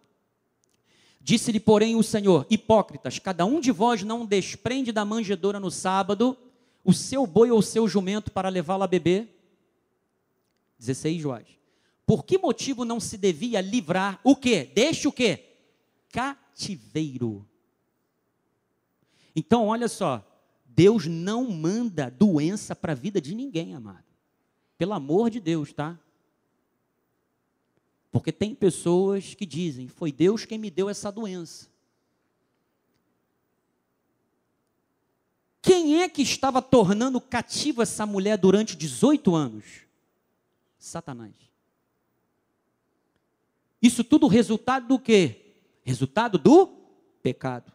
Disse-lhe, 1.26 1.58
porém, 1.58 1.96
o 1.96 2.04
Senhor: 2.04 2.46
Hipócritas, 2.48 3.18
cada 3.18 3.44
um 3.44 3.58
de 3.58 3.72
vós 3.72 4.04
não 4.04 4.24
desprende 4.24 4.92
da 4.92 5.04
manjedoura 5.04 5.58
no 5.58 5.72
sábado 5.72 6.38
o 6.84 6.92
seu 6.92 7.26
boi 7.26 7.50
ou 7.50 7.58
o 7.58 7.62
seu 7.64 7.88
jumento 7.88 8.30
para 8.30 8.48
levá-lo 8.48 8.84
a 8.84 8.86
beber? 8.86 9.36
16, 10.78 11.20
Joás. 11.20 11.48
Por 12.06 12.24
que 12.24 12.38
motivo 12.38 12.84
não 12.84 13.00
se 13.00 13.18
devia 13.18 13.60
livrar 13.60 14.20
o 14.22 14.36
quê? 14.36 14.70
Deixe 14.72 15.08
o 15.08 15.12
quê? 15.12 15.56
Cativeiro. 16.12 17.44
Então, 19.34 19.66
olha 19.66 19.88
só, 19.88 20.24
Deus 20.64 21.06
não 21.06 21.50
manda 21.50 22.08
doença 22.08 22.76
para 22.76 22.92
a 22.92 22.94
vida 22.94 23.20
de 23.20 23.34
ninguém, 23.34 23.74
amado. 23.74 24.04
Pelo 24.78 24.92
amor 24.92 25.28
de 25.28 25.40
Deus, 25.40 25.72
tá? 25.72 25.98
Porque 28.16 28.32
tem 28.32 28.54
pessoas 28.54 29.34
que 29.34 29.44
dizem: 29.44 29.88
foi 29.88 30.10
Deus 30.10 30.46
quem 30.46 30.56
me 30.56 30.70
deu 30.70 30.88
essa 30.88 31.12
doença. 31.12 31.68
Quem 35.60 36.00
é 36.00 36.08
que 36.08 36.22
estava 36.22 36.62
tornando 36.62 37.20
cativa 37.20 37.82
essa 37.82 38.06
mulher 38.06 38.38
durante 38.38 38.74
18 38.74 39.34
anos? 39.34 39.66
Satanás. 40.78 41.34
Isso 43.82 44.02
tudo 44.02 44.26
resultado 44.28 44.88
do 44.88 44.98
quê? 44.98 45.54
Resultado 45.84 46.38
do 46.38 46.68
pecado. 47.22 47.70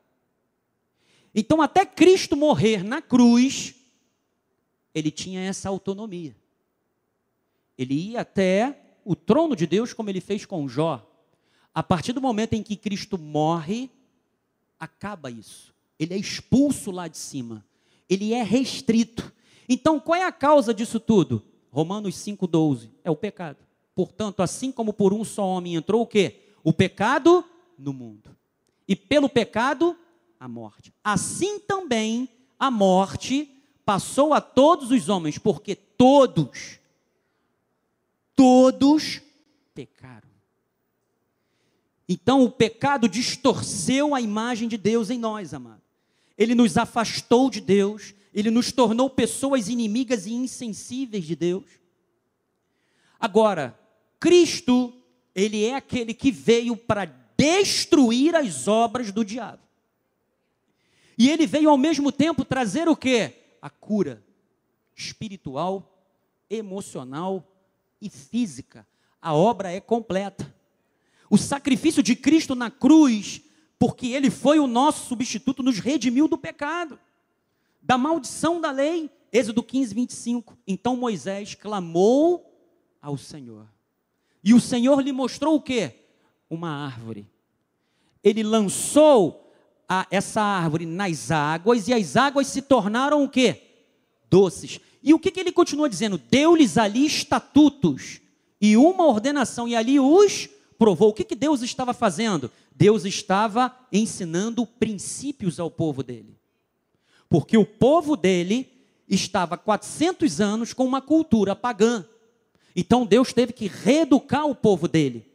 Então, 1.36 1.62
até 1.62 1.86
Cristo 1.86 2.36
morrer 2.36 2.84
na 2.84 2.99
cruz, 2.99 3.75
ele 4.91 5.12
tinha 5.12 5.41
essa 5.41 5.69
autonomia. 5.69 6.36
Ele 7.77 7.93
ia 7.93 8.21
até 8.21 8.81
o 9.04 9.16
trono 9.16 9.56
de 9.56 9.66
Deus, 9.66 9.94
como 9.94 10.10
ele 10.10 10.22
fez 10.22 10.46
com 10.46 10.68
Jó. 10.68 11.08
A 11.74 11.82
partir 11.82 12.14
do 12.14 12.22
momento 12.22 12.54
em 12.54 12.64
que 12.64 12.76
Cristo 12.76 13.18
morre, 13.18 13.90
acaba 14.80 15.32
isso. 15.32 15.74
Ele 16.00 16.14
é 16.14 16.18
expulso 16.18 16.92
lá 16.92 17.08
de 17.08 17.18
cima. 17.18 17.66
Ele 18.10 18.34
é 18.34 18.44
restrito. 18.44 19.32
Então, 19.70 20.00
qual 20.00 20.20
é 20.20 20.26
a 20.26 20.32
causa 20.32 20.74
disso 20.74 21.00
tudo? 21.00 21.44
Romanos 21.72 22.16
5,12. 22.16 22.90
É 23.04 23.12
o 23.12 23.16
pecado. 23.16 23.58
Portanto, 23.96 24.42
assim 24.42 24.72
como 24.72 24.92
por 24.92 25.14
um 25.14 25.24
só 25.24 25.46
homem 25.46 25.76
entrou 25.76 26.02
o 26.02 26.08
quê? 26.08 26.42
O 26.64 26.74
pecado 26.74 27.46
no 27.78 27.94
mundo. 27.94 28.36
E 28.88 28.96
pelo 28.96 29.30
pecado, 29.30 29.96
a 30.40 30.48
morte. 30.48 30.94
Assim 31.04 31.60
também 31.60 32.28
a 32.60 32.70
morte 32.70 33.50
passou 33.86 34.34
a 34.34 34.42
todos 34.42 34.92
os 34.92 35.10
homens, 35.10 35.38
porque 35.38 35.76
todos 35.76 36.80
todos 38.41 39.21
pecaram. 39.71 40.27
Então 42.10 42.43
o 42.43 42.49
pecado 42.49 43.08
distorceu 43.08 44.15
a 44.15 44.19
imagem 44.19 44.67
de 44.67 44.77
Deus 44.77 45.12
em 45.12 45.19
nós, 45.19 45.54
amado. 45.54 45.84
Ele 46.36 46.56
nos 46.56 46.75
afastou 46.75 47.51
de 47.51 47.62
Deus, 47.62 48.15
ele 48.34 48.49
nos 48.49 48.71
tornou 48.71 49.12
pessoas 49.12 49.69
inimigas 49.69 50.25
e 50.25 50.34
insensíveis 50.34 51.23
de 51.23 51.36
Deus. 51.36 51.65
Agora, 53.19 53.80
Cristo, 54.19 54.91
ele 55.36 55.63
é 55.63 55.75
aquele 55.75 56.12
que 56.12 56.32
veio 56.32 56.75
para 56.75 57.06
destruir 57.38 58.36
as 58.36 58.67
obras 58.67 59.12
do 59.12 59.23
diabo. 59.23 59.62
E 61.15 61.30
ele 61.30 61.45
veio 61.45 61.69
ao 61.69 61.77
mesmo 61.77 62.12
tempo 62.12 62.43
trazer 62.43 62.89
o 62.89 62.95
que? 62.95 63.36
A 63.62 63.69
cura 63.69 64.25
espiritual, 64.95 66.04
emocional 66.49 67.51
e 68.02 68.10
física, 68.10 68.88
a 69.22 69.34
obra 69.34 69.72
é 69.72 69.80
completa. 69.80 70.54
O 71.30 71.38
sacrifício 71.38 72.02
de 72.02 72.16
Cristo 72.16 72.56
na 72.56 72.72
cruz, 72.72 73.42
porque 73.78 74.08
ele 74.08 74.30
foi 74.30 74.60
o 74.60 74.68
nosso 74.68 75.08
substituto, 75.08 75.64
nos 75.64 75.80
redimiu 75.80 76.28
do 76.28 76.38
pecado, 76.38 77.00
da 77.82 77.98
maldição 77.98 78.60
da 78.60 78.72
lei. 78.72 79.10
Êxodo 79.32 79.64
15, 79.64 79.94
25. 79.94 80.58
Então 80.68 80.98
Moisés 80.98 81.56
clamou 81.56 82.52
ao 83.02 83.18
Senhor. 83.18 83.66
E 84.44 84.54
o 84.54 84.60
Senhor 84.60 85.00
lhe 85.02 85.12
mostrou 85.12 85.56
o 85.56 85.62
que? 85.62 85.92
Uma 86.50 86.86
árvore. 86.86 87.26
Ele 88.24 88.44
lançou 88.44 89.54
a, 89.88 90.06
essa 90.10 90.42
árvore 90.42 90.86
nas 90.86 91.32
águas 91.32 91.88
e 91.88 91.94
as 91.94 92.16
águas 92.16 92.48
se 92.48 92.62
tornaram 92.62 93.24
o 93.24 93.30
que? 93.30 93.62
Doces. 94.30 94.80
E 95.04 95.14
o 95.14 95.20
que, 95.20 95.32
que 95.32 95.40
ele 95.40 95.52
continua 95.52 95.90
dizendo? 95.90 96.18
Deu-lhes 96.18 96.78
ali 96.78 97.06
estatutos 97.06 98.22
e 98.60 98.78
uma 98.78 99.08
ordenação, 99.08 99.68
e 99.68 99.76
ali 99.76 100.00
os 100.00 100.48
provou. 100.78 101.10
O 101.10 101.14
que, 101.14 101.24
que 101.24 101.36
Deus 101.36 101.62
estava 101.62 101.94
fazendo? 101.94 102.52
Deus 102.76 103.06
estava 103.06 103.76
ensinando 103.92 104.66
princípios 104.66 105.60
ao 105.60 105.72
povo 105.72 106.04
dele. 106.04 106.38
Porque 107.28 107.58
o 107.58 107.66
povo 107.66 108.16
dele 108.16 108.72
estava 109.08 109.58
400 109.58 110.40
anos 110.40 110.74
com 110.74 110.86
uma 110.86 111.02
cultura 111.02 111.56
pagã. 111.56 112.06
Então 112.76 113.06
Deus 113.06 113.34
teve 113.34 113.54
que 113.54 113.68
reeducar 113.68 114.46
o 114.46 114.56
povo 114.56 114.88
dele. 114.88 115.26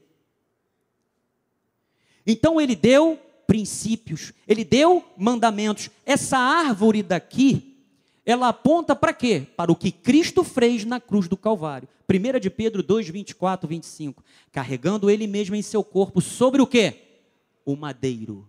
Então 2.27 2.61
ele 2.61 2.75
deu 2.75 3.19
princípios, 3.47 4.33
ele 4.49 4.65
deu 4.65 5.05
mandamentos. 5.17 5.91
Essa 6.05 6.39
árvore 6.39 7.03
daqui, 7.03 7.76
ela 8.27 8.49
aponta 8.49 8.97
para 8.97 9.15
quê? 9.15 9.47
Para 9.57 9.71
o 9.71 9.77
que 9.77 9.93
Cristo 9.93 10.43
fez 10.43 10.85
na 10.85 11.01
cruz 11.01 11.29
do 11.29 11.37
Calvário. 11.37 11.89
1 12.13 12.41
de 12.41 12.51
Pedro 12.51 12.83
2, 12.83 13.09
24, 13.09 13.69
25. 13.69 14.25
Carregando 14.51 15.09
ele 15.09 15.29
mesmo 15.29 15.55
em 15.55 15.63
seu 15.63 15.85
corpo 15.85 16.21
sobre 16.21 16.61
o 16.61 16.67
quê? 16.67 17.21
O 17.65 17.77
madeiro. 17.77 18.49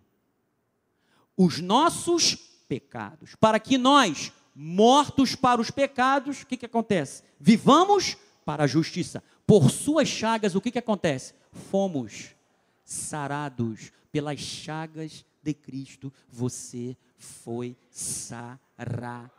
Os 1.38 1.60
nossos 1.60 2.36
pecados. 2.68 3.36
Para 3.36 3.60
que 3.60 3.78
nós, 3.78 4.32
mortos 4.56 5.36
para 5.36 5.62
os 5.62 5.70
pecados, 5.70 6.42
o 6.42 6.48
que, 6.48 6.58
que 6.58 6.66
acontece? 6.66 7.22
Vivamos 7.40 8.18
para 8.44 8.64
a 8.64 8.68
justiça. 8.68 9.24
Por 9.46 9.70
suas 9.70 10.08
chagas, 10.08 10.56
o 10.56 10.62
que, 10.62 10.72
que 10.72 10.80
acontece? 10.80 11.36
Fomos 11.52 12.36
sarados 12.84 13.92
pelas 14.12 14.40
chagas 14.40 15.24
de 15.44 15.54
Cristo, 15.54 16.12
você 16.30 16.98
foi 17.18 17.78
sarado. 17.92 19.37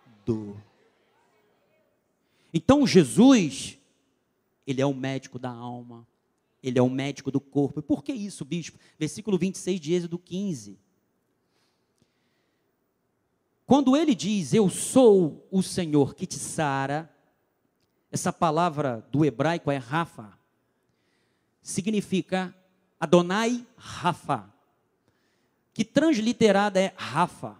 Então 2.52 2.86
Jesus, 2.86 3.78
ele 4.66 4.80
é 4.80 4.86
o 4.86 4.94
médico 4.94 5.38
da 5.38 5.50
alma, 5.50 6.06
ele 6.62 6.78
é 6.78 6.82
o 6.82 6.90
médico 6.90 7.30
do 7.30 7.40
corpo. 7.40 7.80
E 7.80 7.82
por 7.82 8.02
que 8.02 8.12
isso, 8.12 8.44
bispo? 8.44 8.78
Versículo 8.98 9.38
26 9.38 9.80
de 9.80 9.94
Êxodo 9.94 10.18
15. 10.18 10.78
Quando 13.66 13.96
ele 13.96 14.14
diz, 14.14 14.54
Eu 14.54 14.70
sou 14.70 15.46
o 15.50 15.62
Senhor 15.62 16.14
que 16.14 16.26
te 16.26 16.38
sara, 16.38 17.14
essa 18.10 18.32
palavra 18.32 19.06
do 19.12 19.24
hebraico 19.24 19.70
é 19.70 19.76
Rafa, 19.76 20.32
significa 21.60 22.54
Adonai 22.98 23.66
Rafa, 23.76 24.50
que 25.74 25.84
transliterada 25.84 26.80
é 26.80 26.94
Rafa, 26.96 27.58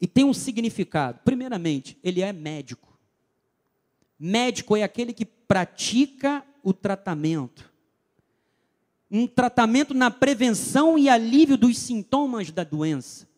e 0.00 0.06
tem 0.06 0.24
um 0.24 0.34
significado. 0.34 1.20
Primeiramente, 1.24 1.98
ele 2.02 2.20
é 2.20 2.32
médico. 2.32 2.98
Médico 4.18 4.76
é 4.76 4.82
aquele 4.82 5.12
que 5.12 5.24
pratica 5.24 6.44
o 6.62 6.72
tratamento. 6.72 7.72
Um 9.10 9.26
tratamento 9.26 9.94
na 9.94 10.10
prevenção 10.10 10.98
e 10.98 11.08
alívio 11.08 11.56
dos 11.56 11.78
sintomas 11.78 12.50
da 12.50 12.64
doença. 12.64 13.28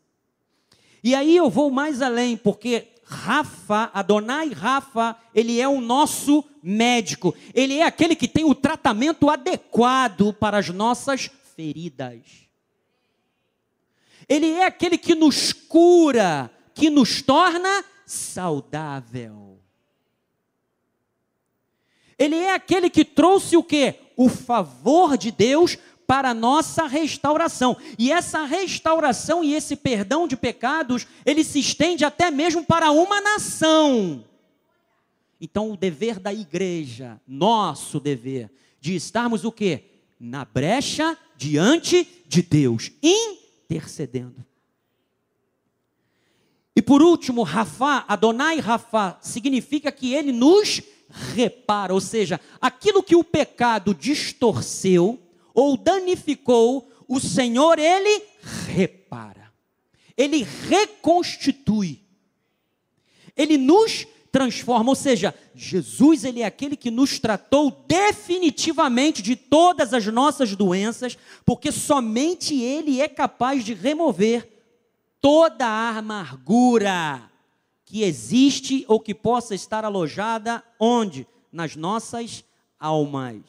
E 1.02 1.14
aí 1.14 1.36
eu 1.36 1.50
vou 1.50 1.70
mais 1.70 2.02
além, 2.02 2.36
porque 2.36 2.88
Rafa, 3.04 3.90
Adonai 3.94 4.48
Rafa, 4.50 5.16
ele 5.34 5.60
é 5.60 5.68
o 5.68 5.80
nosso 5.80 6.44
médico. 6.62 7.34
Ele 7.54 7.78
é 7.78 7.84
aquele 7.84 8.16
que 8.16 8.26
tem 8.26 8.44
o 8.44 8.54
tratamento 8.54 9.30
adequado 9.30 10.32
para 10.32 10.58
as 10.58 10.68
nossas 10.70 11.30
feridas. 11.54 12.45
Ele 14.28 14.50
é 14.50 14.66
aquele 14.66 14.98
que 14.98 15.14
nos 15.14 15.52
cura, 15.52 16.50
que 16.74 16.90
nos 16.90 17.22
torna 17.22 17.84
saudável. 18.04 19.58
Ele 22.18 22.36
é 22.36 22.54
aquele 22.54 22.88
que 22.88 23.04
trouxe 23.04 23.56
o 23.56 23.62
que? 23.62 23.94
O 24.16 24.28
favor 24.28 25.18
de 25.18 25.30
Deus 25.30 25.76
para 26.06 26.30
a 26.30 26.34
nossa 26.34 26.86
restauração. 26.86 27.76
E 27.98 28.10
essa 28.12 28.44
restauração 28.44 29.42
e 29.42 29.54
esse 29.54 29.76
perdão 29.76 30.26
de 30.26 30.36
pecados, 30.36 31.06
ele 31.24 31.44
se 31.44 31.58
estende 31.58 32.04
até 32.04 32.30
mesmo 32.30 32.64
para 32.64 32.90
uma 32.90 33.20
nação. 33.20 34.24
Então, 35.40 35.70
o 35.70 35.76
dever 35.76 36.18
da 36.18 36.32
igreja, 36.32 37.20
nosso 37.26 38.00
dever, 38.00 38.50
de 38.80 38.94
estarmos 38.94 39.44
o 39.44 39.52
quê? 39.52 39.84
Na 40.18 40.44
brecha 40.46 41.16
diante 41.36 42.08
de 42.26 42.40
Deus, 42.40 42.90
intercedendo. 43.68 44.44
E 46.74 46.82
por 46.82 47.02
último, 47.02 47.42
Rafa, 47.42 48.04
Adonai 48.06 48.58
Rafa, 48.60 49.18
significa 49.20 49.90
que 49.90 50.12
ele 50.14 50.30
nos 50.30 50.82
repara, 51.08 51.94
ou 51.94 52.00
seja, 52.00 52.40
aquilo 52.60 53.02
que 53.02 53.16
o 53.16 53.24
pecado 53.24 53.94
distorceu, 53.94 55.18
ou 55.54 55.76
danificou, 55.76 56.88
o 57.08 57.18
Senhor 57.18 57.78
ele 57.78 58.22
repara. 58.66 59.52
Ele 60.16 60.46
reconstitui. 60.68 62.04
Ele 63.36 63.56
nos 63.56 64.06
transforma, 64.36 64.90
ou 64.90 64.94
seja, 64.94 65.34
Jesus 65.54 66.22
ele 66.22 66.42
é 66.42 66.44
aquele 66.44 66.76
que 66.76 66.90
nos 66.90 67.18
tratou 67.18 67.82
definitivamente 67.88 69.22
de 69.22 69.34
todas 69.34 69.94
as 69.94 70.04
nossas 70.08 70.54
doenças, 70.54 71.16
porque 71.42 71.72
somente 71.72 72.54
ele 72.60 73.00
é 73.00 73.08
capaz 73.08 73.64
de 73.64 73.72
remover 73.72 74.46
toda 75.22 75.66
a 75.66 75.96
amargura 75.96 77.30
que 77.86 78.02
existe 78.02 78.84
ou 78.88 79.00
que 79.00 79.14
possa 79.14 79.54
estar 79.54 79.86
alojada 79.86 80.62
onde? 80.78 81.26
Nas 81.50 81.74
nossas 81.74 82.44
almas, 82.78 83.40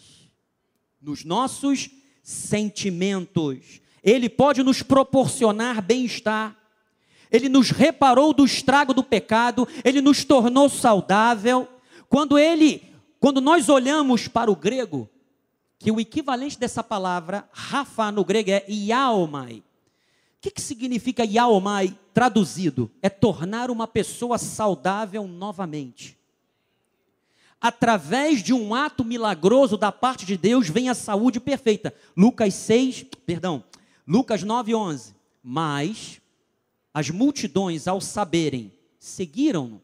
nos 1.02 1.26
nossos 1.26 1.90
sentimentos. 2.24 3.82
Ele 4.02 4.30
pode 4.30 4.64
nos 4.64 4.82
proporcionar 4.82 5.82
bem-estar. 5.82 6.56
Ele 7.32 7.50
nos 7.50 7.72
reparou 7.72 8.34
do 8.34 8.46
estrago 8.46 8.94
do 8.94 9.04
pecado, 9.04 9.68
ele 9.84 10.02
nos 10.02 10.24
tornou 10.24 10.70
saudável. 10.70 11.68
Quando 12.10 12.38
ele, 12.38 12.84
quando 13.20 13.42
nós 13.42 13.70
olhamos 13.70 14.28
para 14.28 14.52
o 14.52 14.56
grego, 14.56 15.10
que 15.80 15.92
o 15.92 16.00
equivalente 16.00 16.60
dessa 16.60 16.84
palavra, 16.84 17.48
Rafa 17.52 18.12
no 18.12 18.24
grego 18.24 18.52
é 18.52 18.66
Iaomai. 18.68 19.58
O 19.58 19.64
que, 20.42 20.52
que 20.52 20.62
significa 20.62 21.26
Iaomai 21.26 21.98
traduzido? 22.14 22.90
É 23.02 23.10
tornar 23.10 23.70
uma 23.70 23.88
pessoa 23.88 24.38
saudável 24.38 25.28
novamente 25.28 26.18
através 27.60 28.44
de 28.44 28.54
um 28.54 28.74
ato 28.74 29.04
milagroso 29.04 29.78
da 29.78 29.92
parte 29.92 30.26
de 30.26 30.38
Deus, 30.38 30.70
vem 30.70 30.90
a 30.90 30.96
saúde 30.96 31.40
perfeita. 31.40 31.94
Lucas 32.16 32.54
6, 32.54 33.06
perdão, 33.26 33.64
Lucas 34.08 34.44
9, 34.44 34.74
11. 34.74 35.16
Mas 35.44 36.22
as 36.98 37.12
multidões, 37.12 37.88
ao 37.88 38.02
saberem, 38.02 38.74
seguiram-no, 38.98 39.80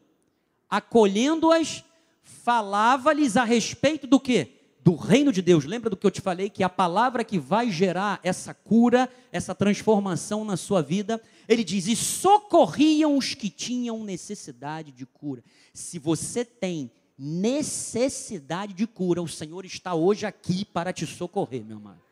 acolhendo-as, 0.68 1.84
falava-lhes 2.24 3.36
a 3.36 3.44
respeito 3.44 4.04
do 4.04 4.18
que? 4.18 4.48
Do 4.82 4.96
reino 4.96 5.30
de 5.30 5.40
Deus. 5.40 5.64
Lembra 5.64 5.88
do 5.88 5.96
que 5.96 6.04
eu 6.04 6.10
te 6.10 6.20
falei? 6.20 6.50
Que 6.50 6.64
a 6.64 6.68
palavra 6.68 7.22
que 7.22 7.38
vai 7.38 7.70
gerar 7.70 8.18
essa 8.24 8.52
cura, 8.52 9.08
essa 9.30 9.54
transformação 9.54 10.44
na 10.44 10.56
sua 10.56 10.82
vida, 10.82 11.22
ele 11.48 11.62
diz: 11.62 11.86
e 11.86 11.94
socorriam 11.94 13.16
os 13.16 13.32
que 13.32 13.48
tinham 13.48 14.02
necessidade 14.02 14.90
de 14.90 15.06
cura. 15.06 15.44
Se 15.72 16.00
você 16.00 16.44
tem 16.44 16.90
necessidade 17.16 18.72
de 18.74 18.88
cura, 18.88 19.22
o 19.22 19.28
Senhor 19.28 19.64
está 19.64 19.94
hoje 19.94 20.26
aqui 20.26 20.64
para 20.64 20.92
te 20.92 21.06
socorrer, 21.06 21.64
meu 21.64 21.76
amado. 21.76 22.02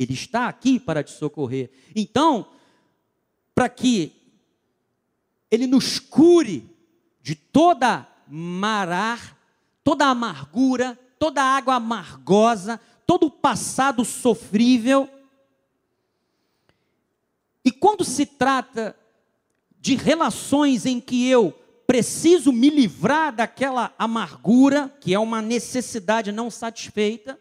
Ele 0.00 0.14
está 0.14 0.48
aqui 0.48 0.80
para 0.80 1.04
te 1.04 1.10
socorrer. 1.10 1.70
Então, 1.94 2.48
para 3.54 3.68
que 3.68 4.12
Ele 5.50 5.66
nos 5.66 5.98
cure 5.98 6.74
de 7.20 7.34
toda 7.34 8.08
marar, 8.26 9.36
toda 9.84 10.06
amargura, 10.06 10.98
toda 11.18 11.42
água 11.42 11.74
amargosa, 11.74 12.80
todo 13.06 13.26
o 13.26 13.30
passado 13.30 14.02
sofrível. 14.02 15.06
E 17.62 17.70
quando 17.70 18.02
se 18.02 18.24
trata 18.24 18.96
de 19.78 19.96
relações 19.96 20.86
em 20.86 20.98
que 20.98 21.28
eu 21.28 21.52
preciso 21.86 22.52
me 22.52 22.70
livrar 22.70 23.34
daquela 23.34 23.92
amargura, 23.98 24.88
que 25.00 25.12
é 25.12 25.18
uma 25.18 25.42
necessidade 25.42 26.32
não 26.32 26.50
satisfeita. 26.50 27.38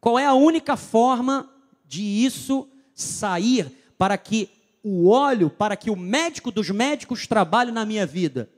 Qual 0.00 0.18
é 0.18 0.24
a 0.24 0.32
única 0.32 0.76
forma 0.76 1.57
de 1.88 2.02
isso 2.02 2.68
sair 2.94 3.72
para 3.96 4.16
que 4.18 4.50
o 4.84 5.08
óleo, 5.08 5.50
para 5.50 5.76
que 5.76 5.90
o 5.90 5.96
médico 5.96 6.52
dos 6.52 6.70
médicos 6.70 7.26
trabalhe 7.26 7.72
na 7.72 7.84
minha 7.84 8.06
vida? 8.06 8.50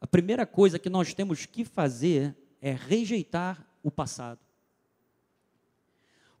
A 0.00 0.06
primeira 0.06 0.46
coisa 0.46 0.78
que 0.78 0.88
nós 0.88 1.12
temos 1.12 1.44
que 1.44 1.64
fazer 1.64 2.34
é 2.62 2.72
rejeitar 2.72 3.66
o 3.82 3.90
passado. 3.90 4.38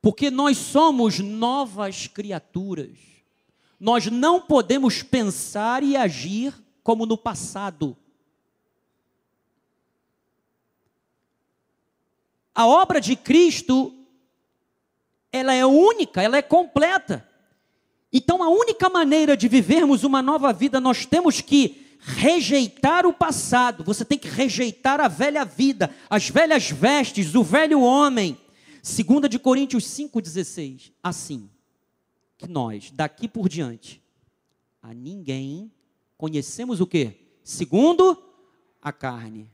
Porque 0.00 0.30
nós 0.30 0.56
somos 0.56 1.18
novas 1.18 2.06
criaturas. 2.06 2.96
Nós 3.78 4.06
não 4.06 4.40
podemos 4.40 5.02
pensar 5.02 5.82
e 5.82 5.96
agir 5.96 6.54
como 6.82 7.04
no 7.04 7.18
passado. 7.18 7.96
A 12.54 12.66
obra 12.66 13.00
de 13.00 13.14
Cristo, 13.16 13.94
ela 15.32 15.54
é 15.54 15.64
única, 15.64 16.22
ela 16.22 16.36
é 16.36 16.42
completa. 16.42 17.26
Então, 18.12 18.42
a 18.42 18.48
única 18.48 18.88
maneira 18.88 19.36
de 19.36 19.48
vivermos 19.48 20.02
uma 20.02 20.20
nova 20.20 20.52
vida, 20.52 20.80
nós 20.80 21.06
temos 21.06 21.40
que 21.40 21.86
rejeitar 22.00 23.06
o 23.06 23.12
passado, 23.12 23.84
você 23.84 24.04
tem 24.04 24.18
que 24.18 24.28
rejeitar 24.28 25.00
a 25.00 25.08
velha 25.08 25.44
vida, 25.44 25.94
as 26.08 26.28
velhas 26.28 26.70
vestes, 26.70 27.34
o 27.34 27.42
velho 27.42 27.80
homem. 27.80 28.38
2 28.82 29.28
de 29.28 29.38
Coríntios 29.38 29.84
5,16. 29.84 30.92
Assim 31.02 31.48
que 32.38 32.48
nós, 32.48 32.90
daqui 32.90 33.28
por 33.28 33.48
diante, 33.48 34.02
a 34.82 34.94
ninguém 34.94 35.70
conhecemos 36.16 36.80
o 36.80 36.86
que? 36.86 37.14
Segundo 37.44 38.20
a 38.80 38.90
carne. 38.92 39.50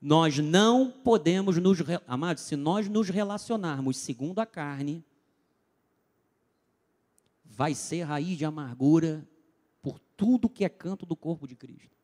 Nós 0.00 0.38
não 0.38 0.90
podemos 0.90 1.58
nos, 1.58 1.78
amados, 2.06 2.44
se 2.44 2.56
nós 2.56 2.88
nos 2.88 3.10
relacionarmos 3.10 3.98
segundo 3.98 4.38
a 4.40 4.46
carne, 4.46 5.04
vai 7.44 7.74
ser 7.74 8.04
raiz 8.04 8.38
de 8.38 8.44
amargura 8.44 9.28
por 9.82 9.98
tudo 10.16 10.48
que 10.48 10.64
é 10.64 10.68
canto 10.68 11.04
do 11.04 11.14
corpo 11.14 11.46
de 11.46 11.54
Cristo. 11.54 11.96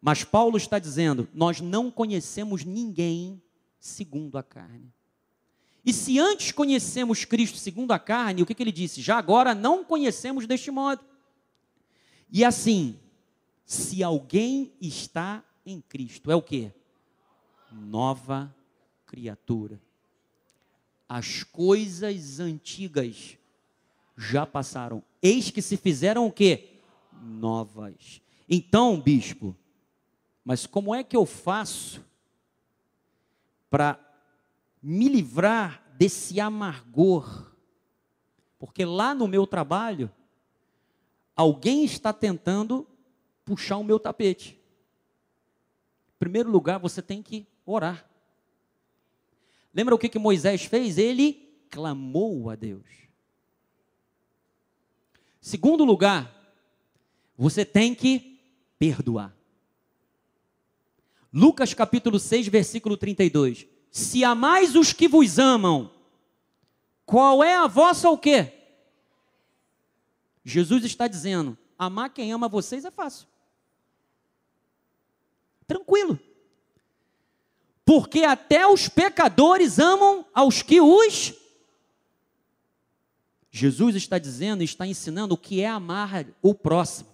Mas 0.00 0.22
Paulo 0.22 0.56
está 0.56 0.78
dizendo: 0.78 1.28
nós 1.34 1.60
não 1.60 1.90
conhecemos 1.90 2.64
ninguém 2.64 3.42
segundo 3.80 4.38
a 4.38 4.42
carne. 4.42 4.92
E 5.84 5.92
se 5.92 6.20
antes 6.20 6.52
conhecemos 6.52 7.24
Cristo 7.24 7.58
segundo 7.58 7.90
a 7.90 7.98
carne, 7.98 8.42
o 8.42 8.46
que, 8.46 8.54
que 8.54 8.62
ele 8.62 8.70
disse? 8.70 9.02
Já 9.02 9.18
agora 9.18 9.52
não 9.54 9.84
conhecemos 9.84 10.46
deste 10.46 10.70
modo. 10.70 11.04
E 12.30 12.44
assim, 12.44 13.00
se 13.64 14.02
alguém 14.02 14.72
está 14.80 15.44
em 15.66 15.80
Cristo, 15.80 16.30
é 16.30 16.36
o 16.36 16.42
que? 16.42 16.72
Nova 17.72 18.54
criatura. 19.06 19.80
As 21.08 21.42
coisas 21.42 22.40
antigas 22.40 23.36
já 24.16 24.46
passaram. 24.46 25.02
Eis 25.20 25.50
que 25.50 25.60
se 25.60 25.76
fizeram 25.76 26.26
o 26.26 26.32
que? 26.32 26.80
Novas. 27.22 28.20
Então, 28.48 29.00
bispo, 29.00 29.56
mas 30.44 30.66
como 30.66 30.94
é 30.94 31.02
que 31.02 31.16
eu 31.16 31.24
faço 31.24 32.04
para 33.70 33.98
me 34.82 35.08
livrar 35.08 35.82
desse 35.96 36.40
amargor? 36.40 37.52
Porque 38.58 38.84
lá 38.84 39.14
no 39.14 39.28
meu 39.28 39.46
trabalho, 39.46 40.10
alguém 41.34 41.84
está 41.84 42.12
tentando 42.12 42.86
puxar 43.44 43.76
o 43.76 43.84
meu 43.84 43.98
tapete. 43.98 44.58
Em 46.14 46.18
primeiro 46.18 46.50
lugar, 46.50 46.78
você 46.78 47.02
tem 47.02 47.22
que 47.22 47.46
orar. 47.64 48.08
Lembra 49.74 49.94
o 49.94 49.98
que, 49.98 50.08
que 50.08 50.18
Moisés 50.18 50.64
fez? 50.64 50.98
Ele 50.98 51.48
clamou 51.70 52.50
a 52.50 52.54
Deus. 52.54 52.86
Segundo 55.40 55.84
lugar, 55.84 56.30
você 57.36 57.64
tem 57.64 57.94
que 57.94 58.40
perdoar. 58.78 59.34
Lucas 61.32 61.72
capítulo 61.72 62.18
6, 62.18 62.48
versículo 62.48 62.96
32. 62.96 63.66
Se 63.90 64.22
amais 64.22 64.76
os 64.76 64.92
que 64.92 65.08
vos 65.08 65.38
amam, 65.38 65.90
qual 67.06 67.42
é 67.42 67.56
a 67.56 67.66
vossa 67.66 68.08
o 68.10 68.18
quê? 68.18 68.52
Jesus 70.44 70.84
está 70.84 71.08
dizendo: 71.08 71.56
amar 71.78 72.10
quem 72.10 72.32
ama 72.32 72.48
vocês 72.48 72.84
é 72.84 72.90
fácil. 72.90 73.26
Tranquilo. 75.66 76.18
Porque 77.92 78.24
até 78.24 78.66
os 78.66 78.88
pecadores 78.88 79.78
amam 79.78 80.24
aos 80.32 80.62
que 80.62 80.80
os 80.80 81.34
Jesus 83.50 83.94
está 83.96 84.18
dizendo, 84.18 84.62
está 84.62 84.86
ensinando 84.86 85.34
o 85.34 85.36
que 85.36 85.60
é 85.60 85.68
amar 85.68 86.24
o 86.40 86.54
próximo, 86.54 87.10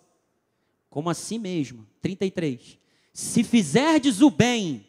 como 0.89 1.11
a 1.11 1.15
si 1.15 1.37
mesmo. 1.37 1.85
33. 2.01 2.79
Se 3.13 3.43
fizerdes 3.43 4.21
o 4.21 4.31
bem 4.31 4.87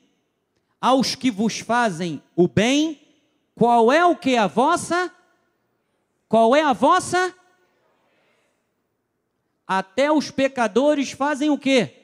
aos 0.79 1.15
que 1.15 1.31
vos 1.31 1.57
fazem 1.57 2.21
o 2.35 2.47
bem, 2.47 3.01
qual 3.55 3.91
é 3.91 4.05
o 4.05 4.15
que 4.15 4.37
a 4.37 4.45
vossa? 4.45 5.11
Qual 6.27 6.55
é 6.55 6.61
a 6.61 6.71
vossa? 6.71 7.33
Até 9.65 10.11
os 10.11 10.29
pecadores 10.29 11.13
fazem 11.13 11.49
o 11.49 11.57
quê? 11.57 11.98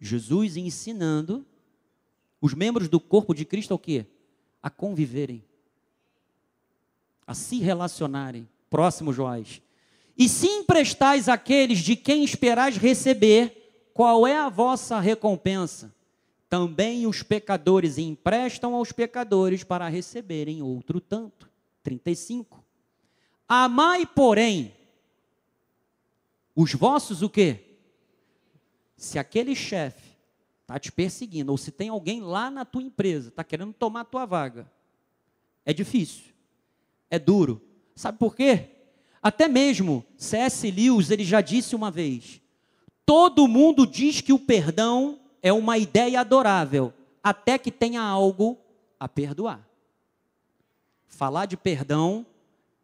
Jesus 0.00 0.56
ensinando 0.56 1.44
os 2.40 2.54
membros 2.54 2.88
do 2.88 3.00
corpo 3.00 3.34
de 3.34 3.44
Cristo 3.44 3.74
o 3.74 3.78
quê? 3.78 4.06
A 4.62 4.70
conviverem 4.70 5.42
a 7.26 7.34
se 7.34 7.58
relacionarem, 7.58 8.48
próximos 8.70 9.16
Joás. 9.16 9.60
E 10.16 10.28
se 10.28 10.46
emprestais 10.46 11.28
àqueles 11.28 11.80
de 11.80 11.96
quem 11.96 12.24
esperais 12.24 12.76
receber, 12.76 13.90
qual 13.92 14.26
é 14.26 14.38
a 14.38 14.48
vossa 14.48 15.00
recompensa? 15.00 15.94
Também 16.48 17.06
os 17.06 17.22
pecadores 17.22 17.98
emprestam 17.98 18.74
aos 18.74 18.92
pecadores 18.92 19.64
para 19.64 19.88
receberem 19.88 20.62
outro 20.62 21.00
tanto. 21.00 21.50
35. 21.82 22.64
Amai, 23.48 24.06
porém, 24.06 24.72
os 26.54 26.72
vossos 26.72 27.22
o 27.22 27.28
quê? 27.28 27.65
Se 28.96 29.18
aquele 29.18 29.54
chefe 29.54 30.16
está 30.62 30.78
te 30.78 30.90
perseguindo, 30.90 31.52
ou 31.52 31.58
se 31.58 31.70
tem 31.70 31.88
alguém 31.88 32.20
lá 32.20 32.50
na 32.50 32.64
tua 32.64 32.82
empresa, 32.82 33.28
está 33.28 33.44
querendo 33.44 33.72
tomar 33.72 34.00
a 34.00 34.04
tua 34.04 34.24
vaga, 34.24 34.70
é 35.64 35.72
difícil 35.72 36.36
é 37.10 37.18
duro. 37.18 37.60
Sabe 37.94 38.18
por 38.18 38.34
quê? 38.34 38.70
Até 39.22 39.48
mesmo 39.48 40.04
C.S. 40.16 40.70
Lewis, 40.70 41.10
ele 41.10 41.24
já 41.24 41.40
disse 41.40 41.74
uma 41.74 41.90
vez: 41.90 42.40
todo 43.04 43.48
mundo 43.48 43.86
diz 43.86 44.20
que 44.20 44.32
o 44.32 44.38
perdão 44.38 45.18
é 45.42 45.52
uma 45.52 45.78
ideia 45.78 46.20
adorável, 46.20 46.92
até 47.22 47.58
que 47.58 47.70
tenha 47.70 48.02
algo 48.02 48.58
a 48.98 49.08
perdoar. 49.08 49.66
Falar 51.06 51.46
de 51.46 51.56
perdão 51.56 52.26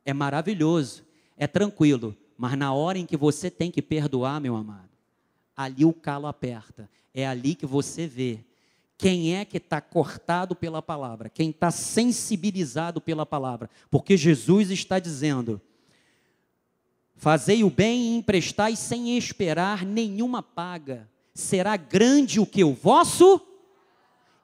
é 0.05 0.13
maravilhoso, 0.13 1.05
é 1.37 1.47
tranquilo, 1.47 2.17
mas 2.37 2.57
na 2.57 2.73
hora 2.73 2.99
em 2.99 3.07
que 3.07 3.17
você 3.17 3.51
tem 3.51 3.71
que 3.71 3.83
perdoar, 3.83 4.41
meu 4.41 4.57
amado, 4.57 4.89
ali 5.57 5.85
o 5.85 5.93
calo 5.93 6.27
aperta. 6.27 6.89
É 7.15 7.27
ali 7.27 7.55
que 7.55 7.67
você 7.67 8.07
vê 8.07 8.41
quem 8.97 9.35
é 9.35 9.45
que 9.45 9.57
está 9.57 9.81
cortado 9.81 10.55
pela 10.55 10.81
palavra, 10.81 11.29
quem 11.29 11.51
está 11.51 11.73
sensibilizado 11.73 13.01
pela 13.01 13.27
palavra, 13.27 13.69
porque 13.91 14.17
Jesus 14.17 14.71
está 14.71 14.99
dizendo: 14.99 15.61
Fazei 17.17 17.65
o 17.65 17.71
bem 17.71 18.03
e 18.03 18.17
emprestai 18.17 18.77
sem 18.77 19.17
esperar 19.17 19.85
nenhuma 19.85 20.43
paga, 20.43 21.11
será 21.35 21.77
grande 21.77 22.39
o 22.39 22.47
que 22.47 22.63
o 22.63 22.73
vosso, 22.73 23.41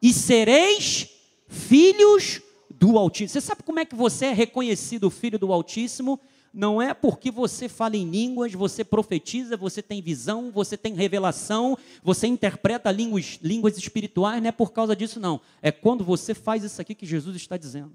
e 0.02 0.12
sereis 0.12 1.08
filhos 1.46 2.40
do 2.70 2.98
Altíssimo. 2.98 3.40
Você 3.40 3.46
sabe 3.46 3.62
como 3.62 3.80
é 3.80 3.84
que 3.84 3.94
você 3.94 4.26
é 4.26 4.32
reconhecido 4.32 5.10
filho 5.10 5.38
do 5.38 5.52
Altíssimo? 5.52 6.20
Não 6.52 6.80
é 6.80 6.94
porque 6.94 7.30
você 7.30 7.68
fala 7.68 7.96
em 7.96 8.08
línguas, 8.08 8.52
você 8.52 8.84
profetiza, 8.84 9.56
você 9.56 9.82
tem 9.82 10.00
visão, 10.00 10.50
você 10.50 10.76
tem 10.76 10.94
revelação, 10.94 11.76
você 12.02 12.26
interpreta 12.26 12.90
línguas, 12.90 13.38
línguas 13.42 13.76
espirituais, 13.76 14.42
não 14.42 14.48
é 14.48 14.52
por 14.52 14.72
causa 14.72 14.96
disso, 14.96 15.20
não. 15.20 15.40
É 15.60 15.70
quando 15.70 16.04
você 16.04 16.34
faz 16.34 16.64
isso 16.64 16.80
aqui 16.80 16.94
que 16.94 17.06
Jesus 17.06 17.36
está 17.36 17.56
dizendo. 17.56 17.94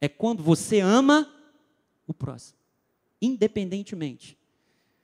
É 0.00 0.08
quando 0.08 0.42
você 0.42 0.80
ama 0.80 1.32
o 2.06 2.14
próximo, 2.14 2.58
independentemente. 3.20 4.38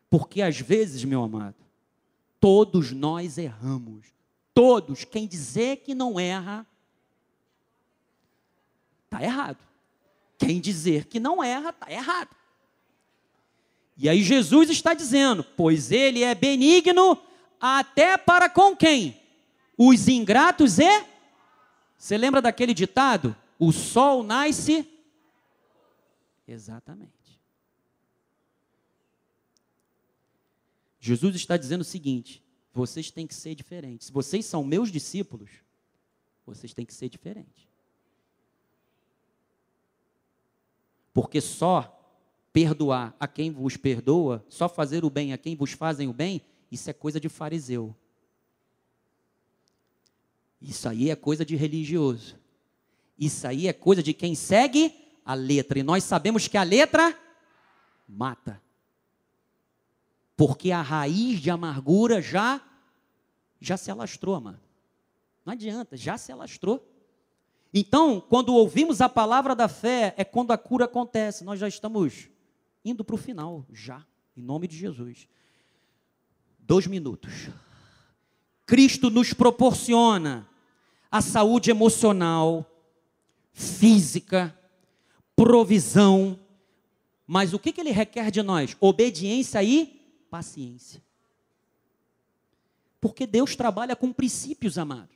Porque 0.08 0.40
às 0.40 0.60
vezes, 0.60 1.04
meu 1.04 1.22
amado, 1.22 1.56
todos 2.40 2.92
nós 2.92 3.36
erramos. 3.36 4.06
Todos. 4.54 5.04
Quem 5.04 5.26
dizer 5.26 5.78
que 5.78 5.94
não 5.94 6.18
erra, 6.18 6.64
está 9.04 9.22
errado. 9.22 9.73
Quem 10.44 10.60
dizer 10.60 11.06
que 11.06 11.18
não 11.18 11.42
erra, 11.42 11.70
está 11.70 11.90
errado. 11.90 12.34
E 13.96 14.08
aí 14.08 14.22
Jesus 14.22 14.68
está 14.70 14.92
dizendo: 14.92 15.42
pois 15.42 15.90
ele 15.90 16.22
é 16.22 16.34
benigno 16.34 17.20
até 17.60 18.16
para 18.16 18.48
com 18.48 18.76
quem? 18.76 19.20
Os 19.76 20.08
ingratos 20.08 20.78
e. 20.78 21.04
Você 21.96 22.18
lembra 22.18 22.42
daquele 22.42 22.74
ditado? 22.74 23.34
O 23.58 23.72
sol 23.72 24.22
nasce. 24.22 24.86
Exatamente. 26.46 27.12
Jesus 31.00 31.34
está 31.36 31.56
dizendo 31.56 31.80
o 31.82 31.84
seguinte: 31.84 32.42
vocês 32.72 33.10
têm 33.10 33.26
que 33.26 33.34
ser 33.34 33.54
diferentes. 33.54 34.08
Se 34.08 34.12
vocês 34.12 34.44
são 34.44 34.64
meus 34.64 34.90
discípulos, 34.90 35.50
vocês 36.44 36.74
têm 36.74 36.84
que 36.84 36.92
ser 36.92 37.08
diferentes. 37.08 37.63
Porque 41.14 41.40
só 41.40 41.90
perdoar 42.52 43.16
a 43.18 43.26
quem 43.26 43.50
vos 43.50 43.78
perdoa, 43.78 44.44
só 44.50 44.68
fazer 44.68 45.04
o 45.04 45.10
bem 45.10 45.32
a 45.32 45.38
quem 45.38 45.56
vos 45.56 45.72
fazem 45.72 46.08
o 46.08 46.12
bem, 46.12 46.42
isso 46.70 46.90
é 46.90 46.92
coisa 46.92 47.18
de 47.18 47.30
fariseu. 47.30 47.96
Isso 50.60 50.88
aí 50.88 51.10
é 51.10 51.16
coisa 51.16 51.44
de 51.44 51.56
religioso. 51.56 52.36
Isso 53.18 53.46
aí 53.46 53.68
é 53.68 53.72
coisa 53.72 54.02
de 54.02 54.12
quem 54.12 54.34
segue 54.34 54.94
a 55.24 55.34
letra. 55.34 55.78
E 55.78 55.82
nós 55.82 56.04
sabemos 56.04 56.48
que 56.48 56.56
a 56.56 56.62
letra 56.62 57.18
mata. 58.08 58.60
Porque 60.36 60.70
a 60.72 60.82
raiz 60.82 61.40
de 61.40 61.48
amargura 61.48 62.20
já 62.20 62.60
já 63.60 63.76
se 63.76 63.90
alastrou, 63.90 64.38
mano. 64.40 64.60
Não 65.44 65.52
adianta, 65.52 65.96
já 65.96 66.18
se 66.18 66.30
alastrou. 66.30 66.86
Então, 67.76 68.20
quando 68.20 68.54
ouvimos 68.54 69.00
a 69.00 69.08
palavra 69.08 69.56
da 69.56 69.66
fé, 69.66 70.14
é 70.16 70.22
quando 70.22 70.52
a 70.52 70.56
cura 70.56 70.84
acontece. 70.84 71.42
Nós 71.42 71.58
já 71.58 71.66
estamos 71.66 72.28
indo 72.84 73.02
para 73.02 73.16
o 73.16 73.18
final, 73.18 73.66
já, 73.72 74.06
em 74.36 74.42
nome 74.42 74.68
de 74.68 74.76
Jesus. 74.76 75.26
Dois 76.60 76.86
minutos. 76.86 77.48
Cristo 78.64 79.10
nos 79.10 79.32
proporciona 79.32 80.48
a 81.10 81.20
saúde 81.20 81.68
emocional, 81.68 82.64
física, 83.52 84.56
provisão. 85.34 86.38
Mas 87.26 87.52
o 87.52 87.58
que, 87.58 87.72
que 87.72 87.80
ele 87.80 87.90
requer 87.90 88.30
de 88.30 88.40
nós? 88.40 88.76
Obediência 88.78 89.60
e 89.64 90.00
paciência. 90.30 91.02
Porque 93.00 93.26
Deus 93.26 93.56
trabalha 93.56 93.96
com 93.96 94.12
princípios, 94.12 94.78
amado. 94.78 95.14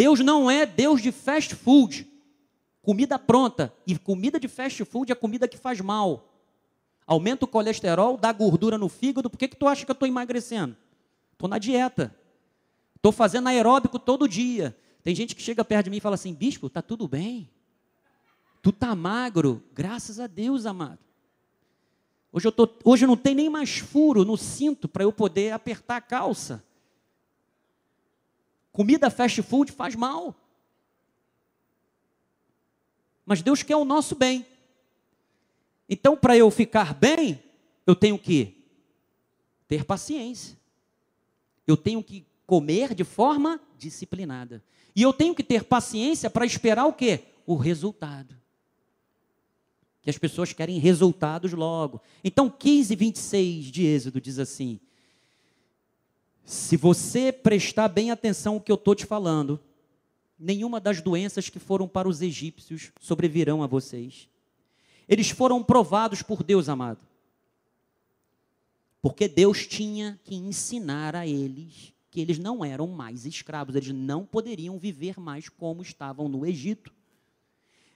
Deus 0.00 0.20
não 0.20 0.50
é 0.50 0.64
Deus 0.64 1.02
de 1.02 1.12
fast 1.12 1.54
food, 1.54 2.10
comida 2.80 3.18
pronta. 3.18 3.70
E 3.86 3.98
comida 3.98 4.40
de 4.40 4.48
fast 4.48 4.82
food 4.86 5.12
é 5.12 5.14
comida 5.14 5.46
que 5.46 5.58
faz 5.58 5.78
mal. 5.82 6.26
Aumenta 7.06 7.44
o 7.44 7.48
colesterol, 7.48 8.16
dá 8.16 8.32
gordura 8.32 8.78
no 8.78 8.88
fígado. 8.88 9.28
Por 9.28 9.36
que, 9.36 9.46
que 9.46 9.56
tu 9.56 9.68
acha 9.68 9.84
que 9.84 9.90
eu 9.90 9.92
estou 9.92 10.08
emagrecendo? 10.08 10.74
Estou 11.34 11.50
na 11.50 11.58
dieta. 11.58 12.16
Estou 12.96 13.12
fazendo 13.12 13.48
aeróbico 13.48 13.98
todo 13.98 14.26
dia. 14.26 14.74
Tem 15.02 15.14
gente 15.14 15.36
que 15.36 15.42
chega 15.42 15.62
perto 15.62 15.84
de 15.84 15.90
mim 15.90 15.98
e 15.98 16.00
fala 16.00 16.14
assim: 16.14 16.32
Bispo, 16.32 16.68
está 16.68 16.80
tudo 16.80 17.06
bem? 17.06 17.50
Tu 18.62 18.72
tá 18.72 18.94
magro? 18.94 19.62
Graças 19.70 20.18
a 20.18 20.26
Deus, 20.26 20.64
amado. 20.64 21.00
Hoje 22.32 22.48
eu, 22.48 22.52
tô, 22.52 22.66
hoje 22.86 23.04
eu 23.04 23.08
não 23.08 23.18
tenho 23.18 23.36
nem 23.36 23.50
mais 23.50 23.80
furo 23.80 24.24
no 24.24 24.38
cinto 24.38 24.88
para 24.88 25.04
eu 25.04 25.12
poder 25.12 25.52
apertar 25.52 25.96
a 25.96 26.00
calça. 26.00 26.64
Comida 28.72 29.10
fast 29.10 29.42
food 29.42 29.72
faz 29.72 29.94
mal. 29.94 30.34
Mas 33.24 33.42
Deus 33.42 33.62
quer 33.62 33.76
o 33.76 33.84
nosso 33.84 34.14
bem. 34.14 34.46
Então, 35.88 36.16
para 36.16 36.36
eu 36.36 36.50
ficar 36.50 36.94
bem, 36.94 37.42
eu 37.86 37.94
tenho 37.96 38.18
que 38.18 38.64
ter 39.66 39.84
paciência. 39.84 40.56
Eu 41.66 41.76
tenho 41.76 42.02
que 42.02 42.24
comer 42.46 42.94
de 42.94 43.04
forma 43.04 43.60
disciplinada. 43.76 44.62
E 44.94 45.02
eu 45.02 45.12
tenho 45.12 45.34
que 45.34 45.42
ter 45.42 45.64
paciência 45.64 46.28
para 46.28 46.46
esperar 46.46 46.86
o 46.86 46.92
quê? 46.92 47.24
O 47.46 47.56
resultado 47.56 48.40
que 50.02 50.08
as 50.08 50.18
pessoas 50.18 50.52
querem 50.52 50.78
resultados 50.78 51.52
logo. 51.52 52.00
Então, 52.24 52.48
15, 52.48 52.96
26 52.96 53.66
de 53.66 53.84
Êxodo 53.84 54.20
diz 54.20 54.38
assim: 54.38 54.80
Se 56.44 56.76
você 56.76 57.32
prestar 57.32 57.88
bem 57.88 58.10
atenção 58.10 58.54
ao 58.54 58.60
que 58.60 58.72
eu 58.72 58.76
estou 58.76 58.94
te 58.94 59.06
falando, 59.06 59.60
nenhuma 60.38 60.80
das 60.80 61.00
doenças 61.00 61.48
que 61.48 61.58
foram 61.58 61.86
para 61.86 62.08
os 62.08 62.22
egípcios 62.22 62.90
sobrevirão 63.00 63.62
a 63.62 63.66
vocês. 63.66 64.28
Eles 65.08 65.30
foram 65.30 65.62
provados 65.62 66.22
por 66.22 66.42
Deus, 66.42 66.68
amado. 66.68 67.00
Porque 69.02 69.28
Deus 69.28 69.66
tinha 69.66 70.18
que 70.24 70.34
ensinar 70.34 71.16
a 71.16 71.26
eles 71.26 71.92
que 72.10 72.20
eles 72.20 72.38
não 72.38 72.64
eram 72.64 72.88
mais 72.88 73.24
escravos, 73.24 73.74
eles 73.74 73.92
não 73.92 74.26
poderiam 74.26 74.78
viver 74.78 75.18
mais 75.20 75.48
como 75.48 75.80
estavam 75.80 76.28
no 76.28 76.44
Egito. 76.44 76.92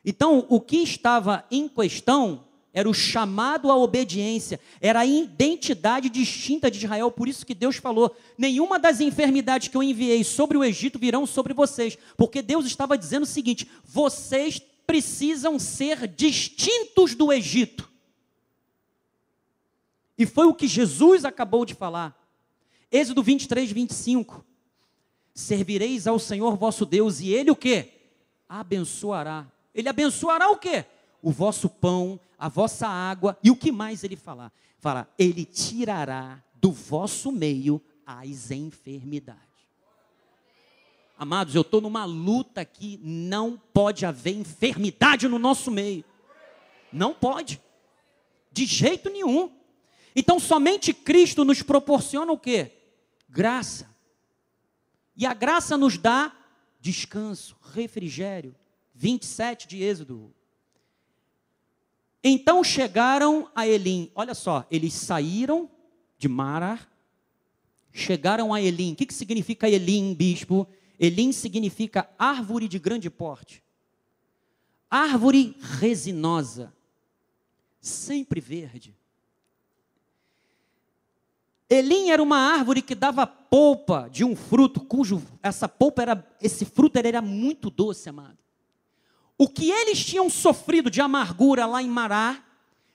Então, 0.05 0.47
o 0.49 0.61
que 0.61 0.77
estava 0.77 1.45
em 1.51 1.69
questão 1.69 2.45
era 2.75 2.91
o 2.91 2.93
chamado 2.93 3.71
à 3.71 3.77
obediência, 3.77 4.59
era 4.81 5.01
a 5.01 5.07
identidade 5.07 6.11
distinta 6.11 6.69
de 6.69 6.79
Israel. 6.79 7.09
Por 7.09 7.29
isso 7.29 7.47
que 7.47 7.55
Deus 7.55 7.77
falou: 7.77 8.15
nenhuma 8.37 8.81
das 8.81 9.01
enfermidades 9.01 9.69
que 9.69 9.77
eu 9.77 9.83
enviei 9.83 10.25
sobre 10.25 10.59
o 10.59 10.65
Egito 10.65 10.99
virão 10.99 11.25
sobre 11.25 11.55
vocês, 11.55 11.97
porque 12.17 12.43
Deus 12.43 12.67
estava 12.67 12.99
dizendo 12.99 13.23
o 13.23 13.27
seguinte: 13.27 13.71
vocês 13.85 14.61
precisam 14.85 15.57
ser 15.57 16.09
distintos 16.09 17.15
do 17.15 17.33
Egito. 17.33 17.89
E 20.19 20.27
foi 20.27 20.47
o 20.47 20.55
que 20.55 20.67
Jesus 20.67 21.25
acabou 21.25 21.65
de 21.65 21.75
falar. 21.75 22.21
Êxodo 22.91 23.23
23, 23.23 23.71
25. 23.71 24.45
Servireis 25.33 26.09
ao 26.09 26.19
Senhor 26.19 26.57
vosso 26.57 26.85
Deus, 26.85 27.21
e 27.21 27.31
Ele 27.31 27.53
o 27.53 27.57
que? 27.57 27.89
Abençoará 28.49 29.47
ele 29.75 29.89
abençoará 29.89 30.51
o 30.51 30.57
quê? 30.57 30.85
O 31.25 31.33
vosso 31.33 31.71
pão, 31.71 32.21
a 32.39 32.51
vossa 32.51 32.87
água 32.87 33.39
e 33.43 33.51
o 33.51 33.57
que 33.57 33.73
mais 33.73 34.05
ele 34.05 34.15
falar? 34.15 34.53
Fala, 34.79 35.09
ele 35.19 35.47
tirará 35.47 36.45
do 36.55 36.71
vosso 36.71 37.33
meio 37.33 37.81
as 38.07 38.51
enfermidades. 38.51 39.41
Amados, 41.17 41.55
eu 41.55 41.63
estou 41.63 41.81
numa 41.81 42.05
luta 42.05 42.61
aqui, 42.61 43.01
não 43.03 43.59
pode 43.73 44.05
haver 44.05 44.35
enfermidade 44.35 45.27
no 45.27 45.39
nosso 45.39 45.71
meio. 45.71 46.05
Não 46.93 47.15
pode. 47.15 47.59
De 48.53 48.67
jeito 48.67 49.09
nenhum. 49.09 49.51
Então 50.15 50.39
somente 50.39 50.93
Cristo 50.93 51.43
nos 51.43 51.63
proporciona 51.63 52.31
o 52.31 52.39
quê? 52.39 52.71
Graça. 53.31 53.89
E 55.17 55.25
a 55.25 55.33
graça 55.33 55.79
nos 55.79 55.97
dá 55.97 56.37
descanso, 56.83 57.57
refrigério. 57.73 58.55
27 58.95 59.67
de 59.67 59.83
Êxodo. 59.83 60.35
Então 62.27 62.65
chegaram 62.65 63.51
a 63.55 63.69
Elim. 63.69 64.11
Olha 64.15 64.35
só, 64.35 64.67
eles 64.71 64.95
saíram 64.95 65.69
de 66.17 66.27
Marar, 66.27 66.91
chegaram 67.93 68.55
a 68.55 68.63
Elim. 68.63 68.95
O 68.95 68.97
que, 68.97 69.05
que 69.05 69.13
significa 69.13 69.69
Elim, 69.69 70.15
bispo? 70.15 70.67
Elim 70.99 71.33
significa 71.33 72.09
árvore 72.19 72.67
de 72.67 72.79
grande 72.79 73.11
porte. 73.11 73.63
Árvore 74.91 75.55
resinosa, 75.61 76.73
sempre 77.79 78.41
verde. 78.41 78.97
Elim 81.69 82.11
era 82.11 82.23
uma 82.23 82.39
árvore 82.39 82.81
que 82.81 82.95
dava 82.95 83.27
polpa 83.27 84.09
de 84.11 84.25
um 84.25 84.35
fruto, 84.35 84.81
cujo 84.81 85.23
essa 85.43 85.69
polpa 85.69 86.01
era, 86.01 86.37
esse 86.41 86.65
fruto 86.65 86.99
era 86.99 87.21
muito 87.21 87.69
doce, 87.69 88.09
amado. 88.09 88.44
O 89.37 89.49
que 89.49 89.71
eles 89.71 90.05
tinham 90.05 90.31
sofrido 90.31 90.91
de 90.91 91.01
amargura 91.01 91.67
lá 91.67 91.83
em 91.83 91.89
Mará, 91.89 92.43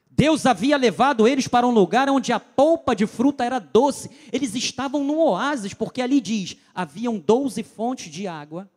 Deus 0.10 0.46
havia 0.46 0.78
levado 0.78 1.28
eles 1.28 1.48
para 1.48 1.68
um 1.68 1.72
lugar 1.72 2.10
onde 2.10 2.32
a 2.32 2.40
polpa 2.40 2.96
de 2.96 3.06
fruta 3.06 3.44
era 3.44 3.60
doce. 3.60 4.10
Eles 4.32 4.56
estavam 4.56 5.04
no 5.04 5.18
oásis, 5.18 5.74
porque 5.74 6.02
ali 6.02 6.20
diz: 6.20 6.58
haviam 6.74 7.18
doze 7.18 7.64
fontes 7.64 8.12
de 8.12 8.28
água 8.28 8.70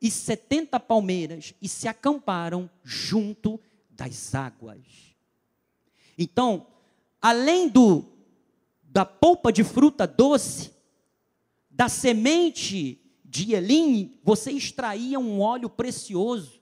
e 0.00 0.10
setenta 0.10 0.78
palmeiras, 0.78 1.54
e 1.60 1.68
se 1.68 1.88
acamparam 1.88 2.70
junto 2.84 3.60
das 3.90 4.34
águas. 4.34 4.78
Então, 6.16 6.68
além 7.20 7.68
do 7.68 8.04
da 8.82 9.04
polpa 9.04 9.52
de 9.52 9.64
fruta 9.64 10.06
doce, 10.06 10.70
da 11.70 11.88
semente 11.88 13.00
de 13.24 13.54
Elim, 13.54 14.18
você 14.24 14.50
extraía 14.52 15.18
um 15.18 15.40
óleo 15.40 15.68
precioso 15.68 16.57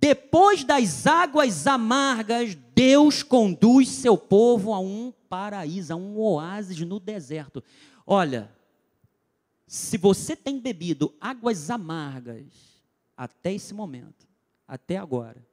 depois 0.00 0.62
das 0.62 1.06
águas 1.06 1.66
amargas, 1.66 2.54
Deus 2.74 3.22
conduz 3.22 3.88
seu 3.88 4.16
povo 4.16 4.72
a 4.72 4.78
um 4.78 5.12
paraíso, 5.28 5.92
a 5.92 5.96
um 5.96 6.16
oásis 6.18 6.78
no 6.80 7.00
deserto. 7.00 7.62
Olha, 8.06 8.50
se 9.66 9.98
você 9.98 10.36
tem 10.36 10.60
bebido 10.60 11.12
águas 11.20 11.68
amargas 11.68 12.46
até 13.16 13.52
esse 13.52 13.74
momento, 13.74 14.28
até 14.68 14.96
agora, 14.96 15.44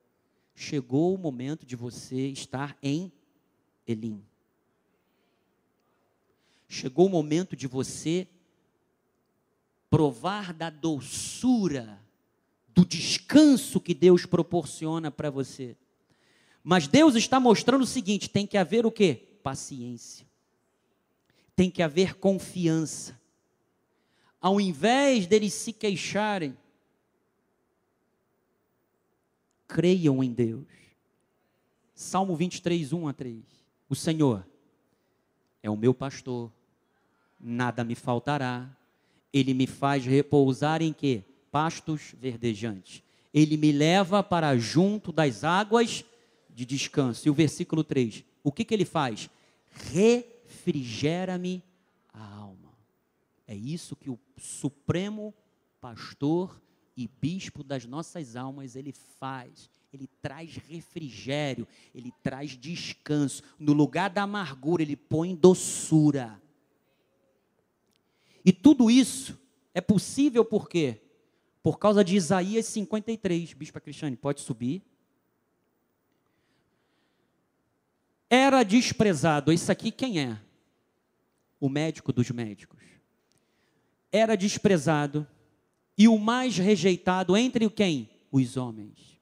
chegou 0.53 1.15
o 1.15 1.17
momento 1.17 1.65
de 1.65 1.75
você 1.75 2.27
estar 2.27 2.77
em 2.83 3.11
Elim. 3.87 4.23
Chegou 6.67 7.07
o 7.07 7.09
momento 7.09 7.55
de 7.55 7.65
você 7.65 8.27
provar 9.89 10.53
da 10.53 10.69
doçura, 10.69 12.04
do 12.76 12.86
descanso 12.86 13.80
que 13.80 13.93
Deus 13.93 14.26
proporciona 14.26 15.09
para 15.09 15.30
você. 15.30 15.78
Mas 16.61 16.88
Deus 16.88 17.15
está 17.15 17.39
mostrando 17.39 17.84
o 17.84 17.88
seguinte: 17.88 18.30
tem 18.30 18.45
que 18.45 18.57
haver 18.57 18.86
o 18.86 18.91
que? 18.91 19.15
Paciência. 19.41 20.28
Tem 21.55 21.71
que 21.71 21.82
haver 21.82 22.15
confiança. 22.15 23.17
Ao 24.41 24.59
invés 24.59 25.26
deles 25.26 25.53
se 25.53 25.71
queixarem, 25.71 26.55
creiam 29.67 30.21
em 30.21 30.34
Deus. 30.34 30.67
Salmo 31.95 32.36
23, 32.36 32.91
1 32.91 33.07
a 33.07 33.13
3. 33.13 33.43
O 33.88 33.95
Senhor 33.95 34.45
é 35.63 35.69
o 35.69 35.78
meu 35.78 35.93
pastor, 35.93 36.51
nada 37.39 37.86
me 37.86 37.95
faltará. 37.95 38.69
Ele 39.32 39.53
me 39.53 39.65
faz 39.65 40.05
repousar 40.05 40.82
em 40.82 40.91
quê? 40.91 41.23
Pastos 41.55 42.13
verdejantes. 42.19 43.01
Ele 43.33 43.55
me 43.55 43.71
leva 43.71 44.21
para 44.21 44.57
junto 44.57 45.09
das 45.09 45.45
águas 45.45 46.03
de 46.53 46.65
descanso. 46.65 47.25
E 47.25 47.31
o 47.31 47.33
versículo 47.33 47.81
3, 47.81 48.25
o 48.43 48.51
que, 48.51 48.65
que 48.65 48.73
ele 48.73 48.83
faz? 48.83 49.29
Refrigera-me 49.93 51.63
a 52.11 52.27
alma. 52.27 52.73
É 53.47 53.55
isso 53.55 53.95
que 53.95 54.09
o 54.09 54.19
supremo 54.37 55.33
pastor 55.79 56.61
e 56.97 57.07
bispo 57.07 57.63
das 57.63 57.85
nossas 57.85 58.35
almas, 58.35 58.75
ele 58.75 58.91
faz. 59.17 59.69
Ele 59.93 60.09
traz 60.21 60.57
refrigério, 60.67 61.65
ele 61.93 62.11
traz 62.21 62.51
descanso. 62.57 63.41
No 63.57 63.71
lugar 63.71 64.09
da 64.09 64.23
amargura, 64.23 64.83
ele 64.83 64.97
põe 64.97 65.33
doçura. 65.33 66.37
E 68.43 68.51
tudo 68.51 68.91
isso 68.91 69.39
é 69.73 69.79
possível 69.79 70.43
por 70.43 70.67
quê? 70.67 70.99
Por 71.66 71.80
causa 71.80 72.03
de 72.03 72.16
Isaías 72.16 72.68
53. 72.68 73.53
Bispa 73.53 73.82
Cristiane, 73.82 74.16
pode 74.16 74.39
subir. 74.39 74.84
Era 78.30 78.61
desprezado. 78.61 79.51
Isso 79.51 79.72
aqui 79.72 79.89
quem 79.89 80.20
é? 80.20 80.39
O 81.59 81.68
médico 81.68 82.13
dos 82.13 82.30
médicos. 82.30 82.84
Era 84.11 84.38
desprezado 84.38 85.28
e 85.97 86.07
o 86.07 86.20
mais 86.20 86.55
rejeitado 86.55 87.36
entre 87.36 87.68
quem? 87.72 88.11
Os 88.32 88.57
homens. 88.57 89.20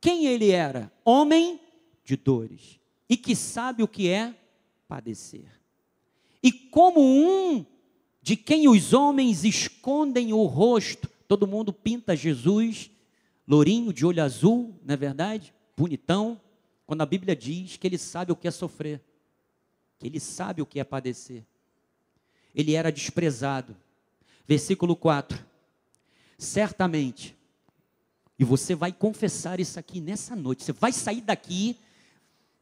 Quem 0.00 0.26
ele 0.26 0.52
era? 0.52 0.92
Homem 1.04 1.58
de 2.04 2.14
dores 2.16 2.78
e 3.08 3.16
que 3.16 3.34
sabe 3.34 3.82
o 3.82 3.88
que 3.88 4.08
é 4.08 4.36
padecer. 4.86 5.50
E 6.40 6.52
como 6.52 7.00
um 7.00 7.66
de 8.22 8.36
quem 8.36 8.68
os 8.68 8.92
homens 8.92 9.42
escondem 9.42 10.32
o 10.32 10.44
rosto, 10.44 11.15
todo 11.26 11.46
mundo 11.46 11.72
pinta 11.72 12.16
Jesus, 12.16 12.90
lourinho, 13.46 13.92
de 13.92 14.04
olho 14.06 14.22
azul, 14.22 14.78
não 14.84 14.94
é 14.94 14.96
verdade? 14.96 15.54
Bonitão, 15.76 16.40
quando 16.86 17.02
a 17.02 17.06
Bíblia 17.06 17.34
diz 17.34 17.76
que 17.76 17.86
ele 17.86 17.98
sabe 17.98 18.32
o 18.32 18.36
que 18.36 18.48
é 18.48 18.50
sofrer, 18.50 19.02
que 19.98 20.06
ele 20.06 20.20
sabe 20.20 20.62
o 20.62 20.66
que 20.66 20.80
é 20.80 20.84
padecer. 20.84 21.44
Ele 22.54 22.74
era 22.74 22.90
desprezado. 22.90 23.76
Versículo 24.46 24.94
4 24.94 25.46
certamente. 26.38 27.36
E 28.38 28.44
você 28.44 28.74
vai 28.74 28.92
confessar 28.92 29.60
isso 29.60 29.78
aqui 29.78 30.00
nessa 30.00 30.36
noite. 30.36 30.64
Você 30.64 30.72
vai 30.72 30.92
sair 30.92 31.22
daqui 31.22 31.78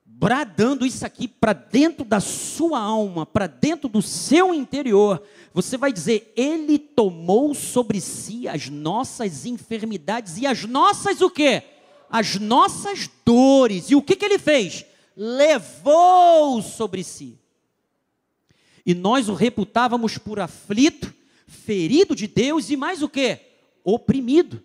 bradando 0.05 0.85
isso 0.85 1.05
aqui 1.05 1.27
para 1.27 1.53
dentro 1.53 2.05
da 2.05 2.21
sua 2.21 2.81
alma, 2.81 3.25
para 3.25 3.47
dentro 3.47 3.89
do 3.89 4.03
seu 4.03 4.53
interior. 4.53 5.23
Você 5.53 5.77
vai 5.77 5.93
dizer: 5.93 6.33
Ele 6.37 6.79
tomou 6.79 7.55
sobre 7.55 8.01
si 8.01 8.49
as 8.49 8.69
nossas 8.69 9.47
enfermidades 9.47 10.39
e 10.39 10.47
as 10.47 10.65
nossas 10.65 11.21
o 11.21 11.31
quê? 11.31 11.63
As 12.11 12.37
nossas 12.37 13.09
dores. 13.25 13.91
E 13.91 13.95
o 13.95 14.03
que, 14.03 14.17
que 14.17 14.25
ele 14.25 14.39
fez? 14.39 14.85
Levou 15.17 16.61
sobre 16.63 17.03
si. 17.03 17.39
E 18.87 18.95
nós 18.95 19.29
o 19.29 19.35
reputávamos 19.35 20.19
por 20.19 20.39
aflito, 20.39 21.13
ferido 21.47 22.15
de 22.15 22.27
Deus 22.27 22.69
e 22.71 22.77
mais 22.77 23.03
o 23.03 23.09
quê? 23.09 23.41
oprimido. 23.85 24.64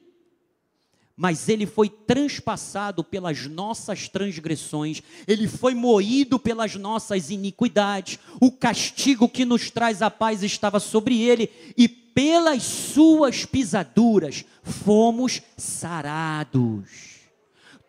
Mas 1.22 1.50
ele 1.50 1.66
foi 1.66 1.90
transpassado 1.90 3.04
pelas 3.04 3.46
nossas 3.46 4.08
transgressões, 4.08 5.04
ele 5.28 5.50
foi 5.50 5.76
moído 5.76 6.40
pelas 6.40 6.76
nossas 6.76 7.30
iniquidades. 7.30 8.18
O 8.40 8.50
castigo 8.50 9.28
que 9.28 9.44
nos 9.44 9.70
traz 9.70 10.02
a 10.02 10.10
paz 10.10 10.44
estava 10.44 10.80
sobre 10.80 11.22
ele, 11.22 11.52
e 11.76 11.90
pelas 11.90 12.64
suas 12.64 13.44
pisaduras 13.44 14.46
fomos 14.64 15.42
sarados. 15.58 17.20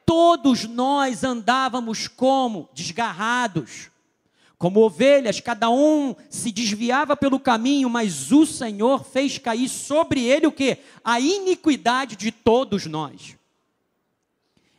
Todos 0.04 0.64
nós 0.64 1.22
andávamos 1.22 2.08
como 2.08 2.68
desgarrados, 2.74 3.89
como 4.60 4.80
ovelhas, 4.80 5.40
cada 5.40 5.70
um 5.70 6.14
se 6.28 6.52
desviava 6.52 7.16
pelo 7.16 7.40
caminho, 7.40 7.88
mas 7.88 8.30
o 8.30 8.44
Senhor 8.44 9.02
fez 9.02 9.38
cair 9.38 9.70
sobre 9.70 10.22
ele 10.22 10.46
o 10.46 10.52
que? 10.52 10.76
A 11.02 11.18
iniquidade 11.18 12.14
de 12.14 12.30
todos 12.30 12.84
nós. 12.84 13.38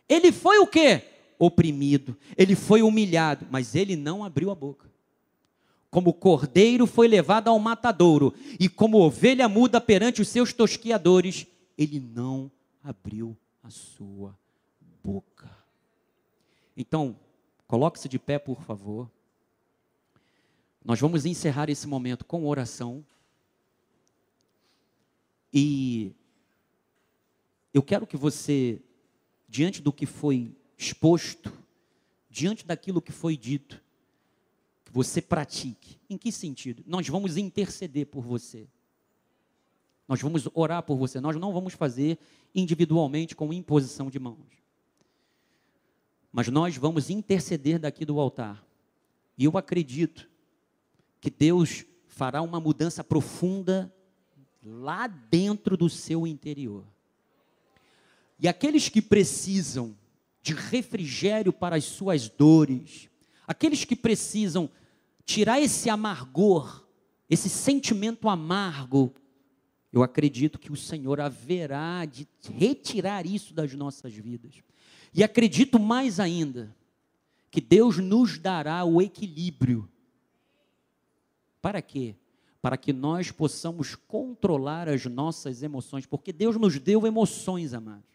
Ele 0.08 0.32
foi 0.32 0.60
o 0.60 0.68
que? 0.68 1.02
Oprimido, 1.40 2.16
ele 2.38 2.56
foi 2.56 2.84
humilhado, 2.84 3.48
mas 3.50 3.74
ele 3.74 3.96
não 3.96 4.24
abriu 4.24 4.52
a 4.52 4.56
boca. 4.56 4.88
Como 5.90 6.14
cordeiro 6.14 6.86
foi 6.86 7.08
levado 7.08 7.48
ao 7.48 7.58
matadouro, 7.58 8.36
e 8.60 8.70
como 8.70 9.00
ovelha 9.00 9.50
muda 9.50 9.82
perante 9.82 10.22
os 10.22 10.28
seus 10.28 10.54
tosquiadores, 10.54 11.48
ele 11.76 12.00
não 12.00 12.52
abriu 12.84 13.36
a 13.64 13.72
sua 13.72 14.38
boca. 15.04 15.50
Então, 16.78 17.16
coloque-se 17.68 18.08
de 18.08 18.20
pé, 18.20 18.38
por 18.38 18.62
favor. 18.62 19.10
Nós 20.84 21.00
vamos 21.00 21.26
encerrar 21.26 21.70
esse 21.70 21.88
momento 21.88 22.26
com 22.26 22.48
oração. 22.48 23.06
E 25.54 26.14
eu 27.74 27.84
quero 27.84 28.08
que 28.08 28.18
você, 28.18 28.82
diante 29.48 29.82
do 29.82 29.94
que 29.94 30.06
foi 30.06 30.56
exposto, 30.78 31.54
diante 32.30 32.66
daquilo 32.66 33.02
que 33.02 33.12
foi 33.12 33.38
dito, 33.38 33.82
que 34.84 34.92
você 34.92 35.22
pratique. 35.22 36.00
Em 36.10 36.18
que 36.18 36.32
sentido? 36.32 36.84
Nós 36.88 37.08
vamos 37.08 37.38
interceder 37.38 38.08
por 38.08 38.24
você. 38.24 38.68
Nós 40.08 40.22
vamos 40.22 40.48
orar 40.54 40.82
por 40.84 40.98
você. 40.98 41.20
Nós 41.22 41.36
não 41.36 41.54
vamos 41.54 41.74
fazer 41.74 42.18
individualmente 42.56 43.36
com 43.36 43.54
imposição 43.54 44.10
de 44.10 44.20
mãos. 44.20 44.62
Mas 46.32 46.48
nós 46.48 46.76
vamos 46.76 47.10
interceder 47.10 47.78
daqui 47.78 48.04
do 48.04 48.20
altar. 48.20 48.66
E 49.38 49.46
eu 49.46 49.58
acredito 49.58 50.31
que 51.22 51.30
Deus 51.30 51.86
fará 52.08 52.42
uma 52.42 52.60
mudança 52.60 53.04
profunda 53.04 53.94
lá 54.64 55.08
dentro 55.08 55.78
do 55.78 55.88
seu 55.88 56.26
interior. 56.28 56.84
E 58.40 58.48
aqueles 58.48 58.90
que 58.90 59.02
precisam 59.02 59.96
de 60.42 60.54
refrigério 60.54 61.54
para 61.54 61.76
as 61.76 61.86
suas 61.86 62.28
dores, 62.28 63.08
aqueles 63.48 63.86
que 63.86 63.96
precisam 63.96 64.70
tirar 65.24 65.62
esse 65.62 65.90
amargor, 65.90 66.84
esse 67.30 67.48
sentimento 67.48 68.28
amargo, 68.28 69.14
eu 69.94 70.02
acredito 70.02 70.58
que 70.58 70.72
o 70.72 70.76
Senhor 70.76 71.22
haverá 71.22 72.04
de 72.06 72.28
retirar 72.58 73.28
isso 73.28 73.54
das 73.54 73.74
nossas 73.74 74.14
vidas. 74.14 74.56
E 75.14 75.24
acredito 75.24 75.78
mais 75.78 76.20
ainda, 76.20 76.76
que 77.52 77.62
Deus 77.62 77.98
nos 77.98 78.40
dará 78.40 78.84
o 78.86 79.02
equilíbrio 79.02 79.88
para 81.62 81.82
quê? 81.82 82.16
Para 82.62 82.78
que 82.78 82.92
nós 82.92 83.32
possamos 83.32 83.96
controlar 83.96 84.90
as 84.90 85.06
nossas 85.06 85.64
emoções, 85.64 86.06
porque 86.06 86.34
Deus 86.34 86.58
nos 86.58 86.80
deu 86.80 87.06
emoções, 87.06 87.74
amados. 87.74 88.12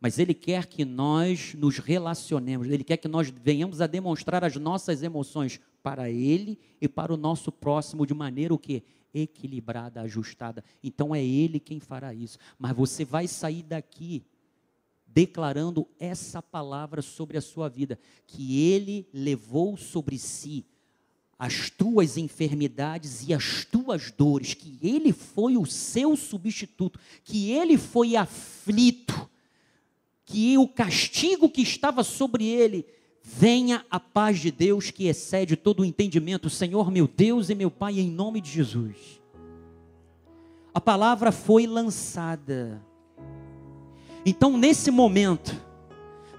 Mas 0.00 0.18
Ele 0.18 0.34
quer 0.34 0.66
que 0.66 0.84
nós 0.84 1.54
nos 1.54 1.78
relacionemos, 1.78 2.68
Ele 2.68 2.84
quer 2.84 2.96
que 2.96 3.08
nós 3.08 3.28
venhamos 3.30 3.80
a 3.80 3.86
demonstrar 3.86 4.44
as 4.44 4.56
nossas 4.56 5.02
emoções 5.02 5.60
para 5.82 6.10
Ele 6.10 6.58
e 6.80 6.88
para 6.88 7.12
o 7.12 7.16
nosso 7.16 7.50
próximo 7.50 8.06
de 8.06 8.14
maneira 8.14 8.54
o 8.54 8.58
que? 8.58 8.82
Equilibrada, 9.12 10.00
ajustada. 10.02 10.62
Então 10.82 11.14
é 11.14 11.24
Ele 11.24 11.58
quem 11.58 11.80
fará 11.80 12.14
isso. 12.14 12.38
Mas 12.58 12.76
você 12.76 13.04
vai 13.04 13.26
sair 13.26 13.62
daqui 13.62 14.24
declarando 15.06 15.88
essa 15.98 16.40
palavra 16.40 17.02
sobre 17.02 17.36
a 17.36 17.40
sua 17.40 17.68
vida, 17.68 17.98
que 18.26 18.60
Ele 18.70 19.08
levou 19.12 19.76
sobre 19.76 20.18
si 20.18 20.64
as 21.38 21.70
tuas 21.70 22.16
enfermidades 22.16 23.26
e 23.28 23.32
as 23.32 23.64
tuas 23.64 24.10
dores, 24.10 24.54
que 24.54 24.76
Ele 24.82 25.12
foi 25.12 25.56
o 25.56 25.64
seu 25.64 26.16
substituto, 26.16 26.98
que 27.22 27.52
Ele 27.52 27.78
foi 27.78 28.16
aflito, 28.16 29.28
que 30.24 30.58
o 30.58 30.66
castigo 30.66 31.48
que 31.48 31.62
estava 31.62 32.02
sobre 32.02 32.44
ele 32.44 32.84
venha 33.22 33.84
a 33.90 33.98
paz 33.98 34.40
de 34.40 34.50
Deus 34.50 34.90
que 34.90 35.06
excede 35.06 35.56
todo 35.56 35.80
o 35.80 35.84
entendimento, 35.84 36.50
Senhor 36.50 36.90
meu 36.90 37.08
Deus 37.08 37.48
e 37.48 37.54
meu 37.54 37.70
Pai, 37.70 37.98
em 37.98 38.10
nome 38.10 38.40
de 38.40 38.50
Jesus. 38.50 38.96
A 40.74 40.80
palavra 40.80 41.32
foi 41.32 41.66
lançada. 41.66 42.82
Então, 44.24 44.58
nesse 44.58 44.90
momento, 44.90 45.54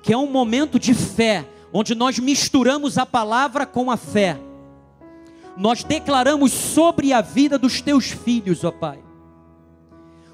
que 0.04 0.14
é 0.14 0.18
um 0.18 0.32
momento 0.32 0.78
de 0.78 0.94
fé, 0.94 1.48
onde 1.74 1.96
nós 1.96 2.20
misturamos 2.20 2.98
a 2.98 3.06
palavra 3.06 3.66
com 3.66 3.90
a 3.90 3.98
fé, 3.98 4.40
nós 5.58 5.84
declaramos 5.84 6.52
sobre 6.52 7.14
a 7.14 7.22
vida 7.22 7.58
dos 7.58 7.82
teus 7.82 8.12
filhos, 8.12 8.64
ó 8.64 8.72
Pai, 8.72 9.00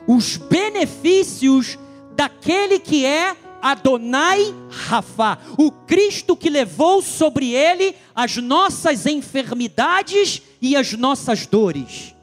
os 0.08 0.38
benefícios 0.38 1.78
daquele 2.16 2.80
que 2.80 3.06
é 3.06 3.36
Adonai 3.62 4.54
Rafa, 4.70 5.40
o 5.58 5.72
Cristo 5.72 6.36
que 6.36 6.50
levou 6.50 7.02
sobre 7.02 7.52
ele 7.52 7.96
as 8.14 8.38
nossas 8.38 9.06
enfermidades 9.06 10.42
e 10.62 10.76
as 10.76 10.94
nossas 10.94 11.46
dores 11.46 12.15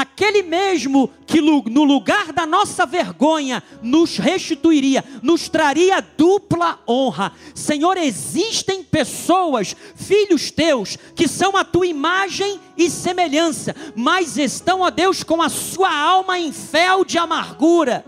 aquele 0.00 0.44
mesmo 0.44 1.10
que 1.26 1.40
no 1.40 1.82
lugar 1.82 2.32
da 2.32 2.46
nossa 2.46 2.86
vergonha 2.86 3.60
nos 3.82 4.16
restituiria, 4.16 5.04
nos 5.20 5.48
traria 5.48 6.00
dupla 6.00 6.78
honra. 6.88 7.32
Senhor, 7.52 7.96
existem 7.96 8.84
pessoas, 8.84 9.74
filhos 9.96 10.52
teus, 10.52 10.96
que 11.16 11.26
são 11.26 11.56
a 11.56 11.64
tua 11.64 11.88
imagem 11.88 12.60
e 12.76 12.88
semelhança, 12.88 13.74
mas 13.96 14.36
estão, 14.36 14.82
ó 14.82 14.90
Deus, 14.90 15.24
com 15.24 15.42
a 15.42 15.48
sua 15.48 15.92
alma 15.92 16.38
em 16.38 16.52
fel 16.52 17.04
de 17.04 17.18
amargura 17.18 18.04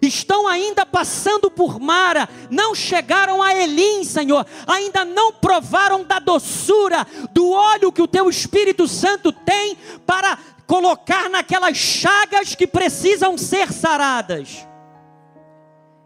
estão 0.00 0.46
ainda 0.46 0.84
passando 0.84 1.50
por 1.50 1.80
Mara, 1.80 2.28
não 2.50 2.74
chegaram 2.74 3.42
a 3.42 3.54
Elim, 3.54 4.04
Senhor, 4.04 4.46
ainda 4.66 5.04
não 5.04 5.32
provaram 5.32 6.04
da 6.04 6.18
doçura 6.18 7.06
do 7.32 7.50
óleo 7.50 7.92
que 7.92 8.02
o 8.02 8.08
teu 8.08 8.28
Espírito 8.28 8.86
Santo 8.86 9.32
tem 9.32 9.76
para 10.06 10.38
colocar 10.66 11.30
naquelas 11.30 11.76
chagas 11.76 12.54
que 12.54 12.66
precisam 12.66 13.38
ser 13.38 13.72
saradas. 13.72 14.66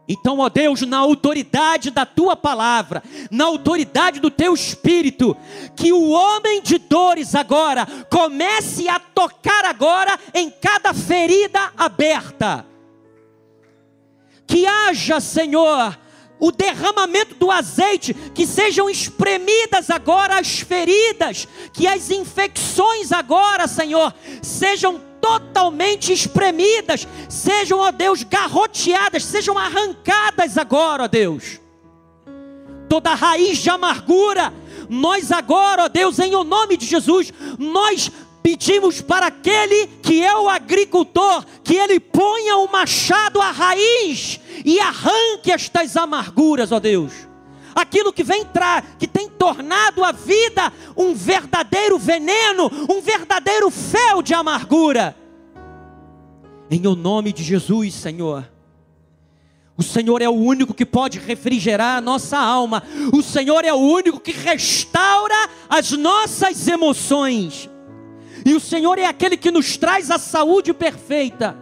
Então, 0.09 0.41
ó 0.41 0.49
Deus, 0.49 0.83
na 0.83 0.99
autoridade 0.99 1.91
da 1.91 2.05
tua 2.05 2.35
palavra, 2.35 3.03
na 3.31 3.45
autoridade 3.45 4.19
do 4.19 4.31
teu 4.31 4.53
espírito, 4.55 5.37
que 5.77 5.93
o 5.93 6.11
homem 6.11 6.61
de 6.63 6.79
dores 6.79 7.35
agora 7.35 7.87
comece 8.11 8.89
a 8.89 8.99
tocar 8.99 9.65
agora 9.65 10.19
em 10.35 10.51
cada 10.51 10.93
ferida 10.93 11.73
aberta 11.77 12.67
que 14.51 14.67
haja, 14.67 15.21
Senhor, 15.21 15.97
o 16.41 16.51
derramamento 16.51 17.35
do 17.35 17.51
azeite, 17.51 18.15
que 18.35 18.47
sejam 18.47 18.89
espremidas 18.89 19.91
agora 19.91 20.39
as 20.39 20.61
feridas, 20.61 21.47
que 21.73 21.87
as 21.87 22.11
infecções 22.11 23.13
agora, 23.13 23.69
Senhor, 23.69 24.13
sejam 24.43 24.99
totalmente 25.21 26.13
espremidas, 26.13 27.07
sejam, 27.29 27.79
ó 27.79 27.91
Deus, 27.93 28.23
garroteadas, 28.23 29.23
sejam 29.23 29.59
arrancadas 29.59 30.57
agora, 30.57 31.05
ó 31.05 31.09
Deus. 31.09 31.61
Toda 32.89 33.15
raiz 33.15 33.59
de 33.59 33.69
amargura, 33.69 34.53
nós 34.89 35.31
agora, 35.31 35.85
ó 35.85 35.89
Deus, 35.89 36.19
em 36.19 36.35
o 36.35 36.43
nome 36.43 36.77
de 36.77 36.87
Jesus, 36.87 37.33
nós 37.59 38.11
pedimos 38.43 39.01
para 39.01 39.27
aquele 39.27 39.87
que 40.03 40.23
é 40.23 40.37
o 40.37 40.49
agricultor, 40.49 41.45
que 41.63 41.77
ele 41.77 42.01
ponha 42.01 42.57
o 42.57 42.71
machado 42.71 43.41
à 43.41 43.51
raiz 43.51 44.41
e 44.65 44.79
arranque 44.81 45.51
estas 45.51 45.97
amarguras, 45.97 46.73
ó 46.73 46.81
Deus. 46.81 47.13
Aquilo 47.75 48.13
que 48.13 48.25
vem 48.25 48.43
entrar, 48.43 48.97
que 48.99 49.07
tem 49.07 49.29
tornado 49.29 50.05
a 50.05 50.13
vida 50.13 50.73
um 50.97 51.15
verdadeiro 51.15 51.99
veneno, 51.99 52.71
um 52.91 53.01
verdadeiro 53.01 53.71
fel 53.71 54.23
de 54.23 54.35
amargura. 54.35 55.17
Em 56.71 56.87
o 56.87 56.95
nome 56.95 57.33
de 57.33 57.43
Jesus, 57.43 57.95
Senhor. 57.95 58.49
O 59.77 59.83
Senhor 59.83 60.21
é 60.21 60.29
o 60.29 60.35
único 60.35 60.75
que 60.75 60.85
pode 60.85 61.19
refrigerar 61.19 61.97
a 61.97 62.01
nossa 62.03 62.37
alma. 62.37 62.83
O 63.15 63.23
Senhor 63.23 63.65
é 63.65 63.73
o 63.73 63.79
único 63.79 64.21
que 64.21 64.31
restaura 64.31 65.49
as 65.71 65.93
nossas 65.93 66.69
emoções. 66.69 67.69
E 68.45 68.55
o 68.55 68.61
Senhor 68.61 68.99
é 68.99 69.07
aquele 69.07 69.37
que 69.37 69.51
nos 69.51 69.77
traz 69.77 70.11
a 70.11 70.19
saúde 70.19 70.73
perfeita. 70.73 71.57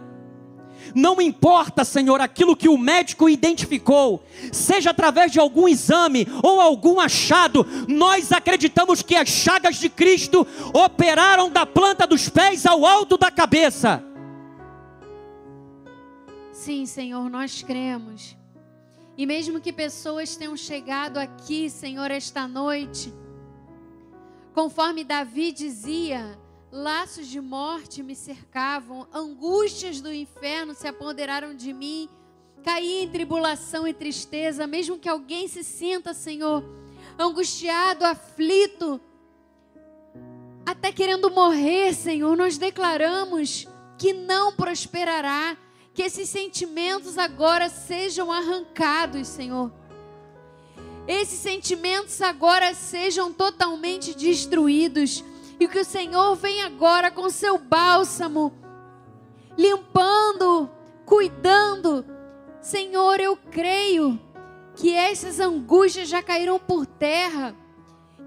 Não 0.95 1.21
importa, 1.21 1.83
Senhor, 1.83 2.19
aquilo 2.19 2.55
que 2.55 2.67
o 2.67 2.77
médico 2.77 3.29
identificou, 3.29 4.23
seja 4.51 4.89
através 4.89 5.31
de 5.31 5.39
algum 5.39 5.67
exame 5.67 6.27
ou 6.43 6.59
algum 6.59 6.99
achado, 6.99 7.65
nós 7.87 8.31
acreditamos 8.31 9.01
que 9.01 9.15
as 9.15 9.29
chagas 9.29 9.75
de 9.77 9.89
Cristo 9.89 10.47
operaram 10.73 11.49
da 11.49 11.65
planta 11.65 12.07
dos 12.07 12.27
pés 12.29 12.65
ao 12.65 12.85
alto 12.85 13.17
da 13.17 13.29
cabeça. 13.29 14.03
Sim, 16.51 16.85
Senhor, 16.85 17.29
nós 17.29 17.61
cremos. 17.61 18.35
E 19.17 19.25
mesmo 19.25 19.59
que 19.59 19.71
pessoas 19.71 20.35
tenham 20.35 20.55
chegado 20.55 21.17
aqui, 21.17 21.69
Senhor, 21.69 22.09
esta 22.09 22.47
noite, 22.47 23.13
conforme 24.53 25.03
Davi 25.03 25.51
dizia, 25.51 26.37
Laços 26.71 27.27
de 27.27 27.41
morte 27.41 28.03
me 28.03 28.15
cercavam, 28.15 29.07
angústias 29.11 30.01
do 30.01 30.13
inferno 30.13 30.75
se 30.75 30.87
apoderaram 30.87 31.55
de 31.55 31.73
mim. 31.73 32.07
Caí 32.63 33.03
em 33.03 33.09
tribulação 33.09 33.87
e 33.87 33.93
tristeza, 33.93 34.67
mesmo 34.67 34.99
que 34.99 35.09
alguém 35.09 35.47
se 35.47 35.63
sinta, 35.63 36.13
Senhor, 36.13 36.63
angustiado, 37.17 38.05
aflito, 38.05 39.01
até 40.69 40.91
querendo 40.91 41.31
morrer, 41.31 41.95
Senhor, 41.95 42.37
nós 42.37 42.59
declaramos 42.59 43.67
que 43.97 44.13
não 44.13 44.53
prosperará, 44.53 45.57
que 45.95 46.03
esses 46.03 46.29
sentimentos 46.29 47.17
agora 47.17 47.69
sejam 47.69 48.31
arrancados, 48.31 49.27
Senhor. 49.27 49.71
Esses 51.07 51.39
sentimentos 51.39 52.21
agora 52.21 52.75
sejam 52.75 53.33
totalmente 53.33 54.13
destruídos 54.13 55.23
e 55.59 55.67
que 55.67 55.79
o 55.79 55.85
Senhor 55.85 56.35
vem 56.35 56.63
agora 56.63 57.11
com 57.11 57.29
seu 57.29 57.57
bálsamo, 57.57 58.53
limpando, 59.57 60.69
cuidando. 61.05 62.05
Senhor, 62.61 63.19
eu 63.19 63.35
creio 63.35 64.19
que 64.75 64.93
essas 64.93 65.39
angústias 65.39 66.07
já 66.07 66.23
caíram 66.23 66.57
por 66.57 66.85
terra, 66.85 67.53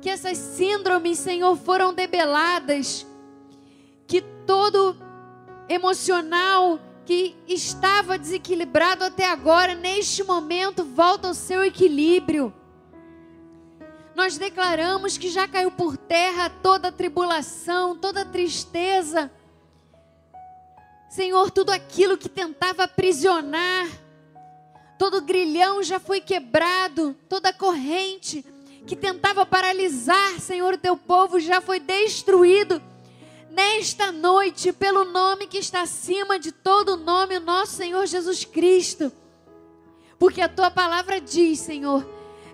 que 0.00 0.10
essas 0.10 0.36
síndromes, 0.36 1.18
Senhor, 1.18 1.56
foram 1.56 1.94
debeladas, 1.94 3.06
que 4.06 4.20
todo 4.20 4.96
emocional 5.68 6.78
que 7.06 7.34
estava 7.48 8.18
desequilibrado 8.18 9.04
até 9.04 9.28
agora, 9.28 9.74
neste 9.74 10.22
momento, 10.22 10.84
volta 10.84 11.28
ao 11.28 11.34
seu 11.34 11.64
equilíbrio 11.64 12.52
nós 14.14 14.36
declaramos 14.36 15.16
que 15.16 15.30
já 15.30 15.48
caiu 15.48 15.70
por 15.70 15.96
terra 15.96 16.50
toda 16.50 16.92
tribulação, 16.92 17.96
toda 17.96 18.24
tristeza. 18.24 19.30
Senhor, 21.08 21.50
tudo 21.50 21.70
aquilo 21.70 22.16
que 22.16 22.28
tentava 22.28 22.84
aprisionar, 22.84 23.86
todo 24.98 25.20
grilhão 25.22 25.82
já 25.82 25.98
foi 25.98 26.20
quebrado, 26.20 27.16
toda 27.28 27.52
corrente 27.52 28.44
que 28.86 28.96
tentava 28.96 29.46
paralisar, 29.46 30.40
Senhor, 30.40 30.74
o 30.74 30.78
teu 30.78 30.96
povo 30.96 31.38
já 31.38 31.60
foi 31.60 31.78
destruído. 31.78 32.82
Nesta 33.50 34.10
noite, 34.10 34.72
pelo 34.72 35.04
nome 35.04 35.46
que 35.46 35.58
está 35.58 35.82
acima 35.82 36.38
de 36.38 36.50
todo 36.50 36.96
nome, 36.96 37.36
o 37.36 37.40
nosso 37.40 37.76
Senhor 37.76 38.06
Jesus 38.06 38.44
Cristo. 38.44 39.12
Porque 40.18 40.40
a 40.40 40.48
tua 40.48 40.70
palavra 40.70 41.20
diz, 41.20 41.60
Senhor, 41.60 42.06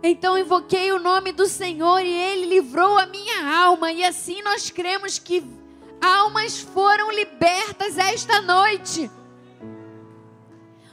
então 0.03 0.38
invoquei 0.38 0.92
o 0.92 0.99
nome 0.99 1.32
do 1.32 1.46
Senhor 1.46 2.01
e 2.01 2.12
ele 2.12 2.46
livrou 2.46 2.99
a 2.99 3.07
minha 3.07 3.64
alma. 3.64 3.90
E 3.92 4.05
assim 4.05 4.42
nós 4.42 4.70
cremos 4.70 5.18
que 5.18 5.42
almas 6.01 6.61
foram 6.61 7.11
libertas 7.11 7.99
esta 7.99 8.40
noite. 8.40 9.11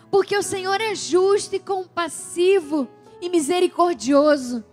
Porque 0.10 0.36
o 0.36 0.42
Senhor 0.44 0.80
é 0.82 0.96
justo 0.96 1.56
e 1.56 1.60
compassivo 1.60 2.88
e 3.22 3.30
misericordioso. 3.30 4.64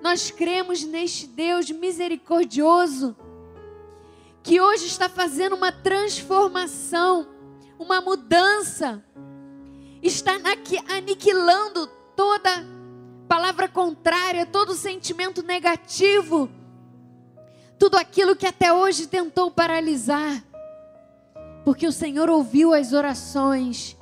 Nós 0.00 0.30
cremos 0.30 0.84
neste 0.84 1.26
Deus 1.26 1.70
misericordioso 1.70 3.16
que 4.42 4.60
hoje 4.60 4.86
está 4.86 5.08
fazendo 5.08 5.54
uma 5.54 5.70
transformação, 5.70 7.28
uma 7.78 8.00
mudança, 8.00 9.04
está 10.02 10.32
aniquilando 10.88 11.86
toda 12.16 12.71
palavra 13.32 13.66
contrária, 13.66 14.44
todo 14.44 14.74
sentimento 14.74 15.42
negativo, 15.42 16.50
tudo 17.78 17.96
aquilo 17.96 18.36
que 18.36 18.44
até 18.46 18.74
hoje 18.74 19.06
tentou 19.06 19.50
paralisar, 19.50 20.44
porque 21.64 21.86
o 21.86 21.92
Senhor 21.92 22.28
ouviu 22.28 22.74
as 22.74 22.92
orações 22.92 23.96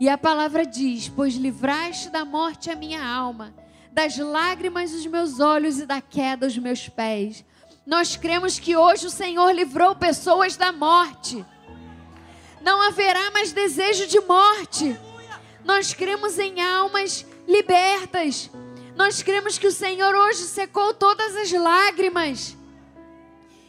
E 0.00 0.08
a 0.08 0.18
palavra 0.18 0.66
diz: 0.66 1.08
Pois 1.08 1.34
livraste 1.34 2.10
da 2.10 2.24
morte 2.24 2.72
a 2.72 2.74
minha 2.74 3.06
alma, 3.06 3.54
das 3.92 4.18
lágrimas 4.18 4.92
os 4.92 5.06
meus 5.06 5.38
olhos 5.38 5.78
e 5.78 5.86
da 5.86 6.00
queda 6.00 6.48
os 6.48 6.58
meus 6.58 6.88
pés. 6.88 7.44
Nós 7.86 8.16
cremos 8.16 8.58
que 8.58 8.74
hoje 8.74 9.06
o 9.06 9.10
Senhor 9.10 9.52
livrou 9.52 9.94
pessoas 9.94 10.56
da 10.56 10.72
morte. 10.72 11.46
Não 12.62 12.82
haverá 12.82 13.30
mais 13.30 13.52
desejo 13.52 14.08
de 14.08 14.18
morte. 14.22 14.98
Nós 15.64 15.94
cremos 15.94 16.36
em 16.36 16.60
almas 16.60 17.24
libertas. 17.50 18.50
Nós 18.96 19.22
cremos 19.22 19.58
que 19.58 19.66
o 19.66 19.72
Senhor 19.72 20.14
hoje 20.14 20.44
secou 20.44 20.94
todas 20.94 21.36
as 21.36 21.52
lágrimas 21.52 22.56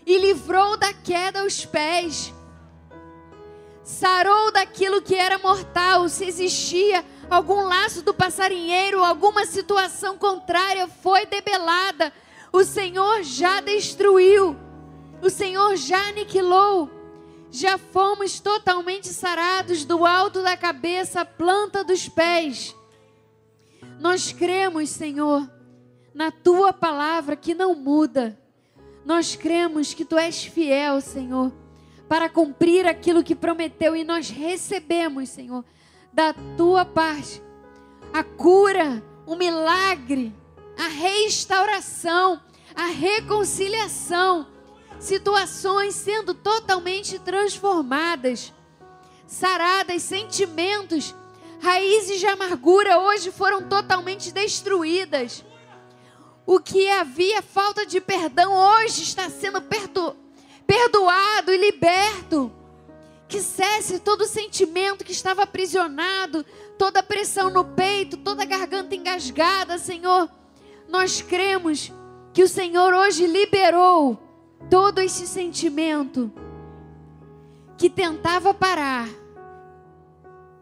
e 0.05 0.17
livrou 0.17 0.77
da 0.77 0.93
queda 0.93 1.45
os 1.45 1.65
pés. 1.65 2.33
Sarou 3.83 4.51
daquilo 4.51 5.01
que 5.01 5.15
era 5.15 5.37
mortal, 5.39 6.07
se 6.07 6.25
existia 6.25 7.03
algum 7.29 7.61
laço 7.61 8.01
do 8.01 8.13
passarinheiro, 8.13 9.03
alguma 9.03 9.45
situação 9.45 10.17
contrária 10.17 10.87
foi 10.87 11.25
debelada. 11.25 12.13
O 12.51 12.63
Senhor 12.63 13.23
já 13.23 13.61
destruiu. 13.61 14.55
O 15.21 15.29
Senhor 15.29 15.75
já 15.75 16.09
aniquilou. 16.09 16.89
Já 17.49 17.77
fomos 17.77 18.39
totalmente 18.39 19.07
sarados 19.07 19.83
do 19.83 20.05
alto 20.05 20.41
da 20.41 20.55
cabeça 20.55 21.21
à 21.21 21.25
planta 21.25 21.83
dos 21.83 22.07
pés. 22.07 22.75
Nós 23.99 24.31
cremos, 24.31 24.89
Senhor, 24.89 25.49
na 26.13 26.31
tua 26.31 26.73
palavra 26.73 27.35
que 27.35 27.53
não 27.53 27.75
muda. 27.75 28.39
Nós 29.05 29.35
cremos 29.35 29.93
que 29.93 30.05
tu 30.05 30.17
és 30.17 30.43
fiel, 30.43 31.01
Senhor, 31.01 31.51
para 32.07 32.29
cumprir 32.29 32.85
aquilo 32.85 33.23
que 33.23 33.35
prometeu 33.35 33.95
e 33.95 34.03
nós 34.03 34.29
recebemos, 34.29 35.29
Senhor, 35.29 35.65
da 36.13 36.33
tua 36.55 36.85
parte 36.85 37.41
a 38.13 38.23
cura, 38.23 39.03
o 39.25 39.35
milagre, 39.35 40.35
a 40.77 40.87
restauração, 40.87 42.41
a 42.75 42.85
reconciliação, 42.87 44.47
situações 44.99 45.95
sendo 45.95 46.33
totalmente 46.33 47.17
transformadas, 47.19 48.53
saradas, 49.25 50.01
sentimentos 50.01 51.15
raízes 51.61 52.19
de 52.19 52.25
amargura 52.25 52.99
hoje 52.99 53.31
foram 53.31 53.61
totalmente 53.61 54.31
destruídas. 54.31 55.45
O 56.45 56.59
que 56.59 56.89
havia 56.89 57.41
falta 57.41 57.85
de 57.85 58.01
perdão 58.01 58.51
hoje 58.53 59.03
está 59.03 59.29
sendo 59.29 59.61
perdo 59.61 60.15
perdoado 60.65 61.53
e 61.53 61.57
liberto. 61.57 62.51
Que 63.27 63.41
cesse 63.41 63.99
todo 63.99 64.25
sentimento 64.25 65.05
que 65.05 65.11
estava 65.11 65.43
aprisionado, 65.43 66.45
toda 66.77 67.03
pressão 67.03 67.49
no 67.49 67.63
peito, 67.63 68.17
toda 68.17 68.43
garganta 68.43 68.95
engasgada, 68.95 69.77
Senhor. 69.77 70.29
Nós 70.89 71.21
cremos 71.21 71.93
que 72.33 72.43
o 72.43 72.47
Senhor 72.47 72.93
hoje 72.93 73.27
liberou 73.27 74.19
todo 74.69 74.99
esse 74.99 75.27
sentimento 75.27 76.31
que 77.77 77.89
tentava 77.89 78.53
parar 78.53 79.07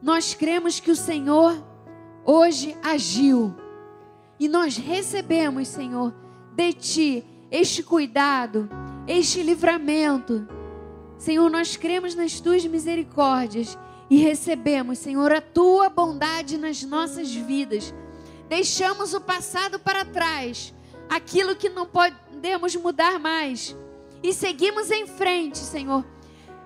nós 0.01 0.33
cremos 0.33 0.79
que 0.79 0.91
o 0.91 0.95
Senhor 0.95 1.61
hoje 2.25 2.75
agiu. 2.81 3.53
E 4.39 4.47
nós 4.47 4.77
recebemos, 4.77 5.67
Senhor, 5.67 6.13
de 6.55 6.73
Ti 6.73 7.25
este 7.51 7.83
cuidado, 7.83 8.69
este 9.07 9.43
livramento. 9.43 10.47
Senhor, 11.17 11.49
nós 11.49 11.75
cremos 11.75 12.15
nas 12.15 12.39
Tuas 12.39 12.65
misericórdias 12.65 13.77
e 14.09 14.17
recebemos, 14.17 14.99
Senhor, 14.99 15.31
a 15.31 15.41
Tua 15.41 15.89
bondade 15.89 16.57
nas 16.57 16.83
nossas 16.83 17.33
vidas. 17.33 17.93
Deixamos 18.47 19.13
o 19.13 19.19
passado 19.21 19.79
para 19.79 20.05
trás, 20.05 20.73
aquilo 21.09 21.55
que 21.55 21.69
não 21.69 21.85
podemos 21.85 22.75
mudar 22.75 23.19
mais, 23.19 23.75
e 24.23 24.33
seguimos 24.33 24.89
em 24.89 25.05
frente, 25.05 25.57
Senhor, 25.57 26.05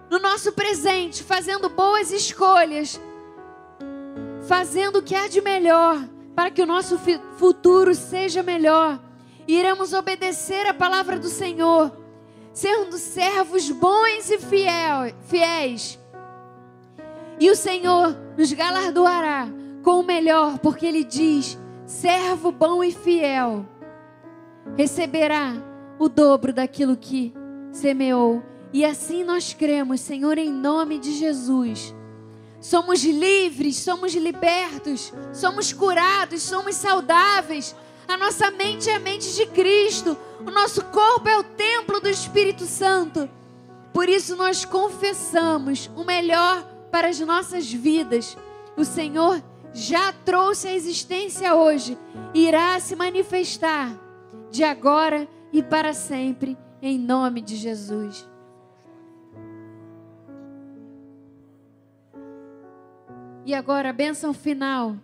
no 0.09 0.19
nosso 0.19 0.51
presente, 0.53 1.23
fazendo 1.23 1.69
boas 1.69 2.11
escolhas 2.11 2.99
fazendo 4.47 4.99
o 4.99 5.03
que 5.03 5.15
há 5.15 5.27
de 5.27 5.41
melhor, 5.41 6.07
para 6.35 6.51
que 6.51 6.61
o 6.61 6.65
nosso 6.65 6.99
futuro 7.37 7.93
seja 7.95 8.43
melhor. 8.43 8.99
Iremos 9.47 9.93
obedecer 9.93 10.67
a 10.67 10.73
palavra 10.73 11.19
do 11.19 11.27
Senhor, 11.27 11.91
sendo 12.53 12.97
servos 12.97 13.69
bons 13.69 14.29
e 14.29 14.39
fiel, 14.39 15.13
fiéis. 15.27 15.99
E 17.39 17.49
o 17.49 17.55
Senhor 17.55 18.15
nos 18.37 18.51
galardoará 18.53 19.47
com 19.83 19.99
o 19.99 20.03
melhor, 20.03 20.59
porque 20.59 20.85
Ele 20.85 21.03
diz: 21.03 21.57
servo 21.85 22.51
bom 22.51 22.83
e 22.83 22.91
fiel 22.91 23.65
receberá 24.77 25.53
o 25.99 26.07
dobro 26.07 26.53
daquilo 26.53 26.95
que 26.95 27.33
semeou. 27.71 28.41
E 28.71 28.83
assim 28.85 29.23
nós 29.23 29.53
cremos, 29.53 29.99
Senhor, 29.99 30.37
em 30.37 30.49
nome 30.49 30.97
de 30.97 31.11
Jesus 31.11 31.93
somos 32.64 33.03
livres, 33.03 33.76
somos 33.76 34.16
libertos, 34.16 35.14
somos 35.34 35.74
curados, 35.74 36.41
somos 36.43 36.76
saudáveis. 36.76 37.76
A 38.07 38.16
nossa 38.16 38.49
mente 38.51 38.89
é 38.89 38.95
a 38.95 38.99
mente 38.99 39.36
de 39.36 39.45
Cristo, 39.47 40.18
o 40.39 40.49
nosso 40.49 40.82
corpo 40.86 41.28
é 41.28 41.38
o 41.38 41.43
templo 41.43 41.99
do 41.99 42.07
Espírito 42.07 42.64
Santo. 42.64 43.30
Por 43.93 44.07
isso 44.07 44.38
nós 44.38 44.64
confessamos 44.64 45.91
o 45.93 46.05
melhor 46.05 46.64
para 46.89 47.09
as 47.09 47.20
nossas 47.20 47.70
vidas. 47.70 48.38
O 48.78 48.86
Senhor 48.86 49.43
já 49.74 50.14
trouxe 50.14 50.70
a 50.70 50.74
existência 50.74 51.53
hoje, 51.53 51.97
irá 52.34 52.80
se 52.80 52.95
manifestar 52.95 53.91
de 54.49 54.64
agora 54.64 55.28
e 55.51 55.61
para 55.61 55.93
sempre, 55.93 56.57
em 56.82 56.97
nome 56.97 57.41
de 57.41 57.57
Jesus. 57.57 58.32
E 63.45 63.53
agora, 63.53 63.89
a 63.89 63.93
bênção 63.93 64.33
final. 64.33 64.95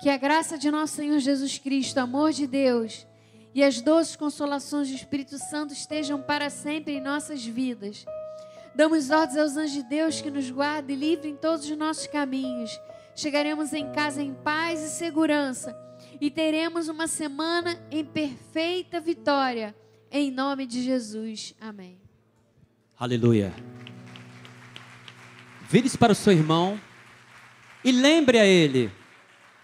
Que 0.00 0.10
a 0.10 0.16
graça 0.16 0.58
de 0.58 0.70
nosso 0.70 0.96
Senhor 0.96 1.18
Jesus 1.18 1.58
Cristo, 1.58 1.98
amor 1.98 2.32
de 2.32 2.46
Deus 2.46 3.06
e 3.54 3.62
as 3.62 3.80
doces 3.80 4.16
consolações 4.16 4.88
do 4.88 4.94
Espírito 4.94 5.38
Santo 5.38 5.72
estejam 5.72 6.20
para 6.20 6.48
sempre 6.48 6.94
em 6.94 7.00
nossas 7.00 7.44
vidas. 7.44 8.04
Damos 8.74 9.10
ordens 9.10 9.36
aos 9.36 9.56
anjos 9.56 9.72
de 9.72 9.82
Deus 9.82 10.20
que 10.20 10.30
nos 10.30 10.50
guardem 10.50 10.96
e 10.96 10.98
livrem 10.98 11.36
todos 11.36 11.68
os 11.68 11.76
nossos 11.76 12.06
caminhos. 12.06 12.70
Chegaremos 13.14 13.74
em 13.74 13.92
casa 13.92 14.22
em 14.22 14.32
paz 14.32 14.80
e 14.80 14.88
segurança 14.88 15.76
e 16.20 16.30
teremos 16.30 16.88
uma 16.88 17.06
semana 17.06 17.78
em 17.90 18.04
perfeita 18.04 19.00
vitória. 19.00 19.74
Em 20.10 20.30
nome 20.30 20.66
de 20.66 20.82
Jesus. 20.82 21.54
Amém. 21.60 21.98
Aleluia. 22.98 23.52
Vire-se 25.68 25.98
para 25.98 26.12
o 26.12 26.14
seu 26.14 26.32
irmão. 26.32 26.80
E 27.84 27.90
lembre 27.90 28.38
a 28.38 28.46
ele, 28.46 28.90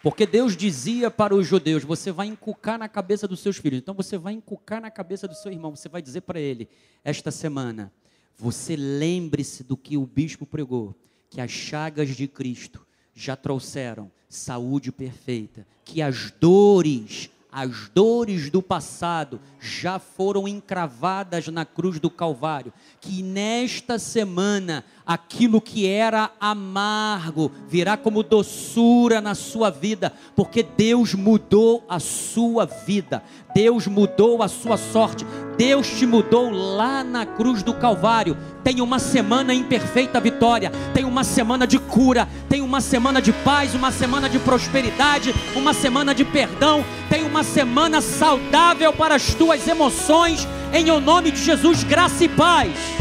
porque 0.03 0.27
Deus 0.27 0.57
dizia 0.57 1.11
para 1.11 1.35
os 1.35 1.47
judeus: 1.47 1.85
você 1.85 2.11
vai 2.11 2.27
encucar 2.27 2.79
na 2.79 2.89
cabeça 2.89 3.29
dos 3.29 3.41
seus 3.41 3.57
filhos. 3.57 3.79
Então 3.79 3.95
você 3.95 4.19
vai 4.19 4.33
encucar 4.33 4.81
na 4.81 4.91
cabeça 4.91 5.29
do 5.29 5.35
seu 5.35 5.53
irmão. 5.53 5.75
Você 5.75 5.89
vai 5.89 6.03
dizer 6.03 6.23
para 6.23 6.41
ele, 6.41 6.69
esta 7.05 7.31
semana, 7.31 7.93
você 8.37 8.77
lembre-se 8.77 9.63
do 9.63 9.77
que 9.77 9.97
o 9.97 10.07
bispo 10.07 10.47
pregou: 10.47 10.97
que 11.31 11.41
as 11.41 11.51
chagas 11.51 12.17
de 12.17 12.27
Cristo 12.27 12.87
já 13.15 13.37
trouxeram 13.37 14.11
saúde 14.29 14.93
perfeita, 14.93 15.67
que 15.85 16.03
as 16.03 16.31
dores 16.33 17.31
as 17.51 17.89
dores 17.89 18.51
do 18.51 18.63
passado 18.63 19.41
já 19.59 19.99
foram 19.99 20.47
encravadas 20.47 21.49
na 21.49 21.65
cruz 21.65 21.99
do 21.99 22.11
Calvário. 22.11 22.73
Que 23.01 23.23
nesta 23.23 23.99
semana 23.99 24.85
aquilo 25.09 25.59
que 25.59 25.87
era 25.87 26.31
amargo 26.39 27.51
virá 27.67 27.97
como 27.97 28.23
doçura 28.23 29.23
na 29.23 29.35
sua 29.35 29.71
vida, 29.71 30.13
porque 30.37 30.63
Deus 30.63 31.15
mudou 31.15 31.83
a 31.89 31.99
sua 31.99 32.67
vida, 32.67 33.23
Deus 33.55 33.87
mudou 33.87 34.43
a 34.43 34.49
sua 34.49 34.77
sorte, 34.77 35.25
Deus 35.57 35.89
te 35.89 36.05
mudou 36.05 36.51
lá 36.51 37.03
na 37.03 37.25
cruz 37.25 37.63
do 37.63 37.73
Calvário. 37.73 38.37
Tem 38.63 38.83
uma 38.83 38.99
semana 38.99 39.55
em 39.55 39.65
perfeita 39.65 40.21
vitória, 40.21 40.71
tem 40.93 41.07
uma 41.07 41.25
semana 41.25 41.67
de 41.67 41.79
cura, 41.79 42.29
tem 42.47 42.61
uma 42.61 42.83
semana 42.83 43.23
de 43.23 43.33
paz, 43.33 43.75
uma 43.75 43.91
semana 43.91 44.29
de 44.29 44.39
prosperidade, 44.39 45.35
uma 45.57 45.73
semana 45.73 46.15
de 46.15 46.23
perdão, 46.23 46.85
tem 47.09 47.25
uma 47.25 47.43
semana 47.43 48.03
saudável 48.03 48.93
para 48.93 49.15
as 49.15 49.33
tuas 49.33 49.67
emoções, 49.67 50.47
em 50.71 50.91
o 50.91 51.01
nome 51.01 51.31
de 51.31 51.43
Jesus, 51.43 51.83
graça 51.83 52.25
e 52.25 52.29
paz. 52.29 52.98